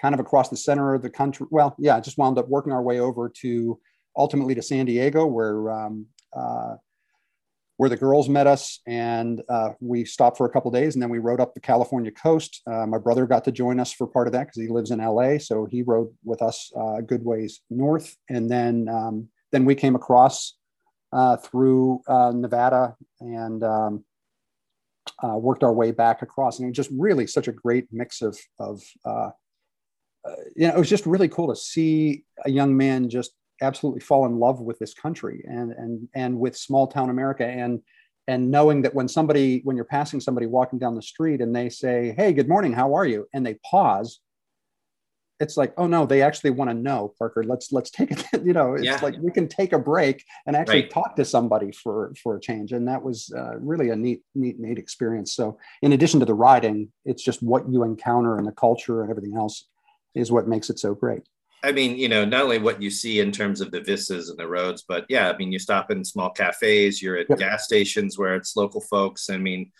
kind 0.00 0.14
of 0.14 0.20
across 0.20 0.50
the 0.50 0.56
center 0.56 0.94
of 0.94 1.02
the 1.02 1.10
country. 1.10 1.46
Well, 1.50 1.74
yeah, 1.78 1.98
just 2.00 2.18
wound 2.18 2.38
up 2.38 2.48
working 2.48 2.72
our 2.72 2.82
way 2.82 3.00
over 3.00 3.30
to 3.40 3.78
ultimately 4.16 4.54
to 4.54 4.62
San 4.62 4.86
Diego, 4.86 5.24
where 5.24 5.70
um, 5.70 6.06
uh, 6.34 6.76
where 7.76 7.90
the 7.90 7.96
girls 7.96 8.28
met 8.28 8.46
us 8.46 8.80
and 8.86 9.42
uh, 9.48 9.70
we 9.80 10.04
stopped 10.04 10.38
for 10.38 10.46
a 10.46 10.50
couple 10.50 10.70
days 10.70 10.94
and 10.94 11.02
then 11.02 11.10
we 11.10 11.18
rode 11.18 11.40
up 11.40 11.54
the 11.54 11.60
california 11.60 12.10
coast. 12.10 12.62
Uh, 12.66 12.86
my 12.86 12.98
brother 12.98 13.26
got 13.26 13.44
to 13.44 13.52
join 13.52 13.78
us 13.78 13.92
for 13.92 14.06
part 14.06 14.26
of 14.26 14.32
that 14.32 14.46
because 14.46 14.62
he 14.62 14.68
lives 14.68 14.90
in 14.90 14.98
la 14.98 15.36
so 15.38 15.66
he 15.66 15.82
rode 15.82 16.08
with 16.24 16.40
us 16.42 16.72
uh, 16.76 16.96
a 16.96 17.02
good 17.02 17.24
ways 17.24 17.60
north. 17.70 18.16
And 18.28 18.50
then 18.50 18.88
um, 18.88 19.28
then 19.52 19.64
we 19.64 19.74
came 19.74 19.94
across 19.94 20.54
uh, 21.12 21.36
through 21.36 22.00
uh, 22.08 22.32
nevada 22.34 22.96
and 23.20 23.62
um, 23.62 24.04
worked 25.22 25.62
our 25.62 25.72
way 25.72 25.92
back 25.92 26.22
across. 26.22 26.58
And 26.58 26.66
it 26.66 26.70
was 26.70 26.76
just 26.76 26.90
really 26.98 27.26
such 27.26 27.48
a 27.48 27.52
great 27.52 27.88
mix 27.92 28.22
of 28.22 28.38
of 28.58 28.82
you 30.56 30.66
know 30.66 30.74
it 30.74 30.78
was 30.78 30.90
just 30.90 31.06
really 31.06 31.28
cool 31.28 31.48
to 31.48 31.56
see 31.56 32.24
a 32.44 32.50
young 32.50 32.76
man 32.76 33.08
just 33.08 33.32
absolutely 33.62 34.00
fall 34.00 34.26
in 34.26 34.38
love 34.38 34.60
with 34.60 34.78
this 34.78 34.94
country 34.94 35.44
and 35.48 35.72
and 35.72 36.08
and 36.14 36.38
with 36.38 36.56
small 36.56 36.86
town 36.86 37.10
America. 37.10 37.46
And 37.46 37.80
and 38.28 38.50
knowing 38.50 38.82
that 38.82 38.94
when 38.94 39.08
somebody 39.08 39.60
when 39.64 39.76
you're 39.76 39.84
passing 39.84 40.20
somebody 40.20 40.46
walking 40.46 40.78
down 40.78 40.94
the 40.94 41.02
street 41.02 41.40
and 41.40 41.54
they 41.54 41.68
say 41.68 42.14
hey 42.16 42.32
good 42.32 42.48
morning 42.48 42.72
how 42.72 42.94
are 42.94 43.06
you? 43.06 43.26
and 43.32 43.46
they 43.46 43.54
pause 43.68 44.20
it's 45.38 45.56
like 45.56 45.74
oh 45.76 45.86
no 45.86 46.06
they 46.06 46.22
actually 46.22 46.50
want 46.50 46.70
to 46.70 46.74
know 46.74 47.12
parker. 47.18 47.44
Let's 47.44 47.70
let's 47.70 47.90
take 47.90 48.10
it 48.10 48.24
you 48.44 48.52
know 48.52 48.74
it's 48.74 48.84
yeah. 48.84 48.98
like 49.02 49.16
we 49.20 49.30
can 49.30 49.48
take 49.48 49.72
a 49.72 49.78
break 49.78 50.24
and 50.46 50.56
actually 50.56 50.82
right. 50.82 50.90
talk 50.90 51.16
to 51.16 51.24
somebody 51.24 51.72
for 51.72 52.14
for 52.22 52.36
a 52.36 52.40
change. 52.40 52.72
And 52.72 52.88
that 52.88 53.02
was 53.02 53.32
uh, 53.36 53.58
really 53.58 53.90
a 53.90 53.96
neat 53.96 54.22
neat 54.34 54.58
neat 54.58 54.78
experience. 54.78 55.34
So 55.34 55.58
in 55.82 55.92
addition 55.92 56.20
to 56.20 56.26
the 56.26 56.34
riding 56.34 56.90
it's 57.04 57.22
just 57.22 57.42
what 57.42 57.70
you 57.70 57.82
encounter 57.82 58.38
and 58.38 58.46
the 58.46 58.52
culture 58.52 59.02
and 59.02 59.10
everything 59.10 59.36
else 59.36 59.68
is 60.14 60.32
what 60.32 60.48
makes 60.48 60.70
it 60.70 60.78
so 60.78 60.94
great 60.94 61.22
I 61.62 61.72
mean, 61.72 61.96
you 61.96 62.08
know, 62.08 62.24
not 62.24 62.42
only 62.42 62.58
what 62.58 62.80
you 62.80 62.90
see 62.90 63.20
in 63.20 63.32
terms 63.32 63.60
of 63.60 63.70
the 63.70 63.80
vistas 63.80 64.28
and 64.28 64.38
the 64.38 64.46
roads, 64.46 64.84
but 64.86 65.04
yeah, 65.08 65.30
I 65.30 65.36
mean, 65.36 65.50
you 65.50 65.58
stop 65.58 65.90
in 65.90 66.04
small 66.04 66.30
cafes, 66.30 67.02
you're 67.02 67.16
at 67.16 67.28
yep. 67.28 67.38
gas 67.38 67.64
stations 67.64 68.18
where 68.18 68.34
it's 68.34 68.56
local 68.56 68.80
folks. 68.80 69.30
I 69.30 69.38
mean, 69.38 69.72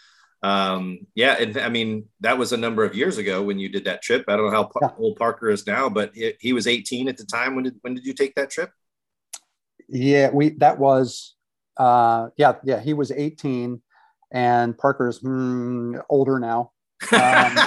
um, 0.42 1.06
yeah, 1.14 1.36
and 1.40 1.56
I 1.58 1.68
mean, 1.68 2.06
that 2.20 2.38
was 2.38 2.52
a 2.52 2.56
number 2.56 2.84
of 2.84 2.94
years 2.94 3.18
ago 3.18 3.42
when 3.42 3.58
you 3.58 3.68
did 3.68 3.84
that 3.84 4.02
trip. 4.02 4.24
I 4.28 4.36
don't 4.36 4.46
know 4.46 4.56
how 4.56 4.70
yeah. 4.80 4.90
old 4.98 5.16
Parker 5.16 5.50
is 5.50 5.66
now, 5.66 5.88
but 5.88 6.10
it, 6.14 6.36
he 6.40 6.52
was 6.52 6.66
18 6.66 7.08
at 7.08 7.16
the 7.16 7.24
time. 7.24 7.54
When 7.54 7.64
did 7.64 7.76
when 7.80 7.94
did 7.94 8.04
you 8.06 8.14
take 8.14 8.34
that 8.34 8.50
trip? 8.50 8.70
Yeah, 9.88 10.30
we 10.30 10.50
that 10.58 10.78
was 10.78 11.34
uh, 11.76 12.28
yeah 12.36 12.54
yeah 12.64 12.80
he 12.80 12.94
was 12.94 13.10
18, 13.10 13.80
and 14.30 14.76
Parker's 14.78 15.20
mm, 15.20 16.00
older 16.08 16.38
now. 16.38 16.72
Um, 17.12 17.58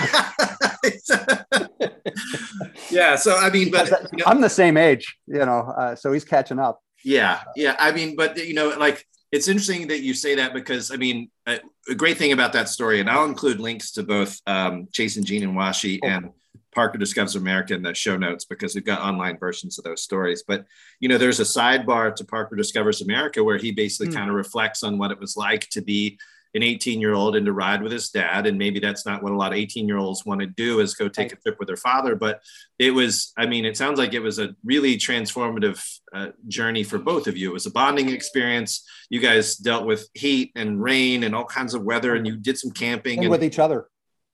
yeah. 2.92 3.16
So 3.16 3.36
I 3.36 3.50
mean, 3.50 3.72
but 3.72 3.90
you 4.12 4.20
know, 4.20 4.26
I'm 4.28 4.42
the 4.42 4.50
same 4.50 4.78
age, 4.78 5.18
you 5.28 5.40
know. 5.40 5.74
Uh, 5.78 5.96
so 5.96 6.12
he's 6.12 6.26
catching 6.26 6.60
up. 6.60 6.82
Yeah, 7.04 7.42
yeah. 7.56 7.76
I 7.80 7.92
mean, 7.92 8.16
but 8.16 8.38
you 8.38 8.54
know, 8.54 8.70
like 8.70 9.06
it's 9.32 9.48
interesting 9.48 9.88
that 9.88 10.02
you 10.02 10.14
say 10.14 10.36
that 10.36 10.54
because 10.54 10.92
I 10.92 10.96
mean, 10.98 11.30
a, 11.48 11.60
a 11.90 11.96
great 11.96 12.18
thing 12.18 12.32
about 12.32 12.54
that 12.54 12.70
story, 12.70 13.00
and 13.00 13.10
I'll 13.10 13.26
include 13.26 13.60
links 13.60 13.92
to 13.94 14.04
both 14.04 14.40
um, 14.48 14.88
Chase 14.92 15.18
and 15.18 15.26
Gene 15.26 15.44
and 15.44 15.56
Washi, 15.56 16.00
oh. 16.04 16.08
and 16.08 16.30
Parker 16.74 16.98
Discovers 16.98 17.36
America 17.36 17.74
in 17.74 17.82
the 17.82 17.94
show 17.94 18.18
notes 18.18 18.46
because 18.46 18.76
we've 18.76 18.86
got 18.86 19.02
online 19.02 19.38
versions 19.38 19.78
of 19.78 19.84
those 19.84 20.02
stories. 20.02 20.44
But 20.48 20.66
you 21.00 21.10
know, 21.10 21.18
there's 21.18 21.40
a 21.40 21.44
sidebar 21.44 22.16
to 22.16 22.26
Parker 22.26 22.56
Discovers 22.56 23.02
America 23.02 23.44
where 23.44 23.58
he 23.58 23.72
basically 23.72 24.14
mm. 24.14 24.18
kind 24.18 24.30
of 24.30 24.36
reflects 24.36 24.84
on 24.84 24.98
what 24.98 25.12
it 25.12 25.20
was 25.20 25.36
like 25.36 25.68
to 25.70 25.82
be 25.82 26.20
an 26.56 26.64
18 26.64 27.00
year 27.00 27.14
old 27.14 27.36
and 27.36 27.46
to 27.46 27.54
ride 27.54 27.82
with 27.82 27.92
his 27.92 28.10
dad. 28.10 28.48
And 28.48 28.58
maybe 28.58 28.80
that's 28.80 29.06
not 29.06 29.22
what 29.22 29.32
a 29.32 29.36
lot 29.36 29.52
of 29.52 29.58
18 29.58 29.88
year 29.88 29.98
olds 29.98 30.26
want 30.26 30.42
to 30.42 30.48
do 30.48 30.80
is 30.80 30.96
go 30.96 31.08
take 31.08 31.32
a 31.32 31.36
trip 31.36 31.58
with 31.60 31.68
their 31.68 31.78
father. 31.78 32.16
But 32.16 32.42
it 32.78 32.92
was, 32.92 33.34
I 33.38 33.46
mean, 33.46 33.66
it 33.66 33.78
sounds 33.78 34.00
like 34.00 34.14
it 34.14 34.20
was 34.20 34.40
a 34.40 34.56
really 34.64 34.98
transformative 34.98 35.84
uh, 36.14 36.30
journey 36.48 36.84
for 36.84 36.98
both 36.98 37.28
of 37.28 37.38
you. 37.38 37.50
It 37.50 37.54
was 37.54 37.66
a 37.66 37.72
bonding 37.72 38.10
experience. 38.10 38.88
You 39.10 39.20
guys 39.20 39.56
dealt 39.56 39.86
with 39.86 40.08
heat 40.14 40.52
and 40.56 40.82
rain 40.82 41.24
and 41.24 41.36
all 41.36 41.46
kinds 41.46 41.74
of 41.74 41.84
weather 41.84 42.16
and 42.16 42.26
you 42.26 42.38
did 42.38 42.58
some 42.58 42.72
camping 42.72 43.20
and, 43.20 43.26
and 43.26 43.32
with 43.32 43.44
each 43.44 43.60
other. 43.60 43.88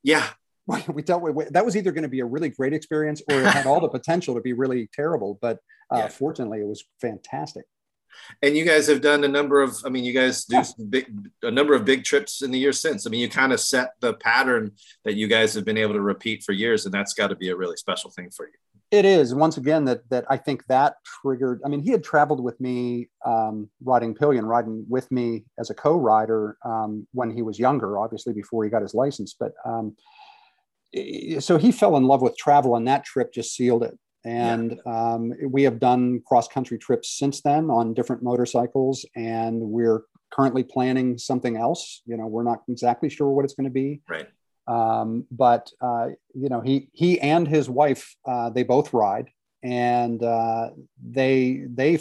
Yeah. 0.04 0.28
We 0.88 1.04
dealt 1.04 1.22
with 1.22 1.54
that 1.54 1.64
was 1.64 1.78
either 1.78 1.92
going 1.92 2.06
to 2.06 2.10
be 2.10 2.22
a 2.22 2.26
really 2.26 2.50
great 2.50 2.74
experience 2.74 3.22
or 3.30 3.40
it 3.40 3.46
had 3.46 3.68
all 3.68 3.80
the 3.80 3.88
potential 4.00 4.34
to 4.34 4.42
be 4.42 4.54
really 4.54 4.90
terrible. 4.92 5.38
But 5.40 5.60
uh, 5.94 5.98
yeah. 5.98 6.08
fortunately, 6.08 6.60
it 6.60 6.68
was 6.68 6.84
fantastic 7.00 7.66
and 8.42 8.56
you 8.56 8.66
guys 8.66 8.88
have 8.88 9.02
done 9.02 9.24
a 9.24 9.28
number 9.28 9.62
of 9.62 9.76
i 9.86 9.90
mean 9.90 10.04
you 10.04 10.14
guys 10.14 10.46
do 10.46 10.62
big, 10.90 11.06
a 11.44 11.52
number 11.52 11.74
of 11.74 11.86
big 11.86 12.04
trips 12.04 12.42
in 12.42 12.52
the 12.52 12.60
years 12.60 12.80
since. 12.80 13.06
I 13.06 13.10
mean 13.10 13.22
you 13.22 13.30
kind 13.30 13.54
of 13.54 13.60
set 13.60 13.94
the 14.00 14.14
pattern 14.14 14.72
that 15.04 15.16
you 15.16 15.28
guys 15.28 15.54
have 15.54 15.66
been 15.66 15.78
able 15.78 15.94
to 15.94 16.02
repeat 16.02 16.44
for 16.44 16.52
years 16.52 16.86
and 16.86 16.94
that's 16.94 17.14
got 17.14 17.28
to 17.28 17.36
be 17.36 17.50
a 17.50 17.56
really 17.56 17.78
special 17.78 18.10
thing 18.10 18.30
for 18.32 18.48
you. 18.48 18.54
It 18.92 19.04
is. 19.04 19.34
Once 19.34 19.58
again 19.58 19.86
that 19.86 20.08
that 20.10 20.26
i 20.30 20.38
think 20.38 20.66
that 20.68 20.96
triggered 21.22 21.62
i 21.66 21.70
mean 21.70 21.82
he 21.82 21.92
had 21.92 22.04
traveled 22.04 22.44
with 22.44 22.60
me 22.60 23.10
um, 23.26 23.70
riding 23.84 24.14
pillion 24.14 24.46
riding 24.46 24.86
with 24.90 25.12
me 25.12 25.44
as 25.60 25.70
a 25.70 25.74
co-rider 25.74 26.58
um, 26.64 27.08
when 27.12 27.30
he 27.30 27.42
was 27.42 27.60
younger 27.60 27.98
obviously 27.98 28.34
before 28.34 28.64
he 28.64 28.70
got 28.70 28.82
his 28.82 28.94
license 28.94 29.36
but 29.38 29.54
um, 29.66 29.96
so 31.40 31.58
he 31.58 31.72
fell 31.72 31.98
in 31.98 32.06
love 32.06 32.22
with 32.22 32.38
travel 32.38 32.76
and 32.76 32.88
that 32.88 33.04
trip 33.04 33.34
just 33.34 33.54
sealed 33.56 33.84
it 33.84 33.98
and 34.26 34.80
yeah. 34.86 35.14
um, 35.14 35.34
we 35.48 35.64
have 35.64 35.80
done 35.80 36.22
cross 36.26 36.48
country 36.48 36.78
trips 36.78 37.18
since 37.18 37.42
then 37.42 37.70
on 37.70 37.94
different 37.94 38.24
motorcycles, 38.24 39.06
and 39.16 39.62
we're 39.62 40.02
currently 40.32 40.64
planning 40.64 41.18
something 41.18 41.56
else. 41.56 42.02
You 42.06 42.18
know, 42.18 42.28
we're 42.28 42.44
not 42.44 42.64
exactly 42.68 43.10
sure 43.10 43.30
what 43.30 43.46
it's 43.46 43.54
going 43.54 43.66
to 43.66 43.74
be. 43.74 44.02
Right. 44.10 44.28
Um, 44.68 45.26
but 45.32 45.72
uh, 45.80 46.10
you 46.34 46.50
know, 46.50 46.62
he 46.62 46.90
he 46.92 47.22
and 47.22 47.48
his 47.48 47.70
wife 47.70 48.16
uh, 48.28 48.50
they 48.50 48.64
both 48.64 48.94
ride, 48.94 49.30
and 49.64 50.22
uh, 50.24 50.72
they 51.08 51.64
they 51.68 52.00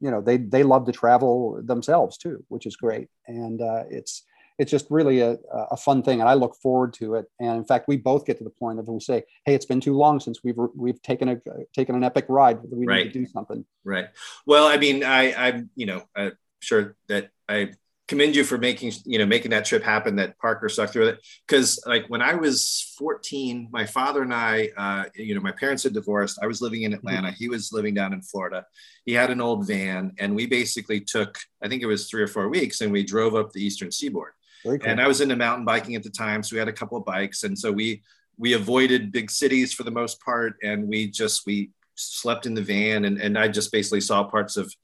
you 0.00 0.10
know 0.10 0.20
they 0.20 0.36
they 0.36 0.62
love 0.62 0.86
to 0.86 0.92
travel 0.92 1.60
themselves 1.64 2.16
too, 2.16 2.44
which 2.48 2.66
is 2.66 2.76
great. 2.76 3.08
And 3.26 3.60
uh, 3.60 3.82
it's 3.90 4.22
it's 4.58 4.70
just 4.70 4.86
really 4.90 5.20
a, 5.20 5.36
a 5.70 5.76
fun 5.76 6.02
thing 6.02 6.20
and 6.20 6.28
i 6.28 6.34
look 6.34 6.56
forward 6.56 6.92
to 6.94 7.14
it. 7.14 7.26
And 7.40 7.56
in 7.56 7.64
fact 7.64 7.88
we 7.88 7.96
both 7.96 8.24
get 8.24 8.38
to 8.38 8.44
the 8.44 8.50
point 8.50 8.78
of 8.78 8.88
we 8.88 9.00
say 9.00 9.24
hey 9.44 9.54
it's 9.54 9.66
been 9.66 9.80
too 9.80 9.96
long 9.96 10.20
since 10.20 10.40
we've 10.44 10.56
we've 10.74 11.00
taken 11.02 11.28
a 11.28 11.40
taken 11.74 11.94
an 11.94 12.04
epic 12.04 12.26
ride. 12.28 12.58
We 12.62 12.86
right. 12.86 13.06
need 13.06 13.12
to 13.12 13.18
do 13.20 13.26
something. 13.26 13.64
Right. 13.84 14.06
Well 14.46 14.66
i 14.66 14.76
mean 14.76 15.04
i 15.04 15.32
i'm 15.34 15.70
you 15.74 15.86
know 15.86 16.02
i'm 16.16 16.32
sure 16.60 16.96
that 17.08 17.30
i 17.48 17.70
commend 18.06 18.36
you 18.36 18.44
for 18.44 18.58
making 18.58 18.92
you 19.06 19.18
know 19.18 19.24
making 19.24 19.50
that 19.50 19.64
trip 19.64 19.82
happen 19.82 20.16
that 20.16 20.38
parker 20.38 20.68
stuck 20.68 20.90
through 20.90 21.08
it. 21.08 21.26
Because 21.46 21.82
like 21.86 22.06
when 22.08 22.22
i 22.22 22.34
was 22.34 22.94
14 22.98 23.68
my 23.72 23.86
father 23.86 24.22
and 24.22 24.34
i 24.34 24.70
uh, 24.76 25.04
you 25.14 25.34
know 25.34 25.40
my 25.40 25.52
parents 25.52 25.82
had 25.82 25.94
divorced. 25.94 26.38
I 26.42 26.46
was 26.46 26.60
living 26.60 26.82
in 26.82 26.92
mm-hmm. 26.92 27.06
atlanta. 27.06 27.30
He 27.32 27.48
was 27.48 27.72
living 27.72 27.94
down 27.94 28.12
in 28.12 28.22
florida. 28.22 28.66
He 29.04 29.12
had 29.12 29.30
an 29.30 29.40
old 29.40 29.66
van 29.66 30.12
and 30.18 30.34
we 30.34 30.46
basically 30.46 31.00
took 31.00 31.38
i 31.62 31.68
think 31.68 31.82
it 31.82 31.86
was 31.86 32.08
three 32.08 32.22
or 32.22 32.28
four 32.28 32.48
weeks 32.48 32.80
and 32.80 32.92
we 32.92 33.02
drove 33.02 33.34
up 33.34 33.52
the 33.52 33.64
eastern 33.64 33.90
seaboard 33.90 34.32
Cool. 34.64 34.78
And 34.84 35.00
I 35.00 35.06
was 35.06 35.20
into 35.20 35.36
mountain 35.36 35.64
biking 35.64 35.94
at 35.94 36.02
the 36.02 36.10
time, 36.10 36.42
so 36.42 36.54
we 36.54 36.58
had 36.58 36.68
a 36.68 36.72
couple 36.72 36.96
of 36.96 37.04
bikes, 37.04 37.44
and 37.44 37.58
so 37.58 37.70
we 37.70 38.02
we 38.36 38.54
avoided 38.54 39.12
big 39.12 39.30
cities 39.30 39.72
for 39.72 39.84
the 39.84 39.90
most 39.90 40.20
part, 40.20 40.56
and 40.62 40.88
we 40.88 41.08
just 41.08 41.46
we 41.46 41.70
slept 41.94 42.46
in 42.46 42.54
the 42.54 42.62
van, 42.62 43.04
and 43.04 43.20
and 43.20 43.38
I 43.38 43.48
just 43.48 43.70
basically 43.70 44.00
saw 44.00 44.24
parts 44.24 44.56
of 44.56 44.74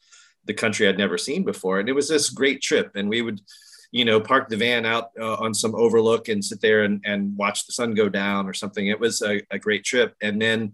the 0.44 0.54
country 0.54 0.88
I'd 0.88 0.98
never 0.98 1.18
seen 1.18 1.44
before, 1.44 1.80
and 1.80 1.88
it 1.88 1.94
was 1.94 2.08
this 2.08 2.30
great 2.30 2.60
trip, 2.62 2.92
and 2.94 3.08
we 3.08 3.22
would 3.22 3.40
you 3.92 4.04
know, 4.04 4.20
park 4.20 4.48
the 4.48 4.56
van 4.56 4.86
out 4.86 5.10
uh, 5.20 5.34
on 5.34 5.52
some 5.52 5.74
overlook 5.74 6.28
and 6.28 6.44
sit 6.44 6.60
there 6.60 6.84
and, 6.84 7.00
and 7.04 7.36
watch 7.36 7.66
the 7.66 7.72
sun 7.72 7.94
go 7.94 8.08
down 8.08 8.48
or 8.48 8.54
something. 8.54 8.86
It 8.86 9.00
was 9.00 9.20
a, 9.22 9.40
a 9.50 9.58
great 9.58 9.84
trip. 9.84 10.14
And 10.22 10.40
then 10.40 10.72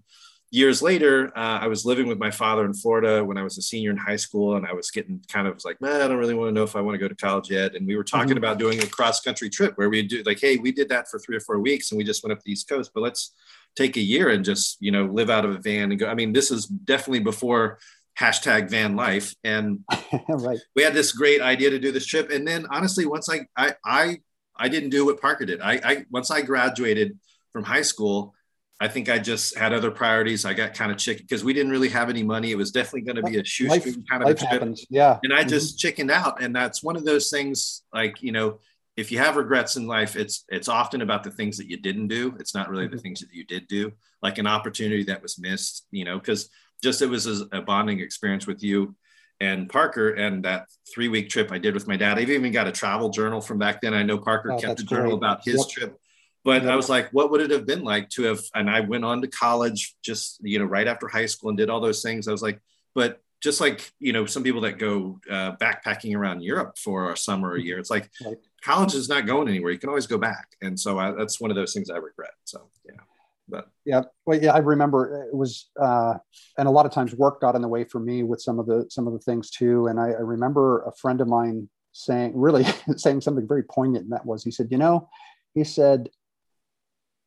years 0.56 0.80
later, 0.80 1.30
uh, 1.36 1.58
I 1.60 1.66
was 1.66 1.84
living 1.84 2.06
with 2.06 2.18
my 2.18 2.30
father 2.30 2.64
in 2.64 2.72
Florida 2.72 3.22
when 3.22 3.36
I 3.36 3.42
was 3.42 3.58
a 3.58 3.62
senior 3.62 3.90
in 3.90 3.98
high 3.98 4.16
school, 4.16 4.56
and 4.56 4.66
I 4.66 4.72
was 4.72 4.90
getting 4.90 5.22
kind 5.28 5.46
of 5.46 5.62
like, 5.66 5.78
man, 5.82 6.00
I 6.00 6.08
don't 6.08 6.16
really 6.16 6.32
want 6.32 6.48
to 6.48 6.52
know 6.54 6.62
if 6.62 6.74
I 6.74 6.80
want 6.80 6.94
to 6.94 6.98
go 6.98 7.08
to 7.08 7.14
college 7.14 7.50
yet. 7.50 7.74
And 7.74 7.86
we 7.86 7.94
were 7.94 8.02
talking 8.02 8.30
mm-hmm. 8.30 8.38
about 8.38 8.58
doing 8.58 8.82
a 8.82 8.86
cross 8.86 9.20
country 9.20 9.50
trip 9.50 9.76
where 9.76 9.90
we 9.90 10.02
do 10.02 10.22
like, 10.24 10.40
hey, 10.40 10.56
we 10.56 10.72
did 10.72 10.88
that 10.88 11.08
for 11.08 11.18
three 11.18 11.36
or 11.36 11.40
four 11.40 11.60
weeks, 11.60 11.90
and 11.90 11.98
we 11.98 12.04
just 12.04 12.24
went 12.24 12.32
up 12.32 12.42
the 12.42 12.52
East 12.52 12.70
Coast, 12.70 12.92
but 12.94 13.02
let's 13.02 13.34
take 13.76 13.98
a 13.98 14.00
year 14.00 14.30
and 14.30 14.46
just 14.46 14.78
you 14.80 14.90
know 14.90 15.04
live 15.04 15.28
out 15.28 15.44
of 15.44 15.50
a 15.50 15.58
van 15.58 15.90
and 15.90 16.00
go. 16.00 16.08
I 16.08 16.14
mean, 16.14 16.32
this 16.32 16.50
is 16.50 16.64
definitely 16.64 17.20
before 17.20 17.78
hashtag 18.18 18.70
van 18.70 18.96
life 18.96 19.34
and 19.44 19.80
right. 20.30 20.58
we 20.74 20.82
had 20.82 20.94
this 20.94 21.12
great 21.12 21.42
idea 21.42 21.68
to 21.68 21.78
do 21.78 21.92
this 21.92 22.06
trip 22.06 22.30
and 22.30 22.48
then 22.48 22.66
honestly 22.70 23.04
once 23.04 23.28
i 23.28 23.40
i 23.58 23.74
i, 23.84 24.18
I 24.56 24.70
didn't 24.70 24.88
do 24.88 25.04
what 25.04 25.20
parker 25.20 25.44
did 25.44 25.60
I, 25.60 25.80
I 25.84 26.04
once 26.10 26.30
i 26.30 26.40
graduated 26.40 27.18
from 27.52 27.64
high 27.64 27.82
school 27.82 28.34
I 28.78 28.88
think 28.88 29.08
I 29.08 29.18
just 29.18 29.56
had 29.56 29.72
other 29.72 29.90
priorities. 29.90 30.44
I 30.44 30.52
got 30.52 30.74
kind 30.74 30.92
of 30.92 30.98
chicken 30.98 31.24
because 31.26 31.42
we 31.42 31.54
didn't 31.54 31.72
really 31.72 31.88
have 31.88 32.10
any 32.10 32.22
money. 32.22 32.50
It 32.50 32.58
was 32.58 32.70
definitely 32.70 33.02
going 33.02 33.16
to 33.16 33.22
be 33.22 33.38
a 33.38 33.44
shoestring 33.44 34.04
kind 34.08 34.22
of 34.22 34.36
trip. 34.36 34.50
Happens. 34.50 34.84
Yeah. 34.90 35.18
And 35.22 35.32
I 35.32 35.40
mm-hmm. 35.40 35.48
just 35.48 35.78
chickened 35.78 36.10
out. 36.10 36.42
And 36.42 36.54
that's 36.54 36.82
one 36.82 36.94
of 36.94 37.04
those 37.04 37.30
things 37.30 37.82
like, 37.94 38.22
you 38.22 38.32
know, 38.32 38.58
if 38.96 39.10
you 39.10 39.18
have 39.18 39.36
regrets 39.36 39.76
in 39.76 39.86
life, 39.86 40.14
it's 40.16 40.44
it's 40.48 40.68
often 40.68 41.00
about 41.00 41.24
the 41.24 41.30
things 41.30 41.56
that 41.56 41.70
you 41.70 41.78
didn't 41.78 42.08
do. 42.08 42.34
It's 42.38 42.54
not 42.54 42.68
really 42.68 42.84
mm-hmm. 42.84 42.96
the 42.96 43.02
things 43.02 43.20
that 43.20 43.32
you 43.32 43.44
did 43.44 43.66
do, 43.66 43.92
like 44.22 44.38
an 44.38 44.46
opportunity 44.46 45.04
that 45.04 45.22
was 45.22 45.38
missed, 45.38 45.86
you 45.90 46.04
know, 46.04 46.18
because 46.18 46.50
just 46.82 47.00
it 47.00 47.06
was 47.06 47.26
a 47.26 47.62
bonding 47.62 48.00
experience 48.00 48.46
with 48.46 48.62
you 48.62 48.94
and 49.40 49.68
Parker 49.68 50.10
and 50.10 50.44
that 50.44 50.66
three 50.92 51.08
week 51.08 51.28
trip 51.28 51.52
I 51.52 51.58
did 51.58 51.74
with 51.74 51.88
my 51.88 51.96
dad. 51.96 52.18
I've 52.18 52.30
even 52.30 52.52
got 52.52 52.66
a 52.66 52.72
travel 52.72 53.10
journal 53.10 53.40
from 53.40 53.58
back 53.58 53.80
then. 53.80 53.94
I 53.94 54.02
know 54.02 54.18
Parker 54.18 54.52
oh, 54.52 54.58
kept 54.58 54.80
a 54.80 54.84
journal 54.84 55.16
great. 55.16 55.18
about 55.18 55.44
his 55.44 55.56
yep. 55.56 55.68
trip 55.68 56.00
but 56.46 56.68
I 56.68 56.76
was 56.76 56.88
like, 56.88 57.10
what 57.10 57.32
would 57.32 57.40
it 57.40 57.50
have 57.50 57.66
been 57.66 57.82
like 57.82 58.08
to 58.10 58.22
have? 58.22 58.40
And 58.54 58.70
I 58.70 58.78
went 58.78 59.04
on 59.04 59.20
to 59.20 59.26
college 59.26 59.96
just, 60.00 60.38
you 60.44 60.60
know, 60.60 60.64
right 60.64 60.86
after 60.86 61.08
high 61.08 61.26
school 61.26 61.48
and 61.48 61.58
did 61.58 61.68
all 61.68 61.80
those 61.80 62.04
things. 62.04 62.28
I 62.28 62.30
was 62.30 62.40
like, 62.40 62.60
but 62.94 63.20
just 63.42 63.60
like, 63.60 63.90
you 63.98 64.12
know, 64.12 64.26
some 64.26 64.44
people 64.44 64.60
that 64.60 64.78
go 64.78 65.18
uh, 65.28 65.56
backpacking 65.56 66.16
around 66.16 66.44
Europe 66.44 66.78
for 66.78 67.10
a 67.10 67.16
summer 67.16 67.48
or 67.48 67.56
a 67.56 67.60
year, 67.60 67.80
it's 67.80 67.90
like 67.90 68.08
right. 68.24 68.36
college 68.62 68.94
is 68.94 69.08
not 69.08 69.26
going 69.26 69.48
anywhere. 69.48 69.72
You 69.72 69.78
can 69.80 69.88
always 69.88 70.06
go 70.06 70.18
back. 70.18 70.46
And 70.62 70.78
so 70.78 71.00
I, 71.00 71.10
that's 71.10 71.40
one 71.40 71.50
of 71.50 71.56
those 71.56 71.74
things 71.74 71.90
I 71.90 71.96
regret. 71.96 72.30
So, 72.44 72.70
yeah. 72.84 73.00
But 73.48 73.68
yeah, 73.84 74.02
well, 74.24 74.40
yeah, 74.40 74.52
I 74.52 74.58
remember 74.58 75.26
it 75.28 75.34
was, 75.34 75.68
uh, 75.80 76.14
and 76.58 76.68
a 76.68 76.70
lot 76.70 76.86
of 76.86 76.92
times 76.92 77.12
work 77.12 77.40
got 77.40 77.56
in 77.56 77.62
the 77.62 77.68
way 77.68 77.82
for 77.82 77.98
me 77.98 78.22
with 78.22 78.40
some 78.40 78.60
of 78.60 78.66
the 78.66 78.86
some 78.88 79.08
of 79.08 79.12
the 79.12 79.20
things 79.20 79.50
too. 79.50 79.88
And 79.88 79.98
I, 79.98 80.10
I 80.10 80.20
remember 80.20 80.82
a 80.82 80.92
friend 80.92 81.20
of 81.20 81.26
mine 81.26 81.68
saying, 81.90 82.32
really 82.36 82.64
saying 82.96 83.20
something 83.20 83.48
very 83.48 83.64
poignant, 83.64 84.04
and 84.04 84.12
that 84.12 84.26
was, 84.26 84.44
he 84.44 84.52
said, 84.52 84.68
you 84.70 84.78
know, 84.78 85.08
he 85.54 85.64
said, 85.64 86.08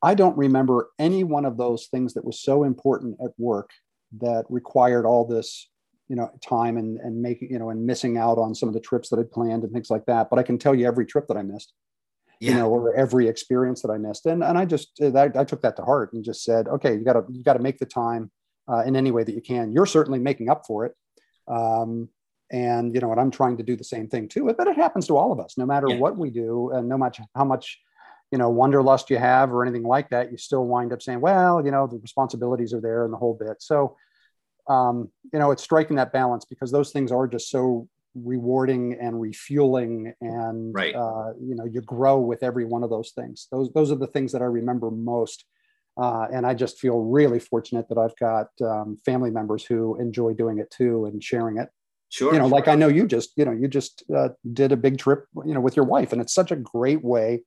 I 0.01 0.15
don't 0.15 0.38
remember 0.38 0.89
any 0.97 1.23
one 1.23 1.45
of 1.45 1.57
those 1.57 1.88
things 1.88 2.13
that 2.13 2.25
was 2.25 2.39
so 2.39 2.63
important 2.63 3.17
at 3.23 3.31
work 3.38 3.71
that 4.19 4.45
required 4.49 5.05
all 5.05 5.25
this, 5.25 5.69
you 6.07 6.15
know, 6.15 6.31
time 6.41 6.77
and 6.77 6.99
and 6.99 7.21
making, 7.21 7.51
you 7.51 7.59
know, 7.59 7.69
and 7.69 7.85
missing 7.85 8.17
out 8.17 8.38
on 8.38 8.55
some 8.55 8.69
of 8.69 8.73
the 8.73 8.79
trips 8.79 9.09
that 9.09 9.19
I'd 9.19 9.31
planned 9.31 9.63
and 9.63 9.73
things 9.73 9.89
like 9.89 10.05
that. 10.05 10.29
But 10.29 10.39
I 10.39 10.43
can 10.43 10.57
tell 10.57 10.73
you 10.73 10.88
every 10.88 11.05
trip 11.05 11.27
that 11.27 11.38
I 11.38 11.43
missed, 11.43 11.73
yeah. 12.39 12.51
you 12.51 12.57
know, 12.57 12.69
or 12.69 12.95
every 12.95 13.27
experience 13.27 13.81
that 13.81 13.91
I 13.91 13.97
missed. 13.97 14.25
And 14.25 14.43
and 14.43 14.57
I 14.57 14.65
just 14.65 14.99
I, 15.01 15.29
I 15.35 15.43
took 15.43 15.62
that 15.62 15.75
to 15.75 15.83
heart 15.83 16.13
and 16.13 16.23
just 16.23 16.43
said, 16.43 16.67
okay, 16.67 16.93
you 16.93 17.03
gotta 17.03 17.25
you 17.29 17.43
gotta 17.43 17.59
make 17.59 17.77
the 17.77 17.85
time 17.85 18.31
uh, 18.71 18.83
in 18.85 18.95
any 18.95 19.12
way 19.12 19.23
that 19.23 19.35
you 19.35 19.41
can. 19.41 19.71
You're 19.71 19.85
certainly 19.85 20.19
making 20.19 20.49
up 20.49 20.65
for 20.65 20.85
it. 20.85 20.93
Um, 21.47 22.09
and 22.51 22.93
you 22.93 23.01
know, 23.01 23.12
and 23.12 23.19
I'm 23.19 23.31
trying 23.31 23.57
to 23.57 23.63
do 23.63 23.75
the 23.75 23.83
same 23.83 24.07
thing 24.07 24.27
too. 24.27 24.51
But 24.57 24.67
it 24.67 24.75
happens 24.75 25.07
to 25.07 25.17
all 25.17 25.31
of 25.31 25.39
us, 25.39 25.57
no 25.57 25.65
matter 25.65 25.88
yeah. 25.89 25.97
what 25.97 26.17
we 26.17 26.29
do, 26.29 26.71
and 26.71 26.88
no 26.88 26.97
much 26.97 27.19
how 27.35 27.45
much 27.45 27.79
you 28.31 28.37
know 28.37 28.49
wanderlust 28.49 29.09
you 29.09 29.17
have 29.17 29.51
or 29.51 29.63
anything 29.63 29.83
like 29.83 30.09
that 30.09 30.31
you 30.31 30.37
still 30.37 30.65
wind 30.65 30.93
up 30.93 31.01
saying 31.01 31.21
well 31.21 31.63
you 31.63 31.71
know 31.71 31.87
the 31.87 31.97
responsibilities 31.99 32.73
are 32.73 32.81
there 32.81 33.03
and 33.03 33.13
the 33.13 33.17
whole 33.17 33.33
bit 33.33 33.61
so 33.61 33.95
um, 34.67 35.09
you 35.33 35.39
know 35.39 35.51
it's 35.51 35.63
striking 35.63 35.95
that 35.95 36.13
balance 36.13 36.45
because 36.45 36.71
those 36.71 36.91
things 36.91 37.11
are 37.11 37.27
just 37.27 37.49
so 37.49 37.87
rewarding 38.15 38.97
and 38.99 39.19
refueling 39.19 40.13
and 40.21 40.73
right. 40.73 40.95
uh, 40.95 41.34
you 41.41 41.55
know 41.55 41.65
you 41.65 41.82
grow 41.82 42.19
with 42.19 42.43
every 42.43 42.65
one 42.65 42.84
of 42.84 42.89
those 42.89 43.11
things 43.11 43.47
those 43.51 43.71
those 43.73 43.91
are 43.91 43.95
the 43.95 44.07
things 44.07 44.32
that 44.32 44.41
i 44.41 44.45
remember 44.45 44.89
most 44.91 45.45
uh, 45.97 46.27
and 46.34 46.45
i 46.45 46.53
just 46.53 46.80
feel 46.80 46.99
really 46.99 47.39
fortunate 47.39 47.88
that 47.88 47.97
i've 47.97 48.15
got 48.17 48.47
um, 48.61 48.97
family 49.05 49.30
members 49.30 49.63
who 49.63 49.99
enjoy 49.99 50.34
doing 50.34 50.57
it 50.59 50.69
too 50.71 51.05
and 51.05 51.23
sharing 51.23 51.57
it 51.57 51.69
sure 52.09 52.34
you 52.34 52.39
know 52.39 52.45
sure. 52.45 52.51
like 52.51 52.67
i 52.67 52.75
know 52.75 52.88
you 52.88 53.07
just 53.07 53.32
you 53.36 53.45
know 53.45 53.51
you 53.51 53.67
just 53.67 54.03
uh, 54.15 54.30
did 54.53 54.71
a 54.71 54.77
big 54.77 54.97
trip 54.97 55.25
you 55.45 55.53
know 55.53 55.61
with 55.61 55.75
your 55.75 55.86
wife 55.86 56.11
and 56.11 56.21
it's 56.21 56.34
such 56.34 56.51
a 56.51 56.55
great 56.55 57.03
way 57.03 57.43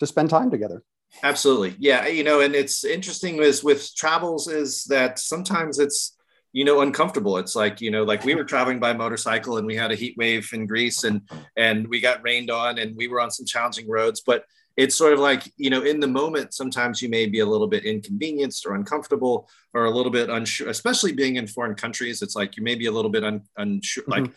to 0.00 0.06
spend 0.06 0.30
time 0.30 0.50
together. 0.50 0.82
Absolutely. 1.22 1.76
Yeah 1.78 2.06
you 2.06 2.24
know 2.24 2.40
and 2.40 2.54
it's 2.54 2.84
interesting 2.84 3.36
is 3.36 3.64
with 3.64 3.94
travels 3.94 4.48
is 4.48 4.84
that 4.84 5.18
sometimes 5.18 5.78
it's 5.78 6.16
you 6.52 6.64
know 6.64 6.80
uncomfortable. 6.80 7.36
It's 7.38 7.54
like 7.54 7.80
you 7.80 7.90
know 7.90 8.02
like 8.02 8.24
we 8.24 8.34
were 8.34 8.44
traveling 8.44 8.80
by 8.80 8.92
motorcycle 8.92 9.58
and 9.58 9.66
we 9.66 9.76
had 9.76 9.92
a 9.92 9.96
heat 9.96 10.16
wave 10.16 10.48
in 10.52 10.66
greece 10.66 11.04
and 11.04 11.22
and 11.56 11.86
we 11.88 12.00
got 12.00 12.22
rained 12.22 12.50
on 12.50 12.78
and 12.78 12.96
we 12.96 13.08
were 13.08 13.20
on 13.20 13.30
some 13.30 13.46
challenging 13.46 13.88
roads 13.88 14.20
but 14.20 14.44
it's 14.76 14.94
sort 14.94 15.12
of 15.12 15.18
like 15.18 15.52
you 15.56 15.70
know 15.70 15.82
in 15.82 16.00
the 16.00 16.06
moment 16.06 16.54
sometimes 16.54 17.02
you 17.02 17.08
may 17.08 17.26
be 17.26 17.40
a 17.40 17.46
little 17.46 17.66
bit 17.66 17.84
inconvenienced 17.84 18.66
or 18.66 18.74
uncomfortable 18.74 19.48
or 19.74 19.84
a 19.84 19.90
little 19.90 20.12
bit 20.12 20.30
unsure 20.30 20.68
especially 20.68 21.12
being 21.12 21.36
in 21.36 21.46
foreign 21.46 21.74
countries 21.74 22.22
it's 22.22 22.36
like 22.36 22.56
you 22.56 22.62
may 22.62 22.74
be 22.74 22.86
a 22.86 22.92
little 22.92 23.10
bit 23.10 23.24
un, 23.24 23.42
unsure 23.56 24.04
mm-hmm. 24.04 24.24
like 24.24 24.32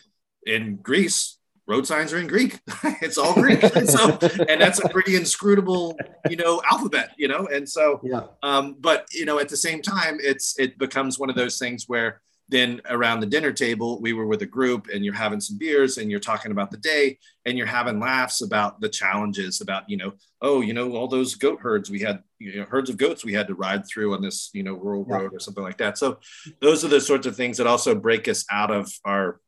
in 0.46 0.76
greece 0.76 1.38
road 1.66 1.86
signs 1.86 2.12
are 2.12 2.18
in 2.18 2.26
greek. 2.26 2.60
It's 3.02 3.18
all 3.18 3.34
greek. 3.34 3.62
And 3.62 3.88
so 3.96 4.18
and 4.48 4.60
that's 4.60 4.82
a 4.82 4.88
pretty 4.88 5.16
inscrutable 5.16 5.96
you 6.28 6.36
know 6.36 6.62
alphabet 6.70 7.12
you 7.16 7.28
know? 7.28 7.46
And 7.46 7.68
so 7.68 8.00
yeah. 8.02 8.24
um 8.42 8.76
but 8.78 9.06
you 9.12 9.24
know 9.24 9.38
at 9.38 9.48
the 9.48 9.56
same 9.56 9.82
time 9.82 10.18
it's 10.20 10.58
it 10.58 10.78
becomes 10.78 11.18
one 11.18 11.30
of 11.30 11.36
those 11.36 11.58
things 11.58 11.84
where 11.86 12.20
then 12.48 12.80
around 12.90 13.20
the 13.20 13.26
dinner 13.26 13.52
table 13.52 14.00
we 14.00 14.12
were 14.12 14.26
with 14.26 14.42
a 14.42 14.46
group 14.46 14.88
and 14.92 15.04
you're 15.04 15.14
having 15.14 15.40
some 15.40 15.56
beers 15.56 15.96
and 15.96 16.10
you're 16.10 16.20
talking 16.20 16.52
about 16.52 16.70
the 16.70 16.76
day 16.76 17.18
and 17.46 17.56
you're 17.56 17.66
having 17.66 17.98
laughs 17.98 18.42
about 18.42 18.80
the 18.80 18.88
challenges 18.88 19.62
about 19.62 19.88
you 19.88 19.96
know 19.96 20.12
oh 20.42 20.60
you 20.60 20.74
know 20.74 20.92
all 20.92 21.08
those 21.08 21.34
goat 21.34 21.58
herds 21.60 21.90
we 21.90 22.00
had 22.00 22.22
you 22.44 22.60
know 22.60 22.66
herds 22.66 22.90
of 22.90 22.96
goats 22.96 23.24
we 23.24 23.32
had 23.32 23.46
to 23.46 23.54
ride 23.54 23.86
through 23.86 24.14
on 24.14 24.20
this 24.20 24.50
you 24.52 24.62
know 24.62 24.74
rural 24.74 25.06
yeah. 25.08 25.16
road 25.16 25.34
or 25.34 25.40
something 25.40 25.64
like 25.64 25.78
that. 25.78 25.96
So 25.96 26.18
those 26.60 26.84
are 26.84 26.88
the 26.88 27.00
sorts 27.00 27.26
of 27.26 27.36
things 27.36 27.56
that 27.56 27.66
also 27.66 27.94
break 27.94 28.28
us 28.28 28.44
out 28.50 28.70
of 28.70 28.92
our 29.04 29.40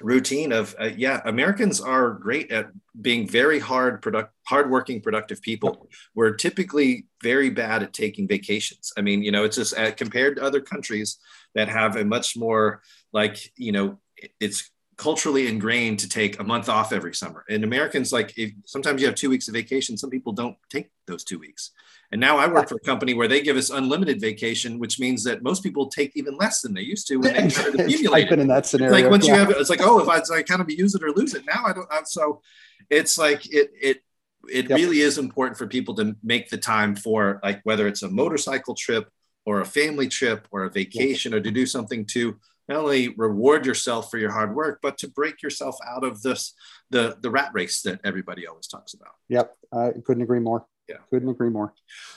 routine 0.00 0.50
of 0.50 0.74
uh, 0.80 0.90
yeah 0.96 1.20
americans 1.24 1.80
are 1.80 2.14
great 2.14 2.50
at 2.50 2.66
being 3.00 3.28
very 3.28 3.58
hard 3.58 4.02
product 4.02 4.32
hardworking 4.46 5.00
productive 5.00 5.40
people. 5.42 5.88
We're 6.14 6.34
typically 6.34 7.06
very 7.22 7.50
bad 7.50 7.82
at 7.82 7.92
taking 7.92 8.28
vacations. 8.28 8.92
I 8.96 9.00
mean 9.00 9.22
you 9.22 9.32
know 9.32 9.44
it's 9.44 9.56
just 9.56 9.76
uh, 9.76 9.92
compared 9.92 10.36
to 10.36 10.42
other 10.42 10.60
countries 10.60 11.18
that 11.54 11.68
have 11.68 11.96
a 11.96 12.04
much 12.04 12.36
more 12.36 12.82
like 13.12 13.52
you 13.56 13.72
know 13.72 13.98
it's 14.40 14.70
culturally 14.96 15.48
ingrained 15.48 15.98
to 15.98 16.08
take 16.08 16.38
a 16.38 16.44
month 16.44 16.68
off 16.68 16.92
every 16.92 17.14
summer 17.14 17.44
and 17.48 17.64
americans 17.64 18.12
like 18.12 18.36
if 18.38 18.52
sometimes 18.64 19.00
you 19.00 19.06
have 19.06 19.16
two 19.16 19.30
weeks 19.30 19.48
of 19.48 19.54
vacation 19.54 19.96
some 19.96 20.10
people 20.10 20.32
don't 20.32 20.56
take 20.70 20.90
those 21.06 21.24
two 21.24 21.38
weeks 21.38 21.72
and 22.14 22.20
now 22.20 22.36
I 22.36 22.46
work 22.46 22.68
for 22.68 22.76
a 22.76 22.80
company 22.80 23.12
where 23.12 23.26
they 23.26 23.40
give 23.40 23.56
us 23.56 23.70
unlimited 23.70 24.20
vacation, 24.20 24.78
which 24.78 25.00
means 25.00 25.24
that 25.24 25.42
most 25.42 25.64
people 25.64 25.88
take 25.88 26.12
even 26.14 26.36
less 26.36 26.60
than 26.60 26.72
they 26.72 26.82
used 26.82 27.08
to 27.08 27.16
when 27.16 27.32
they 27.32 27.48
try 27.50 27.70
to 27.70 27.84
accumulate. 27.84 28.22
I've 28.22 28.30
been 28.30 28.38
in 28.38 28.46
that 28.46 28.66
scenario. 28.66 28.94
It's 28.94 29.02
like 29.02 29.10
once 29.10 29.26
yeah. 29.26 29.34
you 29.34 29.40
have 29.40 29.50
it, 29.50 29.56
it's 29.56 29.68
like, 29.68 29.80
oh, 29.82 29.98
if 29.98 30.08
I, 30.08 30.36
I 30.36 30.42
kind 30.42 30.60
of 30.60 30.70
use 30.70 30.94
it 30.94 31.02
or 31.02 31.10
lose 31.10 31.34
it. 31.34 31.44
Now 31.44 31.64
I 31.66 31.72
don't. 31.72 31.88
I'm, 31.90 32.04
so 32.04 32.40
it's 32.88 33.18
like 33.18 33.52
it 33.52 33.72
it 33.80 34.04
it 34.48 34.70
yep. 34.70 34.78
really 34.78 35.00
is 35.00 35.18
important 35.18 35.58
for 35.58 35.66
people 35.66 35.94
to 35.96 36.14
make 36.22 36.50
the 36.50 36.56
time 36.56 36.94
for 36.94 37.40
like 37.42 37.60
whether 37.64 37.88
it's 37.88 38.02
a 38.02 38.08
motorcycle 38.10 38.76
trip 38.76 39.10
or 39.44 39.60
a 39.60 39.66
family 39.66 40.06
trip 40.06 40.46
or 40.52 40.62
a 40.62 40.70
vacation 40.70 41.32
yep. 41.32 41.40
or 41.40 41.42
to 41.42 41.50
do 41.50 41.66
something 41.66 42.06
to 42.12 42.36
not 42.68 42.78
only 42.78 43.08
reward 43.16 43.66
yourself 43.66 44.10
for 44.10 44.18
your 44.18 44.30
hard 44.30 44.54
work, 44.54 44.80
but 44.82 44.98
to 44.98 45.08
break 45.08 45.42
yourself 45.42 45.76
out 45.86 46.04
of 46.04 46.22
this 46.22 46.54
the 46.90 47.16
the 47.20 47.30
rat 47.30 47.50
race 47.52 47.82
that 47.82 48.00
everybody 48.04 48.46
always 48.46 48.66
talks 48.66 48.94
about. 48.94 49.12
Yep, 49.28 49.56
I 49.72 49.92
couldn't 50.04 50.22
agree 50.22 50.40
more. 50.40 50.66
Yeah. 50.88 50.96
Couldn't 51.10 51.28
agree 51.28 51.50
more. 51.50 51.74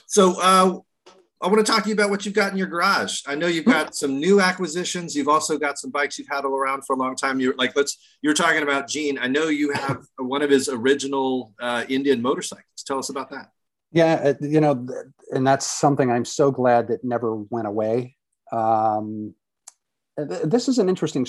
So 0.07 0.39
uh, 0.41 0.79
i 1.39 1.47
want 1.47 1.63
to 1.63 1.71
talk 1.71 1.83
to 1.83 1.89
you 1.89 1.93
about 1.93 2.09
what 2.09 2.25
you've 2.25 2.33
got 2.33 2.51
in 2.51 2.57
your 2.57 2.67
garage. 2.67 3.21
I 3.27 3.35
know 3.35 3.47
you've 3.47 3.65
got 3.65 3.95
some 3.95 4.19
new 4.19 4.41
acquisitions. 4.41 5.15
You've 5.15 5.27
also 5.27 5.57
got 5.57 5.77
some 5.77 5.91
bikes 5.91 6.17
you've 6.17 6.27
had 6.29 6.45
all 6.45 6.55
around 6.55 6.83
for 6.85 6.93
a 6.93 6.99
long 6.99 7.15
time. 7.15 7.39
You're 7.39 7.55
like 7.55 7.75
let's 7.75 7.97
you're 8.21 8.33
talking 8.33 8.63
about 8.63 8.87
gene. 8.87 9.17
I 9.19 9.27
know 9.27 9.47
you 9.47 9.71
have 9.73 10.03
one 10.17 10.41
of 10.41 10.49
his 10.49 10.69
original 10.69 11.53
uh, 11.59 11.85
indian 11.87 12.21
motorcycles. 12.21 12.65
Tell 12.85 12.99
us 12.99 13.09
about 13.09 13.29
that. 13.31 13.51
Yeah 13.91 14.13
uh, 14.15 14.33
you 14.41 14.59
know 14.59 14.85
and 15.31 15.47
that's 15.47 15.65
something 15.65 16.11
i'm 16.11 16.25
so 16.25 16.51
glad 16.51 16.89
that 16.89 17.03
never 17.03 17.35
went 17.35 17.67
away. 17.67 18.17
Um, 18.51 19.33
this 20.17 20.67
is 20.67 20.79
an 20.79 20.89
interesting 20.89 21.27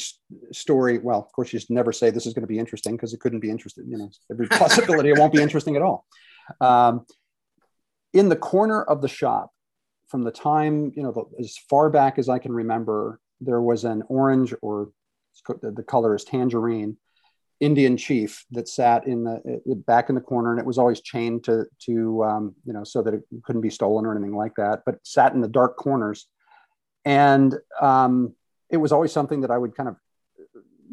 story. 0.52 0.98
Well, 0.98 1.18
of 1.18 1.30
course, 1.32 1.52
you 1.52 1.58
just 1.58 1.70
never 1.70 1.92
say 1.92 2.10
this 2.10 2.26
is 2.26 2.32
going 2.32 2.42
to 2.42 2.48
be 2.48 2.58
interesting 2.58 2.96
because 2.96 3.12
it 3.12 3.20
couldn't 3.20 3.40
be 3.40 3.50
interesting. 3.50 3.84
You 3.88 3.98
know, 3.98 4.10
every 4.30 4.48
possibility 4.48 5.10
it 5.10 5.18
won't 5.18 5.32
be 5.32 5.42
interesting 5.42 5.76
at 5.76 5.82
all. 5.82 6.06
Um, 6.60 7.04
in 8.12 8.28
the 8.28 8.36
corner 8.36 8.82
of 8.82 9.02
the 9.02 9.08
shop 9.08 9.50
from 10.08 10.24
the 10.24 10.30
time 10.30 10.92
you 10.96 11.02
know 11.02 11.12
the, 11.12 11.24
as 11.42 11.56
far 11.68 11.90
back 11.90 12.18
as 12.18 12.28
i 12.28 12.38
can 12.38 12.52
remember 12.52 13.20
there 13.40 13.60
was 13.60 13.84
an 13.84 14.02
orange 14.08 14.54
or 14.62 14.90
the 15.62 15.84
color 15.86 16.14
is 16.14 16.24
tangerine 16.24 16.96
indian 17.60 17.96
chief 17.96 18.44
that 18.50 18.68
sat 18.68 19.06
in 19.06 19.24
the 19.24 19.60
back 19.86 20.08
in 20.08 20.14
the 20.14 20.20
corner 20.20 20.50
and 20.50 20.60
it 20.60 20.66
was 20.66 20.78
always 20.78 21.00
chained 21.00 21.44
to 21.44 21.64
to 21.78 22.24
um, 22.24 22.54
you 22.64 22.72
know 22.72 22.84
so 22.84 23.02
that 23.02 23.14
it 23.14 23.22
couldn't 23.44 23.62
be 23.62 23.70
stolen 23.70 24.06
or 24.06 24.12
anything 24.12 24.34
like 24.34 24.54
that 24.56 24.80
but 24.86 24.96
sat 25.04 25.32
in 25.34 25.40
the 25.40 25.48
dark 25.48 25.76
corners 25.76 26.26
and 27.04 27.54
um, 27.80 28.34
it 28.70 28.76
was 28.76 28.92
always 28.92 29.12
something 29.12 29.40
that 29.40 29.50
i 29.50 29.58
would 29.58 29.76
kind 29.76 29.88
of 29.88 29.96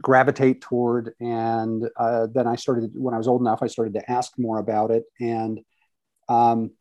gravitate 0.02 0.62
toward 0.62 1.14
and 1.20 1.90
uh, 1.98 2.28
then 2.34 2.48
i 2.48 2.56
started 2.56 2.92
when 2.96 3.14
i 3.14 3.18
was 3.18 3.28
old 3.28 3.42
enough 3.42 3.64
i 3.64 3.68
started 3.68 3.94
to 3.94 4.12
ask 4.12 4.34
more 4.38 4.60
about 4.60 4.92
it 4.92 5.04
and 5.20 5.62
um, 6.28 6.72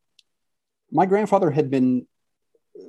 my 0.91 1.07
grandfather 1.07 1.51
had 1.51 1.71
been, 1.71 2.07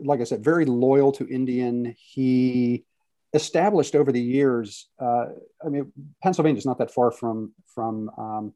like 0.04 0.22
I 0.22 0.24
said, 0.24 0.44
very 0.44 0.66
loyal 0.66 1.12
to 1.14 1.28
Indian. 1.28 1.96
He 1.98 2.86
established 3.34 3.96
over 3.96 4.12
the 4.12 4.22
years. 4.22 4.88
Uh, 5.02 5.26
I 5.66 5.70
mean, 5.70 5.92
Pennsylvania 6.24 6.60
is 6.60 6.66
not 6.66 6.78
that 6.78 6.92
far 6.92 7.12
from 7.12 7.54
from 7.74 8.10
um, 8.18 8.54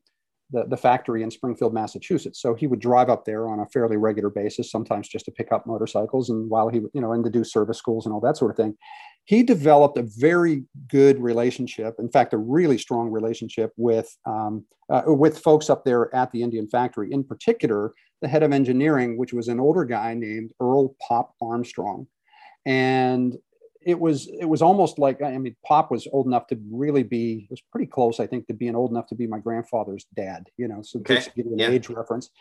the, 0.51 0.65
the 0.65 0.77
factory 0.77 1.23
in 1.23 1.29
Springfield, 1.29 1.73
Massachusetts. 1.73 2.41
So 2.41 2.53
he 2.53 2.67
would 2.67 2.79
drive 2.79 3.09
up 3.09 3.25
there 3.25 3.47
on 3.49 3.59
a 3.59 3.67
fairly 3.67 3.97
regular 3.97 4.29
basis, 4.29 4.71
sometimes 4.71 5.07
just 5.07 5.25
to 5.25 5.31
pick 5.31 5.51
up 5.51 5.67
motorcycles, 5.67 6.29
and 6.29 6.49
while 6.49 6.69
he, 6.69 6.81
you 6.93 7.01
know, 7.01 7.11
and 7.11 7.23
to 7.23 7.29
do 7.29 7.43
service 7.43 7.77
schools 7.77 8.05
and 8.05 8.13
all 8.13 8.21
that 8.21 8.37
sort 8.37 8.51
of 8.51 8.57
thing. 8.57 8.77
He 9.29 9.43
developed 9.43 9.95
a 9.99 10.07
very 10.17 10.63
good 10.87 11.21
relationship, 11.21 11.97
in 11.99 12.09
fact, 12.09 12.33
a 12.33 12.37
really 12.37 12.79
strong 12.79 13.11
relationship 13.11 13.71
with 13.77 14.09
um, 14.25 14.65
uh, 14.89 15.03
with 15.05 15.37
folks 15.37 15.69
up 15.69 15.85
there 15.85 16.13
at 16.15 16.31
the 16.31 16.41
Indian 16.41 16.67
factory. 16.67 17.13
In 17.13 17.23
particular, 17.23 17.93
the 18.23 18.27
head 18.27 18.41
of 18.41 18.51
engineering, 18.51 19.19
which 19.19 19.31
was 19.31 19.47
an 19.47 19.59
older 19.59 19.85
guy 19.85 20.15
named 20.15 20.49
Earl 20.59 20.95
Pop 21.07 21.35
Armstrong. 21.43 22.07
And 22.65 23.37
it 23.85 23.99
was 23.99 24.27
it 24.39 24.45
was 24.45 24.63
almost 24.63 24.97
like 24.97 25.21
I 25.21 25.37
mean, 25.37 25.55
Pop 25.63 25.91
was 25.91 26.07
old 26.11 26.25
enough 26.25 26.47
to 26.47 26.57
really 26.71 27.03
be 27.03 27.45
was 27.51 27.61
pretty 27.71 27.85
close, 27.85 28.19
I 28.19 28.25
think, 28.25 28.47
to 28.47 28.55
being 28.55 28.75
old 28.75 28.89
enough 28.89 29.05
to 29.09 29.15
be 29.15 29.27
my 29.27 29.37
grandfather's 29.37 30.07
dad. 30.15 30.47
You 30.57 30.69
know, 30.69 30.81
so 30.81 31.01
okay. 31.01 31.21
to 31.21 31.31
give 31.35 31.45
you 31.45 31.53
an 31.53 31.59
yeah. 31.59 31.69
age 31.69 31.87
reference. 31.87 32.31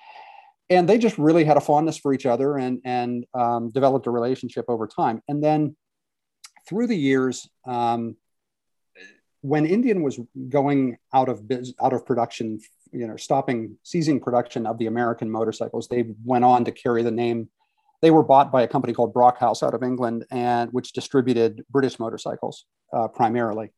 And 0.70 0.88
they 0.88 0.96
just 0.96 1.18
really 1.18 1.44
had 1.44 1.58
a 1.58 1.60
fondness 1.60 1.98
for 1.98 2.14
each 2.14 2.24
other 2.24 2.56
and 2.56 2.80
and 2.86 3.26
um, 3.34 3.68
developed 3.68 4.06
a 4.06 4.10
relationship 4.10 4.64
over 4.68 4.86
time. 4.86 5.20
And 5.28 5.44
then 5.44 5.76
through 6.68 6.86
the 6.86 6.96
years, 6.96 7.48
um, 7.66 8.16
when 9.40 9.66
Indian 9.66 10.02
was 10.02 10.18
going 10.48 10.98
out 11.14 11.28
of 11.28 11.46
biz, 11.46 11.74
out 11.80 11.92
of 11.92 12.04
production 12.04 12.58
you 12.92 13.06
know 13.06 13.16
stopping 13.16 13.76
seizing 13.82 14.20
production 14.20 14.66
of 14.66 14.78
the 14.78 14.86
American 14.86 15.30
motorcycles. 15.30 15.88
They 15.88 16.04
went 16.24 16.44
on 16.44 16.64
to 16.64 16.72
carry 16.72 17.02
the 17.02 17.10
name. 17.10 17.48
They 18.00 18.10
were 18.10 18.22
bought 18.22 18.52
by 18.52 18.62
a 18.62 18.68
company 18.68 18.92
called 18.92 19.14
Brockhouse 19.14 19.62
out 19.62 19.74
of 19.74 19.82
England, 19.82 20.24
and 20.30 20.72
which 20.72 20.92
distributed 20.92 21.64
British 21.70 21.98
motorcycles 21.98 22.66
uh, 22.92 23.08
primarily. 23.08 23.70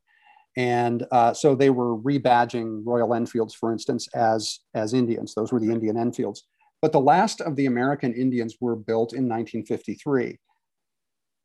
And 0.57 1.07
uh, 1.11 1.33
so 1.33 1.55
they 1.55 1.71
were 1.71 1.97
rebadging 1.97 2.83
Royal 2.85 3.15
Enfields, 3.15 3.55
for 3.55 3.73
instance, 3.73 4.09
as 4.15 4.61
as 4.75 4.95
Indians. 4.95 5.35
Those 5.35 5.53
were 5.53 5.61
the 5.61 5.71
Indian 5.71 5.97
Enfields. 5.97 6.45
But 6.83 6.93
the 6.93 7.01
last 7.01 7.41
of 7.43 7.57
the 7.57 7.67
American 7.67 8.15
Indians 8.15 8.57
were 8.61 8.77
built 8.77 9.13
in 9.13 9.29
1953 9.29 10.39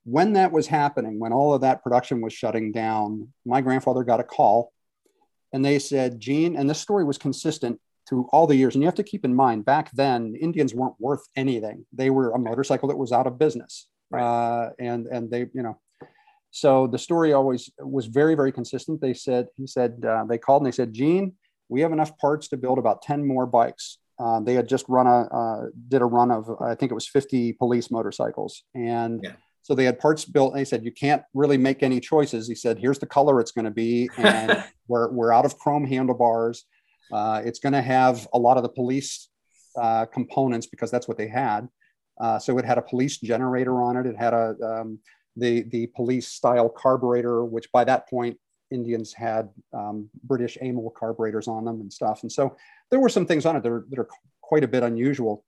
when 0.06 0.34
that 0.34 0.51
was 0.51 0.68
happening, 0.68 1.20
when 1.20 1.34
all 1.34 1.53
of 1.53 1.62
that 1.62 1.84
production 1.84 2.22
was 2.22 2.32
shutting 2.32 2.72
down, 2.72 3.28
my 3.45 3.60
grandfather 3.62 4.03
got 4.03 4.20
a 4.20 4.24
call 4.24 4.72
and 5.51 5.66
they 5.66 5.80
said, 5.80 6.20
Gene, 6.20 6.56
and 6.56 6.70
this 6.70 6.80
story 6.80 7.03
was 7.03 7.18
consistent 7.18 7.80
through 8.08 8.28
all 8.32 8.45
the 8.45 8.56
years. 8.56 8.76
And 8.76 8.84
you 8.84 8.88
have 8.88 8.95
to 8.95 9.03
keep 9.03 9.26
in 9.26 9.36
mind, 9.36 9.66
back 9.66 9.89
then, 9.93 10.36
Indians 10.39 10.76
weren't 10.76 10.95
worth 10.99 11.24
anything. 11.36 11.86
They 11.91 12.12
were 12.12 12.32
a 12.32 12.39
motorcycle 12.39 12.88
that 12.89 12.97
was 12.97 13.12
out 13.12 13.26
of 13.26 13.39
business. 13.39 13.88
Right. 14.12 14.22
Uh, 14.22 14.70
and, 14.80 15.08
and 15.08 15.32
they, 15.32 15.47
you 15.53 15.64
know, 15.64 15.80
so 16.51 16.88
the 16.88 16.99
story 16.99 17.34
always 17.34 17.70
was 17.80 18.06
very, 18.06 18.36
very 18.36 18.51
consistent. 18.51 19.01
They 19.01 19.16
said, 19.16 19.47
he 19.58 19.66
said, 19.66 20.06
uh, 20.08 20.24
they 20.26 20.38
called 20.38 20.62
and 20.62 20.72
they 20.72 20.76
said, 20.76 20.93
Gene, 20.93 21.34
we 21.68 21.82
have 21.82 21.91
enough 21.91 22.16
parts 22.18 22.47
to 22.49 22.58
build 22.58 22.78
about 22.78 23.01
10 23.01 23.26
more 23.26 23.47
bikes. 23.47 23.97
Uh, 24.20 24.39
they 24.39 24.53
had 24.53 24.70
just 24.70 24.86
run 24.88 25.08
a, 25.08 25.22
uh, 25.24 25.66
did 25.88 26.01
a 26.01 26.06
run 26.06 26.32
of, 26.32 26.49
I 26.62 26.76
think 26.76 26.91
it 26.91 26.95
was 26.95 27.08
50 27.08 27.53
police 27.53 27.89
motorcycles. 27.89 28.64
And 28.76 29.20
yeah. 29.24 29.34
So 29.66 29.74
they 29.74 29.86
had 29.86 29.97
parts 29.97 30.26
built, 30.26 30.51
and 30.51 30.59
he 30.59 30.66
said, 30.66 30.86
"You 30.86 30.91
can't 30.91 31.24
really 31.34 31.57
make 31.57 31.82
any 31.82 31.99
choices." 31.99 32.47
He 32.47 32.53
said, 32.53 32.78
"Here's 32.78 32.99
the 32.99 33.07
color 33.07 33.39
it's 33.39 33.51
going 33.51 33.66
to 33.66 33.72
be, 33.72 34.07
and 34.16 34.63
we're 34.88 35.11
we're 35.11 35.34
out 35.34 35.43
of 35.43 35.57
chrome 35.57 35.88
handlebars. 35.88 36.66
Uh, 37.11 37.41
it's 37.43 37.57
going 37.57 37.74
to 37.74 37.82
have 37.82 38.28
a 38.32 38.38
lot 38.38 38.57
of 38.57 38.63
the 38.63 38.70
police 38.70 39.30
uh, 39.76 40.05
components 40.05 40.68
because 40.68 40.91
that's 40.91 41.07
what 41.07 41.18
they 41.18 41.28
had. 41.28 41.68
Uh, 42.22 42.38
so 42.38 42.59
it 42.59 42.66
had 42.66 42.78
a 42.78 42.82
police 42.84 43.18
generator 43.18 43.82
on 43.82 43.97
it. 43.97 44.05
It 44.05 44.16
had 44.16 44.36
a 44.36 44.55
um, 44.63 44.99
the 45.36 45.63
the 45.63 45.88
police 45.95 46.28
style 46.28 46.70
carburetor, 46.70 47.43
which 47.43 47.72
by 47.72 47.86
that 47.86 48.07
point 48.07 48.38
Indians 48.70 49.13
had 49.13 49.49
um, 49.74 50.11
British 50.24 50.59
Amal 50.61 50.91
carburetors 50.91 51.47
on 51.47 51.66
them 51.66 51.82
and 51.82 51.91
stuff. 51.91 52.22
And 52.22 52.32
so 52.32 52.55
there 52.91 52.99
were 52.99 53.09
some 53.09 53.26
things 53.26 53.47
on 53.47 53.55
it 53.55 53.63
that 53.63 53.72
are, 53.72 53.86
that 53.89 53.97
are 53.97 54.09
quite 54.41 54.63
a 54.63 54.68
bit 54.68 54.84
unusual. 54.84 55.43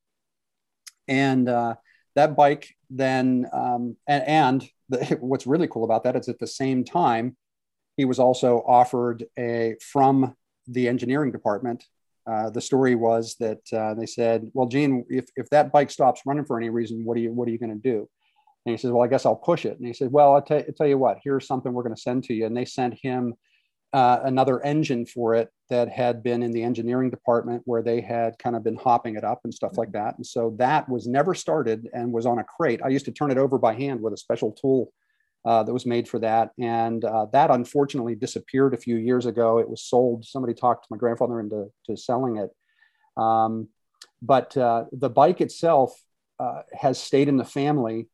And 1.07 1.47
uh, 1.47 1.76
that 2.15 2.36
bike 2.36 2.76
then 2.90 3.46
um, 3.54 3.96
and, 4.08 4.24
and 4.24 4.70
the, 4.90 5.18
what's 5.22 5.48
really 5.48 5.68
cool 5.68 5.84
about 5.84 6.04
that 6.04 6.16
is 6.16 6.30
at 6.30 6.40
the 6.40 6.48
same 6.48 6.84
time 6.84 7.36
he 7.96 8.06
was 8.06 8.20
also 8.20 8.64
offered 8.68 9.26
a 9.38 9.76
from 9.82 10.36
the 10.68 10.88
engineering 10.88 11.32
department 11.32 11.84
uh, 12.28 12.50
the 12.50 12.62
story 12.62 12.94
was 12.94 13.36
that 13.40 13.62
uh, 13.72 13.94
they 13.94 14.06
said, 14.06 14.52
"Well, 14.54 14.68
Gene, 14.68 15.06
if, 15.10 15.26
if 15.38 15.50
that 15.50 15.72
bike 15.72 15.90
stops 15.90 16.22
running 16.26 16.44
for 16.44 16.58
any 16.58 16.70
reason, 16.70 17.06
what 17.06 17.16
are 17.16 17.22
you 17.22 17.32
what 17.32 17.48
are 17.48 17.52
you 17.52 17.58
going 17.58 17.74
to 17.74 17.90
do?" 17.90 18.10
And 18.66 18.74
he 18.74 18.78
says, 18.78 18.92
"Well, 18.92 19.04
I 19.04 19.08
guess 19.08 19.26
I'll 19.26 19.38
push 19.38 19.66
it." 19.66 19.78
And 19.78 19.88
he 19.88 19.94
said, 19.94 20.12
"Well, 20.12 20.34
I'll, 20.34 20.42
t- 20.42 20.56
I'll 20.56 20.74
tell 20.78 20.88
you 20.88 20.98
what. 20.98 21.20
Here's 21.24 21.48
something 21.48 21.72
we're 21.72 21.84
going 21.84 21.96
to 21.96 22.02
send 22.02 22.26
to 22.26 22.34
you." 22.34 22.46
And 22.46 22.56
they 22.56 22.66
sent 22.66 23.00
him 23.02 23.34
uh, 23.94 24.20
another 24.24 24.62
engine 24.62 25.06
for 25.06 25.36
it 25.36 25.50
that 25.70 25.89
had 25.89 26.24
been 26.24 26.43
in 26.43 26.51
the 26.51 26.63
engineering 26.63 27.09
department 27.09 27.61
where 27.65 27.82
they 27.82 28.01
had 28.01 28.38
kind 28.39 28.55
of 28.55 28.63
been 28.63 28.76
hopping 28.76 29.15
it 29.15 29.24
up 29.24 29.41
and 29.43 29.53
stuff 29.53 29.78
like 29.78 29.91
that. 29.91 30.15
And 30.18 30.26
so 30.26 30.55
that 30.57 30.88
was 30.88 31.07
never 31.07 31.34
started 31.34 31.89
and 31.93 32.11
was 32.11 32.26
on 32.26 32.39
a 32.39 32.43
crate. 32.43 32.82
I 32.84 32.89
used 32.89 33.05
to 33.05 33.11
turn 33.11 33.32
it 33.32 33.38
over 33.38 33.57
by 33.57 33.74
hand 33.74 34.01
with 34.01 34.13
a 34.13 34.18
special 34.18 34.51
tool 34.51 34.91
uh, 35.45 35.63
that 35.63 35.74
was 35.74 35.86
made 35.86 36.07
for 36.07 36.20
that. 36.20 36.51
And 36.59 37.03
uh, 37.03 37.28
that 37.32 37.51
unfortunately 37.51 38.15
disappeared 38.15 38.74
a 38.74 38.78
few 38.78 38.97
years 38.97 39.26
ago. 39.26 39.59
It 39.59 39.70
was 39.70 39.84
sold. 39.84 40.26
Somebody 40.26 40.53
talked 40.53 40.88
my 40.89 40.97
grandfather 40.97 41.39
into 41.39 41.68
to 41.86 41.97
selling 41.97 42.38
it. 42.38 42.49
Um, 43.22 43.70
but 44.22 44.55
uh, 44.57 44.86
the 44.91 45.09
bike 45.09 45.41
itself 45.41 45.99
uh, 46.39 46.61
has 46.74 46.99
stayed 46.99 47.28
in 47.28 47.38
the 47.38 47.45
family 47.45 48.07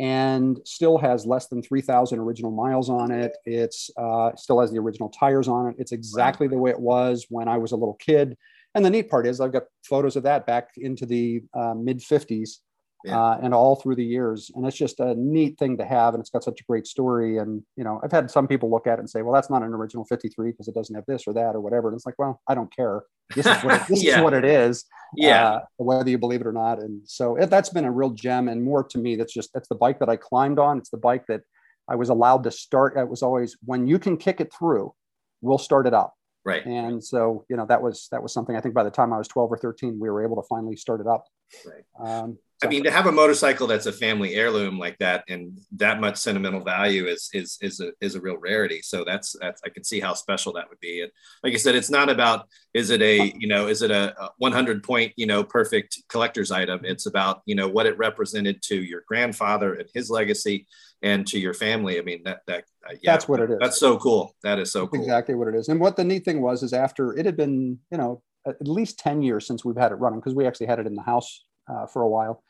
and 0.00 0.58
still 0.64 0.96
has 0.96 1.26
less 1.26 1.48
than 1.48 1.62
3,000 1.62 2.18
original 2.18 2.50
miles 2.50 2.88
on 2.88 3.10
it. 3.10 3.36
It's 3.44 3.90
uh, 3.98 4.34
still 4.34 4.58
has 4.60 4.72
the 4.72 4.78
original 4.78 5.10
tires 5.10 5.46
on 5.46 5.68
it. 5.68 5.76
It's 5.78 5.92
exactly 5.92 6.48
the 6.48 6.56
way 6.56 6.70
it 6.70 6.80
was 6.80 7.26
when 7.28 7.48
I 7.48 7.58
was 7.58 7.72
a 7.72 7.76
little 7.76 7.98
kid. 8.00 8.34
And 8.74 8.82
the 8.82 8.88
neat 8.88 9.10
part 9.10 9.26
is 9.26 9.42
I've 9.42 9.52
got 9.52 9.64
photos 9.84 10.16
of 10.16 10.22
that 10.22 10.46
back 10.46 10.70
into 10.78 11.04
the 11.04 11.42
uh, 11.52 11.74
mid 11.74 11.98
50s 11.98 12.60
yeah. 13.04 13.18
uh, 13.18 13.38
and 13.42 13.54
all 13.54 13.76
through 13.76 13.96
the 13.96 14.04
years. 14.04 14.50
And 14.54 14.66
it's 14.66 14.76
just 14.76 15.00
a 15.00 15.14
neat 15.14 15.58
thing 15.58 15.78
to 15.78 15.84
have. 15.84 16.14
And 16.14 16.20
it's 16.20 16.30
got 16.30 16.44
such 16.44 16.60
a 16.60 16.64
great 16.64 16.86
story. 16.86 17.38
And, 17.38 17.62
you 17.76 17.84
know, 17.84 18.00
I've 18.02 18.12
had 18.12 18.30
some 18.30 18.46
people 18.46 18.70
look 18.70 18.86
at 18.86 18.94
it 18.94 19.00
and 19.00 19.10
say, 19.10 19.22
well, 19.22 19.34
that's 19.34 19.50
not 19.50 19.62
an 19.62 19.72
original 19.74 20.04
53 20.04 20.50
because 20.50 20.68
it 20.68 20.74
doesn't 20.74 20.94
have 20.94 21.06
this 21.06 21.24
or 21.26 21.34
that 21.34 21.54
or 21.54 21.60
whatever. 21.60 21.88
And 21.88 21.96
it's 21.96 22.06
like, 22.06 22.18
well, 22.18 22.40
I 22.48 22.54
don't 22.54 22.74
care. 22.74 23.02
This 23.34 23.46
is 23.46 23.62
what 23.62 23.80
it, 23.80 23.82
this 23.88 24.02
yeah. 24.02 24.18
is, 24.18 24.22
what 24.22 24.34
it 24.34 24.44
is. 24.44 24.84
Yeah. 25.16 25.44
Uh, 25.44 25.60
whether 25.78 26.10
you 26.10 26.18
believe 26.18 26.40
it 26.40 26.46
or 26.46 26.52
not. 26.52 26.80
And 26.80 27.02
so 27.04 27.36
it, 27.36 27.50
that's 27.50 27.70
been 27.70 27.84
a 27.84 27.92
real 27.92 28.10
gem. 28.10 28.48
And 28.48 28.62
more 28.62 28.84
to 28.84 28.98
me, 28.98 29.16
that's 29.16 29.32
just, 29.32 29.52
that's 29.54 29.68
the 29.68 29.74
bike 29.74 29.98
that 30.00 30.08
I 30.08 30.16
climbed 30.16 30.58
on. 30.58 30.78
It's 30.78 30.90
the 30.90 30.98
bike 30.98 31.26
that 31.28 31.42
I 31.88 31.96
was 31.96 32.08
allowed 32.08 32.44
to 32.44 32.50
start. 32.50 32.96
It 32.96 33.08
was 33.08 33.22
always 33.22 33.56
when 33.64 33.86
you 33.86 33.98
can 33.98 34.16
kick 34.16 34.40
it 34.40 34.52
through, 34.56 34.94
we'll 35.40 35.58
start 35.58 35.86
it 35.86 35.94
up. 35.94 36.14
Right. 36.44 36.64
And 36.64 37.04
so, 37.04 37.44
you 37.50 37.56
know, 37.56 37.66
that 37.66 37.82
was, 37.82 38.08
that 38.12 38.22
was 38.22 38.32
something 38.32 38.56
I 38.56 38.60
think 38.60 38.74
by 38.74 38.84
the 38.84 38.90
time 38.90 39.12
I 39.12 39.18
was 39.18 39.28
12 39.28 39.52
or 39.52 39.58
13, 39.58 39.98
we 40.00 40.08
were 40.08 40.24
able 40.24 40.36
to 40.36 40.46
finally 40.48 40.76
start 40.76 41.00
it 41.00 41.06
up. 41.06 41.26
Right. 41.66 41.84
Um, 42.08 42.38
I 42.62 42.66
mean, 42.66 42.84
to 42.84 42.90
have 42.90 43.06
a 43.06 43.12
motorcycle 43.12 43.66
that's 43.66 43.86
a 43.86 43.92
family 43.92 44.34
heirloom 44.34 44.78
like 44.78 44.98
that 44.98 45.24
and 45.28 45.58
that 45.72 45.98
much 45.98 46.18
sentimental 46.18 46.60
value 46.60 47.06
is 47.06 47.30
is 47.32 47.56
is 47.62 47.80
a 47.80 47.92
is 48.02 48.16
a 48.16 48.20
real 48.20 48.36
rarity. 48.36 48.82
So 48.82 49.02
that's 49.02 49.34
that's 49.40 49.62
I 49.64 49.70
can 49.70 49.82
see 49.82 49.98
how 49.98 50.12
special 50.12 50.52
that 50.54 50.68
would 50.68 50.80
be. 50.80 51.00
And 51.00 51.10
like 51.42 51.54
I 51.54 51.56
said, 51.56 51.74
it's 51.74 51.88
not 51.88 52.10
about 52.10 52.46
is 52.74 52.90
it 52.90 53.00
a 53.00 53.32
you 53.38 53.48
know 53.48 53.68
is 53.68 53.80
it 53.80 53.90
a 53.90 54.14
100 54.36 54.82
point 54.82 55.12
you 55.16 55.26
know 55.26 55.42
perfect 55.42 56.02
collector's 56.08 56.50
item. 56.50 56.80
It's 56.84 57.06
about 57.06 57.40
you 57.46 57.54
know 57.54 57.66
what 57.66 57.86
it 57.86 57.96
represented 57.96 58.60
to 58.64 58.76
your 58.76 59.04
grandfather 59.08 59.74
and 59.74 59.88
his 59.94 60.10
legacy 60.10 60.66
and 61.02 61.26
to 61.28 61.38
your 61.38 61.54
family. 61.54 61.98
I 61.98 62.02
mean 62.02 62.22
that 62.24 62.40
that 62.46 62.64
uh, 62.86 62.92
yeah, 63.02 63.12
that's 63.12 63.26
what 63.26 63.40
it 63.40 63.50
is. 63.50 63.58
That's 63.58 63.80
so 63.80 63.96
cool. 63.96 64.34
That 64.42 64.58
is 64.58 64.70
so 64.70 64.86
cool. 64.86 65.00
Exactly 65.00 65.34
what 65.34 65.48
it 65.48 65.54
is. 65.54 65.68
And 65.68 65.80
what 65.80 65.96
the 65.96 66.04
neat 66.04 66.26
thing 66.26 66.42
was 66.42 66.62
is 66.62 66.74
after 66.74 67.16
it 67.16 67.24
had 67.24 67.38
been 67.38 67.78
you 67.90 67.96
know 67.96 68.22
at 68.46 68.68
least 68.68 68.98
10 68.98 69.22
years 69.22 69.46
since 69.46 69.64
we've 69.64 69.76
had 69.76 69.92
it 69.92 69.96
running 69.96 70.18
because 70.18 70.34
we 70.34 70.46
actually 70.46 70.66
had 70.66 70.78
it 70.78 70.86
in 70.86 70.94
the 70.94 71.02
house 71.02 71.44
uh, 71.68 71.86
for 71.86 72.02
a 72.02 72.08
while 72.08 72.42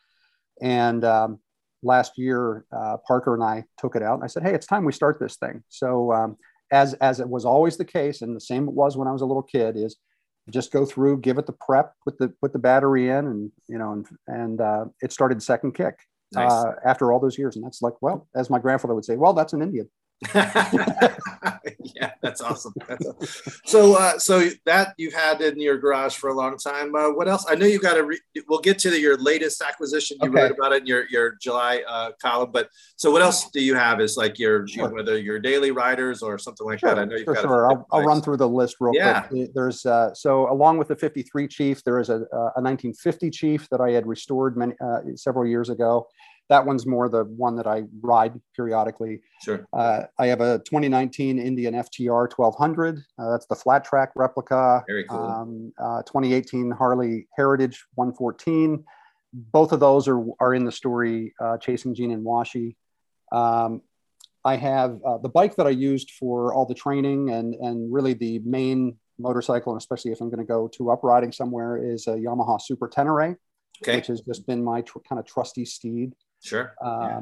and 0.60 1.04
um, 1.04 1.40
last 1.82 2.18
year, 2.18 2.64
uh, 2.72 2.96
Parker 3.06 3.34
and 3.34 3.42
I 3.42 3.64
took 3.78 3.96
it 3.96 4.02
out, 4.02 4.14
and 4.14 4.24
I 4.24 4.26
said, 4.26 4.42
"Hey, 4.42 4.54
it's 4.54 4.66
time 4.66 4.84
we 4.84 4.92
start 4.92 5.18
this 5.18 5.36
thing." 5.36 5.62
So, 5.68 6.12
um, 6.12 6.36
as 6.72 6.94
as 6.94 7.20
it 7.20 7.28
was 7.28 7.44
always 7.44 7.76
the 7.76 7.84
case, 7.84 8.22
and 8.22 8.34
the 8.34 8.40
same 8.40 8.68
it 8.68 8.74
was 8.74 8.96
when 8.96 9.08
I 9.08 9.12
was 9.12 9.22
a 9.22 9.26
little 9.26 9.42
kid, 9.42 9.76
is 9.76 9.96
just 10.50 10.72
go 10.72 10.84
through, 10.84 11.20
give 11.20 11.38
it 11.38 11.46
the 11.46 11.52
prep, 11.52 11.94
put 12.04 12.18
the 12.18 12.28
put 12.40 12.52
the 12.52 12.58
battery 12.58 13.08
in, 13.08 13.26
and 13.26 13.52
you 13.68 13.78
know, 13.78 13.92
and 13.92 14.06
and 14.26 14.60
uh, 14.60 14.84
it 15.02 15.12
started 15.12 15.42
second 15.42 15.72
kick 15.72 15.98
nice. 16.32 16.50
uh, 16.50 16.72
after 16.84 17.12
all 17.12 17.20
those 17.20 17.38
years, 17.38 17.56
and 17.56 17.64
that's 17.64 17.82
like, 17.82 17.94
well, 18.00 18.28
as 18.34 18.50
my 18.50 18.58
grandfather 18.58 18.94
would 18.94 19.04
say, 19.04 19.16
well, 19.16 19.32
that's 19.32 19.52
an 19.52 19.62
Indian. 19.62 19.88
yeah, 20.34 22.12
that's 22.20 22.42
awesome. 22.42 22.74
That's 22.86 23.06
awesome. 23.06 23.52
So, 23.64 23.94
uh, 23.94 24.18
so 24.18 24.50
that 24.66 24.92
you've 24.98 25.14
had 25.14 25.40
in 25.40 25.58
your 25.58 25.78
garage 25.78 26.14
for 26.14 26.28
a 26.28 26.34
long 26.34 26.58
time. 26.58 26.94
Uh, 26.94 27.10
what 27.10 27.26
else? 27.26 27.46
I 27.48 27.54
know 27.54 27.64
you've 27.64 27.80
got 27.80 27.94
to. 27.94 28.04
Re- 28.04 28.20
we'll 28.46 28.60
get 28.60 28.78
to 28.80 28.90
the, 28.90 29.00
your 29.00 29.16
latest 29.16 29.62
acquisition. 29.62 30.18
You 30.20 30.28
okay. 30.28 30.42
wrote 30.42 30.50
about 30.50 30.72
it 30.72 30.82
in 30.82 30.86
your 30.86 31.08
your 31.08 31.36
July 31.40 31.82
uh, 31.88 32.10
column. 32.20 32.50
But 32.52 32.68
so, 32.96 33.10
what 33.10 33.22
else 33.22 33.50
do 33.50 33.64
you 33.64 33.74
have? 33.74 33.98
Is 34.02 34.18
like 34.18 34.38
your 34.38 34.68
sure. 34.68 34.92
whether 34.92 35.18
your 35.18 35.38
daily 35.38 35.70
riders 35.70 36.22
or 36.22 36.36
something 36.38 36.66
like 36.66 36.80
sure. 36.80 36.94
that. 36.94 36.98
I 36.98 37.04
know 37.06 37.16
you've 37.16 37.26
got. 37.26 37.40
Sure, 37.40 37.70
I'll, 37.70 37.86
I'll, 37.90 38.04
run 38.04 38.20
through 38.20 38.36
the 38.36 38.48
list 38.48 38.76
real 38.80 38.92
yeah. 38.94 39.22
quick. 39.22 39.54
There's 39.54 39.86
uh, 39.86 40.12
so 40.12 40.52
along 40.52 40.76
with 40.76 40.88
the 40.88 40.96
53 40.96 41.48
Chief, 41.48 41.82
there 41.84 41.98
is 41.98 42.10
a, 42.10 42.16
a 42.32 42.60
1950 42.60 43.30
Chief 43.30 43.68
that 43.70 43.80
I 43.80 43.92
had 43.92 44.06
restored 44.06 44.58
many 44.58 44.74
uh, 44.84 45.00
several 45.16 45.46
years 45.46 45.70
ago 45.70 46.06
that 46.50 46.66
one's 46.66 46.84
more 46.84 47.08
the 47.08 47.24
one 47.24 47.56
that 47.56 47.66
I 47.66 47.84
ride 48.02 48.38
periodically. 48.54 49.22
Sure. 49.40 49.66
Uh, 49.72 50.02
I 50.18 50.26
have 50.26 50.40
a 50.40 50.58
2019 50.58 51.38
Indian 51.38 51.74
FTR 51.74 52.28
1200. 52.28 52.98
Uh, 53.18 53.30
that's 53.30 53.46
the 53.46 53.54
flat 53.54 53.84
track 53.84 54.10
replica. 54.16 54.84
Very 54.88 55.04
cool. 55.04 55.18
Um, 55.18 55.72
uh, 55.78 56.02
2018 56.02 56.72
Harley 56.72 57.28
Heritage 57.36 57.86
114. 57.94 58.84
Both 59.32 59.70
of 59.70 59.78
those 59.78 60.08
are, 60.08 60.20
are 60.40 60.52
in 60.52 60.64
the 60.64 60.72
story 60.72 61.32
uh, 61.40 61.56
Chasing 61.56 61.94
Gene 61.94 62.10
and 62.10 62.26
Washi. 62.26 62.74
Um, 63.30 63.82
I 64.44 64.56
have 64.56 64.98
uh, 65.06 65.18
the 65.18 65.28
bike 65.28 65.54
that 65.54 65.68
I 65.68 65.70
used 65.70 66.10
for 66.18 66.52
all 66.52 66.66
the 66.66 66.74
training 66.74 67.30
and, 67.30 67.54
and 67.54 67.92
really 67.92 68.14
the 68.14 68.40
main 68.40 68.96
motorcycle, 69.20 69.72
and 69.72 69.80
especially 69.80 70.10
if 70.10 70.20
I'm 70.20 70.30
going 70.30 70.44
to 70.44 70.44
go 70.44 70.66
to 70.66 70.90
up 70.90 71.04
riding 71.04 71.30
somewhere, 71.30 71.76
is 71.76 72.08
a 72.08 72.14
Yamaha 72.14 72.60
Super 72.60 72.88
Tenere. 72.88 73.36
Okay. 73.82 73.96
Which 73.96 74.08
has 74.08 74.20
just 74.20 74.46
been 74.46 74.62
my 74.62 74.82
tr- 74.82 74.98
kind 75.08 75.18
of 75.18 75.24
trusty 75.24 75.64
steed. 75.64 76.12
Sure. 76.42 76.74
Um, 76.82 77.02
yeah. 77.02 77.20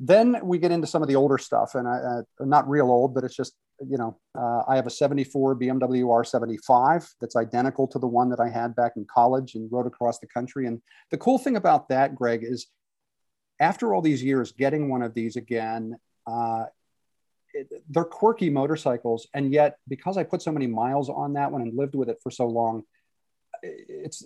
Then 0.00 0.36
we 0.44 0.58
get 0.58 0.70
into 0.70 0.86
some 0.86 1.02
of 1.02 1.08
the 1.08 1.16
older 1.16 1.38
stuff, 1.38 1.74
and 1.74 1.88
I, 1.88 1.96
uh, 1.96 2.22
not 2.40 2.68
real 2.68 2.86
old, 2.86 3.14
but 3.14 3.24
it's 3.24 3.34
just 3.34 3.54
you 3.84 3.96
know 3.96 4.18
uh, 4.36 4.62
I 4.68 4.76
have 4.76 4.86
a 4.86 4.90
'74 4.90 5.56
BMW 5.56 6.04
R75 6.04 7.08
that's 7.20 7.34
identical 7.34 7.88
to 7.88 7.98
the 7.98 8.06
one 8.06 8.30
that 8.30 8.40
I 8.40 8.48
had 8.48 8.76
back 8.76 8.92
in 8.96 9.06
college 9.12 9.54
and 9.54 9.70
rode 9.72 9.86
across 9.86 10.20
the 10.20 10.28
country. 10.28 10.66
And 10.66 10.80
the 11.10 11.18
cool 11.18 11.38
thing 11.38 11.56
about 11.56 11.88
that, 11.88 12.14
Greg, 12.14 12.44
is 12.44 12.68
after 13.58 13.92
all 13.92 14.00
these 14.00 14.22
years, 14.22 14.52
getting 14.52 14.88
one 14.88 15.02
of 15.02 15.14
these 15.14 15.36
again. 15.36 15.96
Uh, 16.26 16.66
they're 17.88 18.04
quirky 18.04 18.50
motorcycles, 18.50 19.26
and 19.34 19.52
yet 19.52 19.78
because 19.88 20.16
I 20.16 20.22
put 20.22 20.42
so 20.42 20.52
many 20.52 20.68
miles 20.68 21.08
on 21.08 21.32
that 21.32 21.50
one 21.50 21.62
and 21.62 21.76
lived 21.76 21.96
with 21.96 22.08
it 22.08 22.18
for 22.22 22.30
so 22.30 22.46
long, 22.46 22.84
it's 23.62 24.24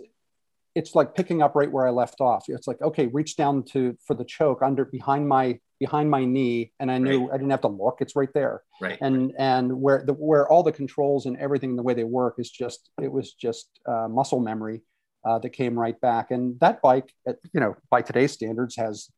it's 0.75 0.95
like 0.95 1.15
picking 1.15 1.43
up 1.43 1.55
right 1.55 1.71
where 1.71 1.87
I 1.87 1.91
left 1.91 2.21
off. 2.21 2.45
It's 2.49 2.67
like, 2.67 2.81
okay, 2.81 3.07
reach 3.09 3.37
down 3.37 3.63
to 3.73 3.97
for 4.07 4.15
the 4.15 4.25
choke 4.25 4.63
under 4.63 4.85
behind 4.85 5.29
my 5.29 5.59
behind 5.79 6.11
my 6.11 6.25
knee, 6.25 6.73
and 6.81 6.91
I 6.91 6.99
knew 6.99 7.23
right. 7.23 7.35
I 7.35 7.37
didn't 7.37 7.51
have 7.51 7.61
to 7.63 7.69
look. 7.69 7.99
It's 8.01 8.17
right 8.17 8.33
there. 8.33 8.63
Right. 8.81 8.99
And 9.01 9.33
and 9.39 9.81
where 9.81 10.03
the 10.07 10.13
where 10.13 10.49
all 10.49 10.63
the 10.63 10.73
controls 10.73 11.27
and 11.27 11.37
everything 11.37 11.77
the 11.77 11.83
way 11.83 11.95
they 11.95 12.05
work 12.05 12.37
is 12.39 12.51
just 12.51 12.91
it 13.03 13.11
was 13.11 13.33
just 13.33 13.69
uh, 13.87 14.09
muscle 14.09 14.41
memory 14.41 14.83
uh, 15.25 15.39
that 15.41 15.51
came 15.51 15.79
right 15.79 16.01
back. 16.01 16.31
And 16.31 16.59
that 16.61 16.83
bike, 16.83 17.13
at, 17.27 17.39
you 17.53 17.61
know, 17.61 17.77
by 17.91 18.03
today's 18.03 18.33
standards, 18.33 18.77
has 18.77 19.11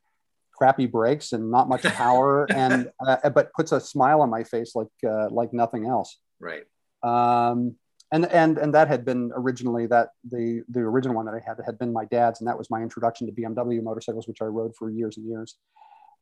crappy 0.53 0.87
brakes 0.87 1.33
and 1.33 1.51
not 1.51 1.69
much 1.69 1.83
power, 1.95 2.47
and 2.51 2.91
uh, 3.07 3.29
but 3.31 3.53
puts 3.53 3.73
a 3.73 3.81
smile 3.81 4.21
on 4.21 4.31
my 4.31 4.45
face 4.45 4.75
like 4.75 4.89
uh, 5.07 5.29
like 5.31 5.53
nothing 5.53 5.87
else. 5.87 6.19
Right. 6.41 6.65
Um, 7.03 7.77
and 8.13 8.27
and 8.27 8.59
and 8.59 8.75
that 8.75 8.89
had 8.89 9.05
been 9.05 9.33
originally 9.35 9.87
that 9.87 10.11
the 10.31 10.63
the 10.69 10.81
original 10.81 11.17
one 11.17 11.27
that 11.27 11.35
I 11.35 11.41
had 11.47 11.59
had 11.65 11.79
been 11.79 11.93
my 11.93 12.05
dad's, 12.07 12.41
and 12.41 12.49
that 12.49 12.59
was 12.59 12.71
my 12.71 12.83
introduction 12.83 13.27
to 13.27 13.33
BMW 13.33 13.83
motorcycles, 13.83 14.29
which 14.29 14.43
I 14.43 14.47
rode 14.47 14.75
for 14.77 14.91
years 14.91 15.17
and 15.17 15.27
years. 15.27 15.57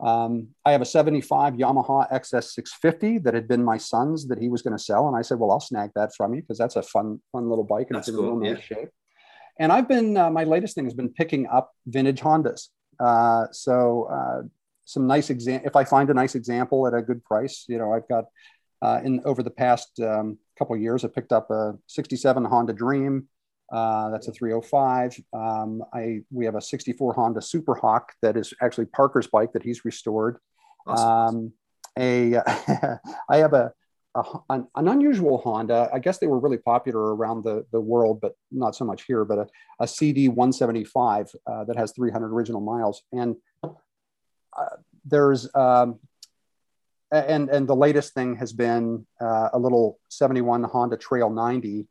Um, 0.01 0.49
I 0.65 0.73
have 0.73 0.81
a 0.81 0.87
75 0.87 1.55
Yamaha 1.55 2.11
XS650 2.13 3.23
that 3.23 3.35
had 3.35 3.47
been 3.47 3.63
my 3.63 3.77
son's 3.77 4.27
that 4.29 4.39
he 4.39 4.49
was 4.49 4.63
going 4.63 4.77
to 4.77 4.83
sell, 4.83 5.07
and 5.07 5.17
I 5.17 5.23
said, 5.23 5.39
"Well, 5.39 5.51
I'll 5.51 5.61
snag 5.61 5.91
that 5.95 6.15
from 6.17 6.35
you 6.35 6.43
because 6.43 6.59
that's 6.59 6.77
a 6.77 6.83
fun 6.83 7.21
fun 7.31 7.49
little 7.49 7.65
bike 7.65 7.89
and 7.91 7.97
that's 7.97 8.09
it's 8.09 8.17
in 8.17 8.23
cool, 8.23 8.37
real 8.37 8.55
nice 8.55 8.65
yeah. 8.71 8.77
shape." 8.77 8.89
And 9.59 9.71
I've 9.71 9.89
been 9.89 10.17
uh, 10.17 10.31
my 10.31 10.45
latest 10.45 10.75
thing 10.75 10.85
has 10.85 10.95
been 10.95 11.11
picking 11.11 11.47
up 11.47 11.73
vintage 11.87 12.21
Hondas. 12.21 12.69
Uh, 12.99 13.47
so 13.53 14.05
uh, 14.05 14.43
some 14.85 15.07
nice 15.07 15.31
example. 15.31 15.67
If 15.67 15.77
I 15.77 15.85
find 15.85 16.11
a 16.11 16.15
nice 16.15 16.35
example 16.35 16.87
at 16.87 16.95
a 16.95 17.03
good 17.03 17.25
price, 17.25 17.65
you 17.69 17.79
know, 17.79 17.93
I've 17.93 18.09
got 18.09 18.25
uh, 18.81 19.01
in 19.05 19.21
over 19.25 19.43
the 19.43 19.51
past 19.51 20.01
um, 20.01 20.39
couple 20.63 20.77
years, 20.77 21.05
I 21.05 21.09
picked 21.09 21.33
up 21.33 21.51
a 21.51 21.75
67 21.89 22.45
Honda 22.45 22.73
Dream. 22.73 23.27
Uh, 23.73 24.11
that's 24.11 24.29
a 24.29 24.33
305. 24.33 25.21
Um, 25.33 25.83
I 25.93 26.21
we 26.31 26.45
have 26.45 26.55
a 26.55 26.61
64 26.61 27.15
Honda 27.15 27.43
Super 27.43 27.75
Hawk 27.75 28.13
that 28.23 28.37
is 28.37 28.55
actually 28.63 28.87
Parker's 28.87 29.27
bike 29.27 29.53
that 29.55 29.65
he's 29.65 29.85
restored. 29.85 30.39
Awesome. 30.87 31.09
Um, 31.09 31.53
a 31.99 32.37
I 33.29 33.39
have 33.39 33.55
a, 33.55 33.73
a 34.15 34.23
an, 34.51 34.69
an, 34.77 34.87
unusual 34.89 35.39
Honda. 35.39 35.91
I 35.93 35.99
guess 35.99 36.19
they 36.19 36.29
were 36.29 36.39
really 36.39 36.59
popular 36.59 37.17
around 37.17 37.43
the, 37.43 37.67
the 37.73 37.81
world, 37.81 38.21
but 38.21 38.37
not 38.53 38.77
so 38.77 38.85
much 38.85 39.03
here. 39.05 39.25
But 39.25 39.39
a, 39.39 39.47
a 39.81 39.89
CD 39.89 40.29
175 40.29 41.33
uh, 41.47 41.65
that 41.65 41.77
has 41.77 41.93
300 41.93 42.29
original 42.29 42.61
miles, 42.61 43.03
and 43.11 43.35
uh, 43.65 44.77
there's 45.05 45.53
um, 45.57 45.99
and 47.13 47.51
and 47.51 47.69
the 47.69 47.77
latest 47.77 48.15
thing 48.15 48.37
has 48.37 48.53
been 48.53 49.07
uh, 49.21 49.51
a 49.53 49.59
little 49.59 49.99
71 50.09 50.65
Honda 50.65 50.97
Trail 50.97 51.31
90, 51.31 51.87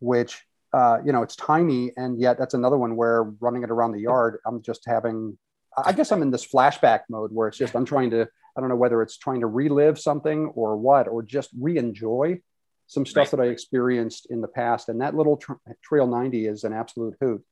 which 0.00 0.42
uh, 0.72 0.98
you 1.04 1.12
know, 1.12 1.22
it's 1.22 1.36
tiny, 1.36 1.92
and 1.96 2.20
yet 2.20 2.38
that's 2.38 2.54
another 2.54 2.76
one 2.76 2.96
where 2.96 3.22
running 3.40 3.62
it 3.62 3.70
around 3.70 3.92
the 3.92 4.00
yard, 4.00 4.38
I'm 4.46 4.62
just 4.62 4.84
having. 4.86 5.38
I 5.76 5.92
guess 5.92 6.10
I'm 6.10 6.22
in 6.22 6.30
this 6.30 6.44
flashback 6.44 7.02
mode 7.08 7.30
where 7.32 7.48
it's 7.48 7.58
just 7.58 7.74
I'm 7.74 7.84
trying 7.84 8.10
to. 8.10 8.28
I 8.56 8.60
don't 8.60 8.68
know 8.68 8.76
whether 8.76 9.00
it's 9.02 9.16
trying 9.16 9.40
to 9.40 9.46
relive 9.46 9.98
something 9.98 10.46
or 10.48 10.76
what, 10.76 11.06
or 11.06 11.22
just 11.22 11.50
re-enjoy 11.58 12.40
some 12.88 13.06
stuff 13.06 13.32
right. 13.32 13.38
that 13.38 13.40
I 13.40 13.46
experienced 13.46 14.26
in 14.30 14.40
the 14.40 14.48
past. 14.48 14.88
And 14.88 15.00
that 15.00 15.14
little 15.14 15.36
tra- 15.36 15.60
Trail 15.84 16.08
90 16.08 16.46
is 16.46 16.64
an 16.64 16.72
absolute 16.72 17.14
hoot. 17.20 17.44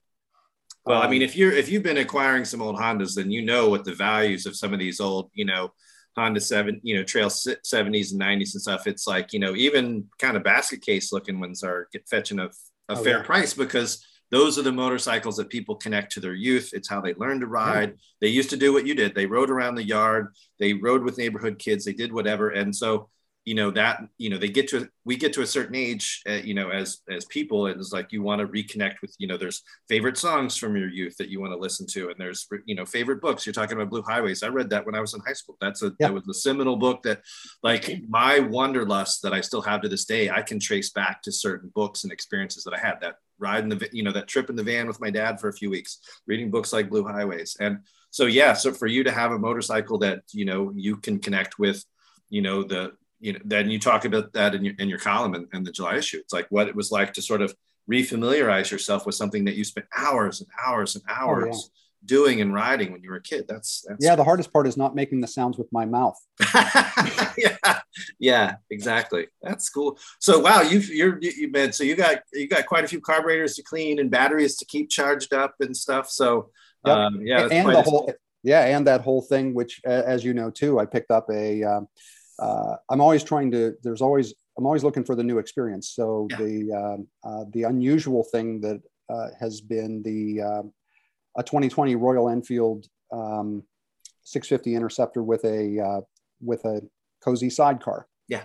Well, 0.84 1.00
I 1.00 1.08
mean, 1.08 1.22
um, 1.22 1.28
if 1.28 1.36
you're 1.36 1.52
if 1.52 1.68
you've 1.68 1.84
been 1.84 1.98
acquiring 1.98 2.44
some 2.44 2.60
old 2.60 2.76
Hondas, 2.76 3.14
then 3.14 3.30
you 3.30 3.42
know 3.42 3.68
what 3.68 3.84
the 3.84 3.94
values 3.94 4.46
of 4.46 4.56
some 4.56 4.72
of 4.72 4.78
these 4.78 5.00
old, 5.00 5.30
you 5.32 5.44
know, 5.44 5.72
Honda 6.16 6.40
seven, 6.40 6.80
you 6.82 6.96
know, 6.96 7.02
Trail 7.02 7.30
seventies 7.30 8.12
and 8.12 8.18
nineties 8.18 8.54
and 8.54 8.62
stuff. 8.62 8.86
It's 8.86 9.06
like 9.06 9.32
you 9.32 9.38
know, 9.38 9.54
even 9.54 10.06
kind 10.18 10.36
of 10.36 10.44
basket 10.44 10.82
case 10.82 11.12
looking 11.12 11.40
ones 11.40 11.62
are 11.62 11.88
get 11.92 12.08
fetching 12.08 12.38
a, 12.38 12.46
a 12.46 12.50
oh, 12.90 12.96
fair 12.96 13.18
yeah. 13.18 13.24
price 13.24 13.52
because 13.52 14.04
those 14.30 14.58
are 14.58 14.62
the 14.62 14.72
motorcycles 14.72 15.36
that 15.36 15.50
people 15.50 15.76
connect 15.76 16.12
to 16.12 16.20
their 16.20 16.34
youth. 16.34 16.70
It's 16.72 16.88
how 16.88 17.00
they 17.00 17.14
learn 17.14 17.40
to 17.40 17.46
ride. 17.46 17.90
Yeah. 17.90 17.96
They 18.22 18.28
used 18.28 18.50
to 18.50 18.56
do 18.56 18.72
what 18.72 18.86
you 18.86 18.94
did. 18.94 19.14
They 19.14 19.26
rode 19.26 19.50
around 19.50 19.76
the 19.76 19.84
yard. 19.84 20.34
They 20.58 20.72
rode 20.72 21.04
with 21.04 21.18
neighborhood 21.18 21.58
kids. 21.58 21.84
They 21.84 21.92
did 21.92 22.12
whatever. 22.12 22.50
And 22.50 22.74
so 22.74 23.08
you 23.46 23.54
know 23.54 23.70
that 23.70 24.02
you 24.18 24.28
know 24.28 24.36
they 24.36 24.48
get 24.48 24.68
to 24.68 24.88
we 25.04 25.16
get 25.16 25.32
to 25.32 25.40
a 25.40 25.46
certain 25.46 25.76
age 25.76 26.20
uh, 26.28 26.32
you 26.32 26.52
know 26.52 26.68
as 26.68 26.98
as 27.08 27.24
people 27.26 27.66
and 27.66 27.80
it's 27.80 27.92
like 27.92 28.12
you 28.12 28.20
want 28.20 28.40
to 28.40 28.48
reconnect 28.48 29.00
with 29.00 29.14
you 29.18 29.28
know 29.28 29.36
there's 29.36 29.62
favorite 29.88 30.18
songs 30.18 30.56
from 30.56 30.76
your 30.76 30.88
youth 30.88 31.16
that 31.16 31.28
you 31.28 31.40
want 31.40 31.52
to 31.52 31.58
listen 31.58 31.86
to 31.86 32.08
and 32.08 32.16
there's 32.18 32.46
you 32.66 32.74
know 32.74 32.84
favorite 32.84 33.22
books. 33.22 33.46
You're 33.46 33.52
talking 33.52 33.76
about 33.76 33.88
blue 33.88 34.02
highways. 34.02 34.42
I 34.42 34.48
read 34.48 34.68
that 34.70 34.84
when 34.84 34.96
i 34.96 35.00
was 35.00 35.14
in 35.14 35.20
high 35.20 35.32
school. 35.32 35.56
That's 35.60 35.80
a 35.82 35.86
yeah. 36.00 36.08
that 36.08 36.14
was 36.14 36.28
a 36.28 36.34
seminal 36.34 36.76
book 36.76 37.04
that 37.04 37.22
like 37.62 38.02
my 38.08 38.40
wanderlust 38.40 39.22
that 39.22 39.32
i 39.32 39.40
still 39.40 39.62
have 39.62 39.80
to 39.82 39.88
this 39.88 40.04
day 40.04 40.28
i 40.28 40.42
can 40.42 40.58
trace 40.58 40.90
back 40.90 41.22
to 41.22 41.32
certain 41.32 41.70
books 41.74 42.02
and 42.02 42.12
experiences 42.12 42.64
that 42.64 42.74
i 42.74 42.78
had. 42.78 43.00
That 43.00 43.16
ride 43.38 43.62
in 43.62 43.68
the 43.68 43.88
you 43.92 44.02
know 44.02 44.12
that 44.12 44.26
trip 44.26 44.50
in 44.50 44.56
the 44.56 44.64
van 44.64 44.88
with 44.88 45.00
my 45.00 45.10
dad 45.10 45.38
for 45.38 45.48
a 45.48 45.52
few 45.52 45.70
weeks 45.70 45.98
reading 46.26 46.50
books 46.50 46.72
like 46.72 46.90
blue 46.90 47.06
highways. 47.06 47.56
And 47.60 47.78
so 48.10 48.26
yeah 48.26 48.54
so 48.54 48.72
for 48.72 48.88
you 48.88 49.04
to 49.04 49.12
have 49.12 49.30
a 49.30 49.38
motorcycle 49.38 49.98
that 49.98 50.22
you 50.32 50.44
know 50.44 50.72
you 50.74 50.96
can 50.96 51.20
connect 51.20 51.60
with 51.60 51.84
you 52.28 52.42
know 52.42 52.64
the 52.64 52.92
you 53.20 53.32
know, 53.32 53.38
then 53.44 53.70
you 53.70 53.78
talk 53.78 54.04
about 54.04 54.32
that 54.34 54.54
in 54.54 54.64
your 54.64 54.74
in 54.78 54.88
your 54.88 54.98
column 54.98 55.34
in, 55.34 55.48
in 55.52 55.64
the 55.64 55.72
July 55.72 55.96
issue. 55.96 56.18
It's 56.18 56.32
like 56.32 56.46
what 56.50 56.68
it 56.68 56.76
was 56.76 56.90
like 56.90 57.12
to 57.14 57.22
sort 57.22 57.42
of 57.42 57.54
refamiliarize 57.90 58.70
yourself 58.70 59.06
with 59.06 59.14
something 59.14 59.44
that 59.44 59.54
you 59.54 59.64
spent 59.64 59.86
hours 59.96 60.40
and 60.40 60.50
hours 60.64 60.96
and 60.96 61.04
hours 61.08 61.56
oh, 61.56 61.58
yeah. 61.58 62.06
doing 62.06 62.40
and 62.40 62.52
riding 62.52 62.92
when 62.92 63.02
you 63.02 63.10
were 63.10 63.16
a 63.16 63.22
kid. 63.22 63.46
That's, 63.48 63.84
that's 63.88 64.04
yeah. 64.04 64.16
The 64.16 64.24
hardest 64.24 64.52
part 64.52 64.66
is 64.66 64.76
not 64.76 64.94
making 64.94 65.20
the 65.20 65.28
sounds 65.28 65.56
with 65.56 65.72
my 65.72 65.84
mouth. 65.84 66.18
yeah, 67.38 67.80
yeah, 68.18 68.56
exactly. 68.70 69.28
That's 69.42 69.68
cool. 69.68 69.98
So 70.20 70.40
wow, 70.40 70.62
you've 70.62 70.88
you're 70.88 71.18
you've 71.20 71.52
been 71.52 71.72
so 71.72 71.84
you 71.84 71.96
got 71.96 72.18
you 72.32 72.48
got 72.48 72.66
quite 72.66 72.84
a 72.84 72.88
few 72.88 73.00
carburetors 73.00 73.54
to 73.56 73.62
clean 73.62 73.98
and 73.98 74.10
batteries 74.10 74.56
to 74.56 74.64
keep 74.64 74.90
charged 74.90 75.32
up 75.32 75.54
and 75.60 75.76
stuff. 75.76 76.10
So 76.10 76.50
yep. 76.84 76.96
um, 76.96 77.20
yeah, 77.22 77.48
and 77.50 77.68
the 77.68 77.82
whole 77.82 78.12
yeah, 78.42 78.64
and 78.64 78.86
that 78.86 79.00
whole 79.00 79.22
thing, 79.22 79.54
which 79.54 79.80
as 79.84 80.24
you 80.24 80.34
know 80.34 80.50
too, 80.50 80.78
I 80.78 80.86
picked 80.86 81.10
up 81.10 81.28
a. 81.30 81.62
Um, 81.62 81.88
uh, 82.38 82.76
I'm 82.90 83.00
always 83.00 83.24
trying 83.24 83.50
to. 83.52 83.74
There's 83.82 84.02
always 84.02 84.34
I'm 84.58 84.66
always 84.66 84.84
looking 84.84 85.04
for 85.04 85.14
the 85.14 85.24
new 85.24 85.38
experience. 85.38 85.90
So 85.90 86.28
yeah. 86.30 86.36
the 86.36 86.72
um, 86.72 87.08
uh, 87.24 87.44
the 87.52 87.64
unusual 87.64 88.24
thing 88.24 88.60
that 88.60 88.80
uh, 89.08 89.28
has 89.38 89.60
been 89.60 90.02
the 90.02 90.42
um, 90.42 90.72
a 91.36 91.42
2020 91.42 91.94
Royal 91.96 92.28
Enfield 92.28 92.86
um, 93.12 93.62
650 94.24 94.74
Interceptor 94.74 95.22
with 95.22 95.44
a 95.44 95.80
uh, 95.80 96.00
with 96.40 96.64
a 96.64 96.82
cozy 97.22 97.50
sidecar. 97.50 98.06
Yeah, 98.28 98.44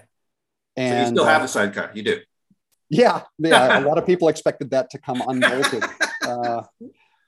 and 0.78 0.94
so 0.94 1.00
you 1.00 1.16
still 1.18 1.26
have 1.26 1.44
a 1.44 1.48
sidecar. 1.48 1.92
You 1.94 2.04
do. 2.04 2.20
Yeah, 2.90 3.24
yeah. 3.40 3.80
a 3.80 3.88
lot 3.88 3.98
of 3.98 4.06
people 4.12 4.28
expected 4.28 4.72
that 4.72 4.90
to 4.92 5.00
come 5.00 5.22
unbolted. 5.28 5.84
Uh, 6.22 6.64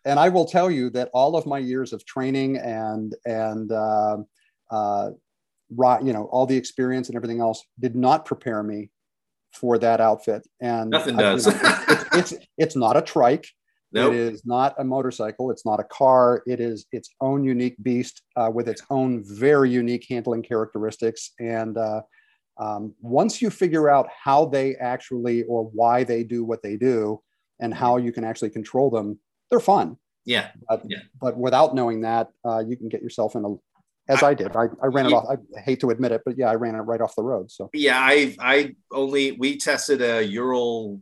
and 0.06 0.20
I 0.20 0.30
will 0.30 0.46
tell 0.46 0.70
you 0.70 0.90
that 0.92 1.10
all 1.14 1.36
of 1.36 1.46
my 1.46 1.58
years 1.58 1.94
of 1.94 2.06
training 2.06 2.58
and 2.58 3.16
and 3.26 3.72
uh, 3.72 4.18
uh, 4.70 5.12
you 5.70 6.14
know, 6.14 6.30
all 6.32 6.46
the 6.46 6.58
experience 6.58 7.10
and 7.10 7.16
everything 7.16 7.42
else 7.42 7.64
did 7.80 7.96
not 7.96 8.26
prepare 8.26 8.64
me 8.64 8.90
for 9.54 9.78
that 9.78 10.02
outfit. 10.02 10.48
And 10.62 10.90
nothing 10.90 11.16
does. 11.16 11.46
You 11.46 11.54
know, 11.54 11.60
it's, 11.90 12.32
it's, 12.32 12.46
it's, 12.58 12.76
not 12.76 12.98
a 12.98 13.02
trike. 13.02 13.48
Nope. 13.92 14.14
It 14.14 14.20
is 14.20 14.46
not 14.46 14.74
a 14.80 14.84
motorcycle. 14.84 15.52
It's 15.52 15.66
not 15.66 15.80
a 15.80 15.84
car. 15.84 16.42
It 16.48 16.60
is 16.60 16.88
its 16.92 17.10
own 17.22 17.44
unique 17.44 17.76
beast 17.82 18.24
uh, 18.36 18.50
with 18.52 18.68
its 18.68 18.82
own 18.90 19.24
very 19.24 19.70
unique 19.70 20.06
handling 20.10 20.42
characteristics. 20.42 21.32
And 21.40 21.78
uh, 21.78 22.02
um, 22.58 22.96
once 23.02 23.42
you 23.42 23.52
figure 23.52 23.90
out 23.90 24.10
how 24.24 24.46
they 24.46 24.76
actually 24.76 25.44
or 25.44 25.66
why 25.66 26.04
they 26.04 26.24
do 26.24 26.44
what 26.44 26.64
they 26.64 26.76
do 26.76 27.22
and 27.60 27.74
how 27.74 27.98
you 27.98 28.12
can 28.12 28.24
actually 28.24 28.50
control 28.50 28.90
them, 28.90 29.20
they're 29.52 29.60
fun. 29.60 29.98
Yeah. 30.26 30.50
But, 30.68 30.84
yeah. 30.88 31.00
but 31.22 31.38
without 31.38 31.76
knowing 31.76 32.02
that, 32.02 32.30
uh, 32.44 32.64
you 32.66 32.76
can 32.78 32.90
get 32.90 33.04
yourself 33.04 33.36
in 33.36 33.46
a 33.46 33.56
as 34.08 34.24
I, 34.24 34.30
I 34.30 34.34
did. 34.34 34.56
I, 34.56 34.66
I 34.82 34.88
ran 34.88 35.06
it 35.06 35.14
off. 35.14 35.26
I 35.30 35.60
hate 35.60 35.80
to 35.82 35.90
admit 35.90 36.12
it, 36.12 36.22
but 36.26 36.38
yeah, 36.38 36.50
I 36.50 36.56
ran 36.56 36.76
it 36.76 36.80
right 36.80 37.02
off 37.02 37.16
the 37.16 37.24
road. 37.24 37.52
So 37.52 37.70
yeah, 37.74 38.00
I 38.00 38.36
I 38.40 38.76
only 38.92 39.32
we 39.32 39.58
tested 39.58 40.02
a 40.02 40.22
Ural 40.24 41.02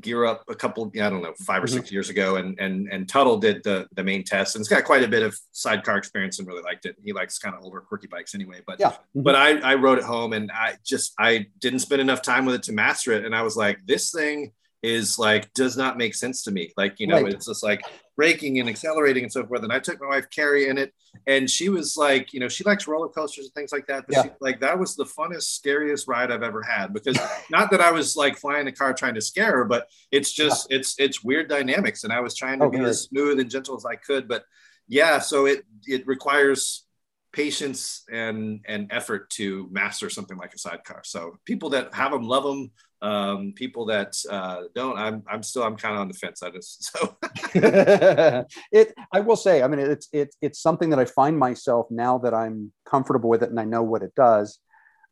gear 0.00 0.24
up 0.24 0.42
a 0.48 0.54
couple 0.54 0.90
i 0.94 1.10
don't 1.10 1.22
know 1.22 1.34
5 1.38 1.62
or 1.62 1.66
mm-hmm. 1.66 1.76
six 1.76 1.92
years 1.92 2.08
ago 2.08 2.36
and 2.36 2.58
and 2.58 2.88
and 2.90 3.08
tuttle 3.08 3.36
did 3.36 3.62
the 3.62 3.86
the 3.94 4.02
main 4.02 4.24
test 4.24 4.56
and 4.56 4.62
it's 4.62 4.68
got 4.68 4.84
quite 4.84 5.04
a 5.04 5.08
bit 5.08 5.22
of 5.22 5.38
sidecar 5.52 5.98
experience 5.98 6.38
and 6.38 6.48
really 6.48 6.62
liked 6.62 6.86
it 6.86 6.96
he 7.04 7.12
likes 7.12 7.38
kind 7.38 7.54
of 7.54 7.62
older 7.62 7.80
quirky 7.80 8.06
bikes 8.06 8.34
anyway 8.34 8.60
but 8.66 8.80
yeah 8.80 8.90
mm-hmm. 8.90 9.22
but 9.22 9.34
i 9.34 9.58
i 9.58 9.74
rode 9.74 9.98
it 9.98 10.04
home 10.04 10.32
and 10.32 10.50
i 10.50 10.74
just 10.82 11.12
i 11.18 11.46
didn't 11.58 11.80
spend 11.80 12.00
enough 12.00 12.22
time 12.22 12.46
with 12.46 12.54
it 12.54 12.62
to 12.62 12.72
master 12.72 13.12
it 13.12 13.26
and 13.26 13.34
i 13.34 13.42
was 13.42 13.54
like 13.54 13.78
this 13.86 14.10
thing 14.10 14.50
is 14.82 15.18
like 15.18 15.52
does 15.54 15.76
not 15.76 15.96
make 15.96 16.14
sense 16.14 16.42
to 16.44 16.50
me. 16.50 16.72
Like, 16.76 16.98
you 16.98 17.06
know, 17.06 17.22
right. 17.22 17.32
it's 17.32 17.46
just 17.46 17.62
like 17.62 17.82
braking 18.16 18.58
and 18.58 18.68
accelerating 18.68 19.24
and 19.24 19.32
so 19.32 19.46
forth. 19.46 19.62
And 19.62 19.72
I 19.72 19.78
took 19.78 20.00
my 20.00 20.08
wife 20.08 20.26
Carrie 20.30 20.68
in 20.68 20.76
it, 20.78 20.92
and 21.26 21.48
she 21.48 21.68
was 21.68 21.96
like, 21.96 22.32
you 22.32 22.40
know, 22.40 22.48
she 22.48 22.64
likes 22.64 22.86
roller 22.88 23.08
coasters 23.08 23.46
and 23.46 23.54
things 23.54 23.72
like 23.72 23.86
that. 23.86 24.04
But 24.08 24.16
yeah. 24.16 24.22
she, 24.24 24.30
like 24.40 24.60
that 24.60 24.78
was 24.78 24.96
the 24.96 25.04
funnest, 25.04 25.54
scariest 25.54 26.08
ride 26.08 26.32
I've 26.32 26.42
ever 26.42 26.62
had 26.62 26.92
because 26.92 27.18
not 27.50 27.70
that 27.70 27.80
I 27.80 27.92
was 27.92 28.16
like 28.16 28.36
flying 28.36 28.64
the 28.64 28.72
car 28.72 28.92
trying 28.92 29.14
to 29.14 29.20
scare 29.20 29.58
her, 29.58 29.64
but 29.64 29.86
it's 30.10 30.32
just 30.32 30.68
yeah. 30.70 30.78
it's 30.78 30.96
it's 30.98 31.22
weird 31.22 31.48
dynamics. 31.48 32.04
And 32.04 32.12
I 32.12 32.20
was 32.20 32.34
trying 32.34 32.58
to 32.58 32.66
oh, 32.66 32.70
be 32.70 32.80
as 32.80 33.02
smooth 33.02 33.38
and 33.38 33.50
gentle 33.50 33.76
as 33.76 33.84
I 33.84 33.96
could. 33.96 34.26
But 34.28 34.44
yeah, 34.88 35.20
so 35.20 35.46
it 35.46 35.64
it 35.86 36.06
requires 36.06 36.84
patience 37.32 38.04
and 38.12 38.60
and 38.66 38.92
effort 38.92 39.30
to 39.30 39.68
master 39.70 40.10
something 40.10 40.36
like 40.36 40.54
a 40.54 40.58
sidecar. 40.58 41.02
So 41.04 41.38
people 41.44 41.70
that 41.70 41.94
have 41.94 42.12
them 42.12 42.24
love 42.24 42.44
them. 42.44 42.70
Um, 43.02 43.52
people 43.56 43.84
that 43.86 44.14
uh, 44.30 44.62
don't, 44.76 44.96
I'm 44.96 45.24
I'm 45.28 45.42
still 45.42 45.64
I'm 45.64 45.76
kind 45.76 45.94
of 45.94 46.02
on 46.02 46.08
the 46.08 46.14
fence. 46.14 46.42
I 46.42 46.50
just 46.50 46.84
so 46.92 47.16
it. 48.72 48.94
I 49.12 49.20
will 49.20 49.36
say, 49.36 49.62
I 49.62 49.66
mean, 49.66 49.80
it's 49.80 50.08
it's 50.12 50.36
it's 50.40 50.60
something 50.60 50.90
that 50.90 51.00
I 51.00 51.04
find 51.04 51.36
myself 51.36 51.88
now 51.90 52.18
that 52.18 52.32
I'm 52.32 52.72
comfortable 52.86 53.28
with 53.28 53.42
it 53.42 53.50
and 53.50 53.58
I 53.58 53.64
know 53.64 53.82
what 53.82 54.02
it 54.02 54.14
does. 54.14 54.60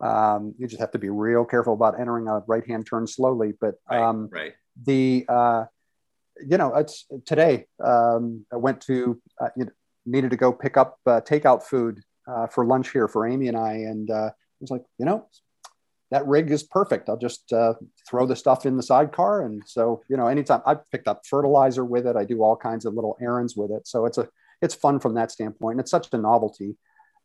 Um, 0.00 0.54
you 0.56 0.66
just 0.66 0.80
have 0.80 0.92
to 0.92 0.98
be 0.98 1.10
real 1.10 1.44
careful 1.44 1.74
about 1.74 2.00
entering 2.00 2.28
a 2.28 2.42
right 2.46 2.66
hand 2.66 2.86
turn 2.86 3.06
slowly. 3.06 3.54
But 3.60 3.74
um, 3.90 4.28
right, 4.30 4.42
right. 4.42 4.52
the 4.86 5.26
uh, 5.28 5.64
you 6.46 6.58
know, 6.58 6.74
it's 6.76 7.06
today. 7.26 7.66
Um, 7.82 8.46
I 8.52 8.56
went 8.56 8.80
to 8.82 9.20
uh, 9.40 9.48
you 9.56 9.64
know, 9.64 9.70
needed 10.06 10.30
to 10.30 10.36
go 10.36 10.52
pick 10.52 10.76
up 10.76 10.98
uh, 11.06 11.20
takeout 11.20 11.64
food 11.64 12.00
uh, 12.28 12.46
for 12.46 12.64
lunch 12.64 12.92
here 12.92 13.08
for 13.08 13.26
Amy 13.26 13.48
and 13.48 13.56
I, 13.56 13.72
and 13.72 14.10
uh, 14.10 14.30
I 14.30 14.60
was 14.60 14.70
like, 14.70 14.82
you 14.98 15.04
know, 15.06 15.26
that 16.10 16.26
rig 16.26 16.50
is 16.50 16.62
perfect. 16.62 17.08
I'll 17.08 17.16
just 17.16 17.52
uh, 17.52 17.74
throw 18.08 18.26
the 18.26 18.36
stuff 18.36 18.66
in 18.66 18.76
the 18.76 18.82
sidecar, 18.82 19.42
and 19.42 19.62
so 19.66 20.02
you 20.08 20.16
know, 20.16 20.26
anytime 20.26 20.62
I 20.66 20.76
picked 20.90 21.08
up 21.08 21.22
fertilizer 21.26 21.84
with 21.84 22.06
it, 22.06 22.16
I 22.16 22.24
do 22.24 22.42
all 22.42 22.56
kinds 22.56 22.84
of 22.84 22.94
little 22.94 23.16
errands 23.20 23.56
with 23.56 23.70
it. 23.70 23.86
So 23.86 24.06
it's 24.06 24.18
a 24.18 24.28
it's 24.62 24.74
fun 24.74 25.00
from 25.00 25.14
that 25.14 25.30
standpoint. 25.30 25.74
And 25.74 25.80
it's 25.80 25.90
such 25.90 26.08
a 26.12 26.18
novelty, 26.18 26.76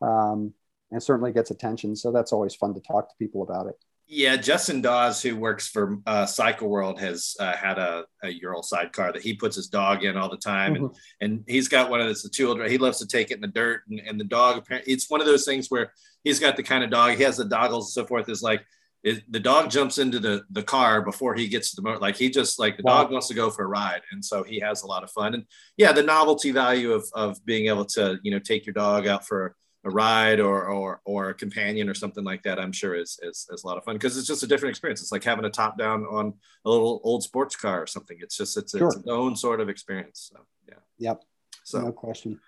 um, 0.01 0.53
and 0.91 1.01
certainly 1.01 1.31
gets 1.31 1.51
attention. 1.51 1.95
So 1.95 2.11
that's 2.11 2.31
always 2.31 2.55
fun 2.55 2.73
to 2.73 2.79
talk 2.79 3.09
to 3.09 3.15
people 3.19 3.41
about 3.43 3.67
it. 3.67 3.75
Yeah, 4.07 4.37
Justin 4.37 4.81
Dawes, 4.81 5.21
who 5.23 5.35
works 5.35 5.67
for 5.67 5.97
uh, 6.05 6.27
Cycle 6.27 6.69
World, 6.69 6.99
has 6.99 7.35
uh, 7.39 7.53
had 7.53 7.79
a, 7.79 8.05
a 8.23 8.29
Ural 8.29 8.61
sidecar 8.61 9.11
that 9.11 9.23
he 9.23 9.33
puts 9.33 9.55
his 9.55 9.67
dog 9.67 10.03
in 10.03 10.15
all 10.15 10.29
the 10.29 10.37
time, 10.37 10.75
mm-hmm. 10.75 10.85
and 10.85 10.93
and 11.21 11.43
he's 11.47 11.67
got 11.67 11.89
one 11.89 12.01
of 12.01 12.05
those 12.05 12.21
the 12.21 12.29
children. 12.29 12.69
He 12.69 12.77
loves 12.77 12.99
to 12.99 13.07
take 13.07 13.31
it 13.31 13.35
in 13.35 13.41
the 13.41 13.47
dirt, 13.47 13.81
and, 13.89 13.99
and 13.99 14.19
the 14.19 14.25
dog. 14.25 14.63
It's 14.69 15.09
one 15.09 15.21
of 15.21 15.27
those 15.27 15.43
things 15.43 15.71
where 15.71 15.91
he's 16.23 16.39
got 16.39 16.55
the 16.55 16.61
kind 16.61 16.83
of 16.83 16.91
dog. 16.91 17.17
He 17.17 17.23
has 17.23 17.37
the 17.37 17.45
doggles 17.45 17.87
and 17.87 18.03
so 18.03 18.05
forth. 18.07 18.29
Is 18.29 18.43
like 18.43 18.63
it, 19.03 19.23
the 19.31 19.39
dog 19.39 19.71
jumps 19.71 19.97
into 19.97 20.19
the 20.19 20.43
the 20.51 20.63
car 20.63 21.01
before 21.01 21.33
he 21.33 21.47
gets 21.47 21.71
to 21.71 21.75
the 21.77 21.81
motor. 21.81 21.99
Like 21.99 22.15
he 22.15 22.29
just 22.29 22.59
like 22.59 22.77
the 22.77 22.83
wow. 22.83 23.03
dog 23.03 23.11
wants 23.11 23.27
to 23.29 23.33
go 23.33 23.49
for 23.49 23.65
a 23.65 23.67
ride, 23.67 24.01
and 24.11 24.23
so 24.23 24.43
he 24.43 24.59
has 24.59 24.83
a 24.83 24.87
lot 24.87 25.03
of 25.03 25.09
fun. 25.09 25.33
And 25.33 25.45
yeah, 25.77 25.93
the 25.93 26.03
novelty 26.03 26.51
value 26.51 26.91
of 26.91 27.07
of 27.15 27.43
being 27.43 27.69
able 27.69 27.85
to 27.85 28.19
you 28.21 28.29
know 28.29 28.39
take 28.39 28.67
your 28.67 28.73
dog 28.73 29.07
out 29.07 29.25
for 29.25 29.55
a 29.85 29.89
ride 29.89 30.39
or 30.39 30.65
or 30.67 30.99
or 31.05 31.29
a 31.29 31.33
companion 31.33 31.87
or 31.87 31.93
something 31.93 32.23
like 32.23 32.43
that, 32.43 32.59
I'm 32.59 32.71
sure 32.71 32.95
is 32.95 33.19
is, 33.21 33.47
is 33.51 33.63
a 33.63 33.67
lot 33.67 33.77
of 33.77 33.83
fun 33.83 33.95
because 33.95 34.17
it's 34.17 34.27
just 34.27 34.43
a 34.43 34.47
different 34.47 34.71
experience. 34.71 35.01
It's 35.01 35.11
like 35.11 35.23
having 35.23 35.45
a 35.45 35.49
top 35.49 35.77
down 35.77 36.03
on 36.05 36.33
a 36.65 36.69
little 36.69 36.99
old 37.03 37.23
sports 37.23 37.55
car 37.55 37.83
or 37.83 37.87
something. 37.87 38.17
It's 38.19 38.35
just 38.35 38.57
it's, 38.57 38.71
sure. 38.71 38.87
it's 38.87 38.97
its 38.97 39.07
own 39.07 39.35
sort 39.35 39.61
of 39.61 39.69
experience. 39.69 40.31
So 40.33 40.41
yeah. 40.67 40.79
Yep. 40.97 41.23
So 41.63 41.81
no 41.81 41.91
question. 41.91 42.39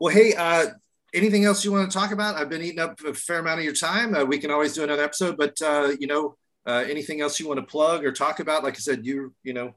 Well, 0.00 0.14
hey, 0.14 0.34
uh, 0.34 0.66
anything 1.12 1.44
else 1.44 1.64
you 1.64 1.72
want 1.72 1.90
to 1.90 1.98
talk 1.98 2.12
about? 2.12 2.36
I've 2.36 2.48
been 2.48 2.62
eating 2.62 2.80
up 2.80 3.00
a 3.00 3.12
fair 3.12 3.40
amount 3.40 3.58
of 3.58 3.64
your 3.64 3.74
time. 3.74 4.14
Uh, 4.14 4.24
we 4.24 4.38
can 4.38 4.50
always 4.50 4.72
do 4.72 4.84
another 4.84 5.02
episode, 5.02 5.36
but 5.36 5.60
uh, 5.62 5.92
you 5.98 6.06
know, 6.06 6.36
uh, 6.66 6.84
anything 6.88 7.20
else 7.20 7.40
you 7.40 7.48
want 7.48 7.58
to 7.58 7.66
plug 7.66 8.04
or 8.04 8.12
talk 8.12 8.40
about? 8.40 8.62
Like 8.62 8.74
I 8.74 8.78
said, 8.78 9.04
you 9.04 9.34
you 9.42 9.52
know, 9.52 9.74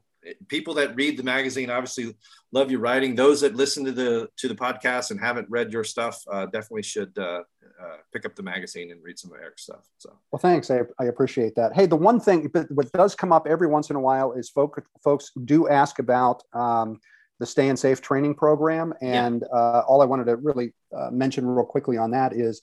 people 0.48 0.74
that 0.74 0.94
read 0.96 1.16
the 1.16 1.22
magazine 1.22 1.70
obviously 1.70 2.14
love 2.52 2.70
your 2.70 2.80
writing. 2.80 3.14
Those 3.14 3.40
that 3.42 3.54
listen 3.54 3.84
to 3.84 3.92
the 3.92 4.28
to 4.36 4.48
the 4.48 4.54
podcast 4.54 5.10
and 5.10 5.20
haven't 5.20 5.48
read 5.50 5.72
your 5.72 5.84
stuff 5.84 6.22
uh, 6.30 6.46
definitely 6.46 6.82
should 6.82 7.16
uh, 7.18 7.42
uh, 7.80 7.96
pick 8.12 8.24
up 8.24 8.34
the 8.34 8.42
magazine 8.42 8.90
and 8.90 9.02
read 9.02 9.18
some 9.18 9.32
of 9.32 9.40
Eric's 9.40 9.62
stuff. 9.62 9.86
So, 9.98 10.12
well, 10.32 10.40
thanks. 10.40 10.70
I, 10.70 10.80
I 10.98 11.04
appreciate 11.04 11.54
that. 11.56 11.74
Hey, 11.74 11.86
the 11.86 11.96
one 11.96 12.20
thing, 12.20 12.48
but 12.52 12.70
what 12.70 12.90
does 12.92 13.14
come 13.14 13.32
up 13.32 13.46
every 13.46 13.68
once 13.68 13.90
in 13.90 13.96
a 13.96 14.00
while 14.00 14.32
is 14.32 14.50
folk, 14.50 14.82
folks 15.02 15.30
do 15.44 15.68
ask 15.68 15.98
about 15.98 16.42
um, 16.52 17.00
the 17.38 17.46
Stayin' 17.46 17.76
Safe 17.76 18.00
training 18.00 18.34
program, 18.34 18.94
and 19.00 19.42
yeah. 19.42 19.58
Uh, 19.58 19.84
all 19.86 20.02
I 20.02 20.06
wanted 20.06 20.24
to 20.24 20.36
really 20.36 20.72
uh, 20.96 21.10
mention 21.10 21.46
real 21.46 21.66
quickly 21.66 21.96
on 21.96 22.10
that 22.12 22.32
is. 22.32 22.62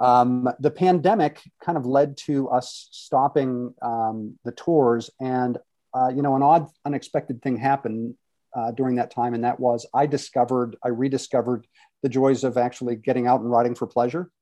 Um, 0.00 0.48
the 0.60 0.70
pandemic 0.70 1.42
kind 1.60 1.76
of 1.76 1.84
led 1.84 2.16
to 2.18 2.48
us 2.50 2.86
stopping 2.92 3.74
um, 3.82 4.38
the 4.44 4.52
tours, 4.52 5.10
and 5.20 5.58
uh, 5.94 6.08
you 6.08 6.22
know, 6.22 6.36
an 6.36 6.42
odd, 6.42 6.68
unexpected 6.84 7.42
thing 7.42 7.56
happened 7.56 8.14
uh, 8.56 8.70
during 8.72 8.96
that 8.96 9.10
time, 9.10 9.34
and 9.34 9.44
that 9.44 9.60
was 9.60 9.86
I 9.94 10.06
discovered, 10.06 10.76
I 10.84 10.88
rediscovered 10.88 11.66
the 12.02 12.08
joys 12.08 12.44
of 12.44 12.56
actually 12.56 12.96
getting 12.96 13.26
out 13.26 13.40
and 13.40 13.50
riding 13.50 13.74
for 13.74 13.86
pleasure. 13.86 14.30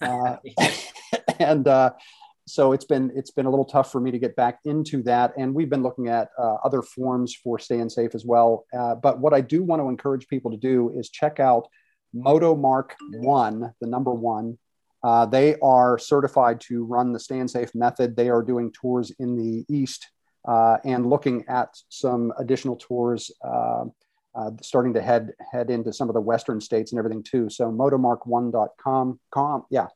Uh, 0.00 0.36
and 1.40 1.66
uh, 1.66 1.90
so 2.48 2.72
it's 2.72 2.84
been 2.84 3.12
it's 3.14 3.30
been 3.30 3.46
a 3.46 3.50
little 3.50 3.64
tough 3.64 3.92
for 3.92 4.00
me 4.00 4.10
to 4.10 4.18
get 4.18 4.34
back 4.36 4.58
into 4.64 5.02
that. 5.02 5.32
And 5.36 5.54
we've 5.54 5.68
been 5.68 5.82
looking 5.82 6.08
at 6.08 6.28
uh, 6.38 6.54
other 6.64 6.82
forms 6.82 7.34
for 7.34 7.58
staying 7.58 7.90
safe 7.90 8.14
as 8.14 8.24
well. 8.24 8.66
Uh, 8.76 8.94
but 8.94 9.18
what 9.20 9.34
I 9.34 9.40
do 9.40 9.62
want 9.62 9.82
to 9.82 9.88
encourage 9.88 10.28
people 10.28 10.50
to 10.50 10.56
do 10.56 10.92
is 10.96 11.10
check 11.10 11.40
out 11.40 11.68
Motomark 12.14 12.90
One, 13.12 13.74
the 13.80 13.86
number 13.86 14.12
one. 14.12 14.58
Uh, 15.02 15.26
they 15.26 15.56
are 15.60 15.98
certified 15.98 16.60
to 16.60 16.84
run 16.84 17.12
the 17.12 17.20
Stayin' 17.20 17.48
Safe 17.48 17.72
method. 17.74 18.16
They 18.16 18.30
are 18.30 18.42
doing 18.42 18.72
tours 18.72 19.12
in 19.18 19.36
the 19.36 19.64
East 19.68 20.08
and 20.46 21.08
looking 21.08 21.44
at 21.48 21.76
some 21.88 22.32
additional 22.38 22.76
tours 22.76 23.30
uh, 23.44 23.84
uh, 24.34 24.50
starting 24.62 24.94
to 24.94 25.02
head 25.02 25.32
head 25.52 25.70
into 25.70 25.92
some 25.92 26.08
of 26.08 26.14
the 26.14 26.20
western 26.20 26.60
states 26.60 26.92
and 26.92 26.98
everything 26.98 27.22
too. 27.22 27.50
So 27.50 27.72
motomark1.com, 27.72 29.20
com, 29.30 29.64
yeah, 29.70 29.86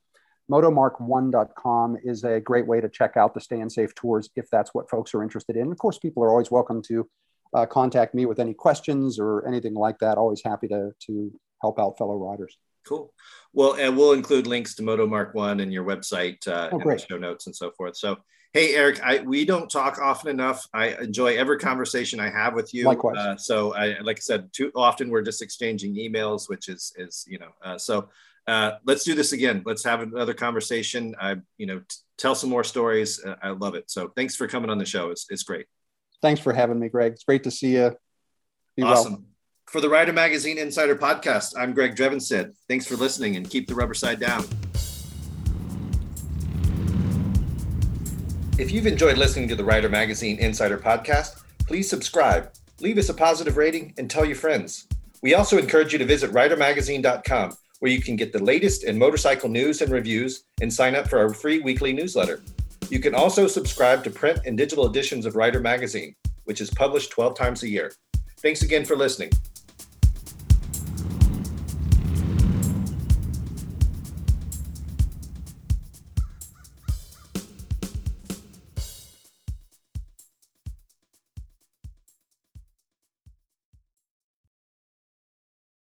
motomark1.com 0.50 1.98
is 2.02 2.24
a 2.24 2.40
great 2.40 2.66
way 2.66 2.80
to 2.80 2.88
check 2.88 3.16
out 3.16 3.34
the 3.34 3.40
Stayin' 3.40 3.70
Safe 3.70 3.94
tours 3.94 4.30
if 4.34 4.48
that's 4.50 4.74
what 4.74 4.90
folks 4.90 5.14
are 5.14 5.22
interested 5.22 5.56
in. 5.56 5.70
Of 5.70 5.78
course, 5.78 5.98
people 5.98 6.24
are 6.24 6.30
always 6.30 6.50
welcome 6.50 6.82
to 6.88 7.08
uh, 7.54 7.66
contact 7.66 8.14
me 8.14 8.26
with 8.26 8.40
any 8.40 8.54
questions 8.54 9.18
or 9.18 9.46
anything 9.46 9.74
like 9.74 9.98
that. 10.00 10.18
Always 10.18 10.42
happy 10.44 10.68
to 10.68 10.92
to 11.06 11.32
help 11.60 11.78
out 11.78 11.96
fellow 11.98 12.16
riders. 12.16 12.58
Cool. 12.84 13.12
Well, 13.52 13.74
and 13.74 13.96
we'll 13.96 14.12
include 14.12 14.48
links 14.48 14.74
to 14.74 14.82
Motomark 14.82 15.34
One 15.34 15.60
and 15.60 15.72
your 15.72 15.84
website 15.84 16.48
uh, 16.48 16.70
oh, 16.72 16.80
and 16.80 17.00
show 17.00 17.16
notes 17.16 17.46
and 17.46 17.54
so 17.54 17.70
forth. 17.70 17.96
So 17.96 18.16
Hey, 18.52 18.74
Eric, 18.74 19.00
I, 19.02 19.20
we 19.20 19.46
don't 19.46 19.70
talk 19.70 19.98
often 19.98 20.28
enough. 20.28 20.68
I 20.74 20.88
enjoy 20.88 21.38
every 21.38 21.58
conversation 21.58 22.20
I 22.20 22.28
have 22.28 22.52
with 22.52 22.74
you. 22.74 22.84
Likewise. 22.84 23.16
Uh, 23.16 23.36
so, 23.38 23.74
I, 23.74 23.98
like 24.00 24.18
I 24.18 24.20
said, 24.20 24.52
too 24.52 24.70
often 24.74 25.08
we're 25.08 25.22
just 25.22 25.40
exchanging 25.40 25.94
emails, 25.94 26.50
which 26.50 26.68
is, 26.68 26.92
is 26.98 27.24
you 27.26 27.38
know, 27.38 27.48
uh, 27.64 27.78
so 27.78 28.10
uh, 28.46 28.72
let's 28.84 29.04
do 29.04 29.14
this 29.14 29.32
again. 29.32 29.62
Let's 29.64 29.82
have 29.84 30.02
another 30.02 30.34
conversation. 30.34 31.14
I, 31.18 31.36
you 31.56 31.64
know, 31.64 31.78
t- 31.78 31.96
tell 32.18 32.34
some 32.34 32.50
more 32.50 32.62
stories. 32.62 33.24
Uh, 33.24 33.36
I 33.42 33.50
love 33.50 33.74
it. 33.74 33.90
So, 33.90 34.08
thanks 34.16 34.36
for 34.36 34.46
coming 34.46 34.68
on 34.68 34.76
the 34.76 34.84
show. 34.84 35.10
It's, 35.10 35.24
it's 35.30 35.44
great. 35.44 35.64
Thanks 36.20 36.42
for 36.42 36.52
having 36.52 36.78
me, 36.78 36.90
Greg. 36.90 37.12
It's 37.12 37.24
great 37.24 37.44
to 37.44 37.50
see 37.50 37.72
you. 37.72 37.96
Be 38.76 38.82
awesome. 38.82 39.12
Well. 39.12 39.24
For 39.68 39.80
the 39.80 39.88
Rider 39.88 40.12
Magazine 40.12 40.58
Insider 40.58 40.96
Podcast, 40.96 41.54
I'm 41.56 41.72
Greg 41.72 41.96
Drevenstedt. 41.96 42.52
Thanks 42.68 42.86
for 42.86 42.96
listening 42.96 43.36
and 43.36 43.48
keep 43.48 43.66
the 43.66 43.74
rubber 43.74 43.94
side 43.94 44.20
down. 44.20 44.44
If 48.62 48.70
you've 48.70 48.86
enjoyed 48.86 49.18
listening 49.18 49.48
to 49.48 49.56
the 49.56 49.64
Rider 49.64 49.88
Magazine 49.88 50.38
Insider 50.38 50.78
Podcast, 50.78 51.42
please 51.66 51.90
subscribe, 51.90 52.52
leave 52.78 52.96
us 52.96 53.08
a 53.08 53.14
positive 53.14 53.56
rating, 53.56 53.92
and 53.98 54.08
tell 54.08 54.24
your 54.24 54.36
friends. 54.36 54.86
We 55.20 55.34
also 55.34 55.58
encourage 55.58 55.92
you 55.92 55.98
to 55.98 56.04
visit 56.04 56.30
ridermagazine.com, 56.30 57.56
where 57.80 57.90
you 57.90 58.00
can 58.00 58.14
get 58.14 58.32
the 58.32 58.40
latest 58.40 58.84
in 58.84 58.96
motorcycle 58.96 59.48
news 59.48 59.82
and 59.82 59.90
reviews 59.90 60.44
and 60.60 60.72
sign 60.72 60.94
up 60.94 61.08
for 61.08 61.18
our 61.18 61.34
free 61.34 61.58
weekly 61.58 61.92
newsletter. 61.92 62.40
You 62.88 63.00
can 63.00 63.16
also 63.16 63.48
subscribe 63.48 64.04
to 64.04 64.10
print 64.10 64.38
and 64.46 64.56
digital 64.56 64.86
editions 64.86 65.26
of 65.26 65.34
Rider 65.34 65.58
Magazine, 65.58 66.14
which 66.44 66.60
is 66.60 66.70
published 66.70 67.10
12 67.10 67.34
times 67.34 67.64
a 67.64 67.68
year. 67.68 67.92
Thanks 68.38 68.62
again 68.62 68.84
for 68.84 68.94
listening. 68.94 69.32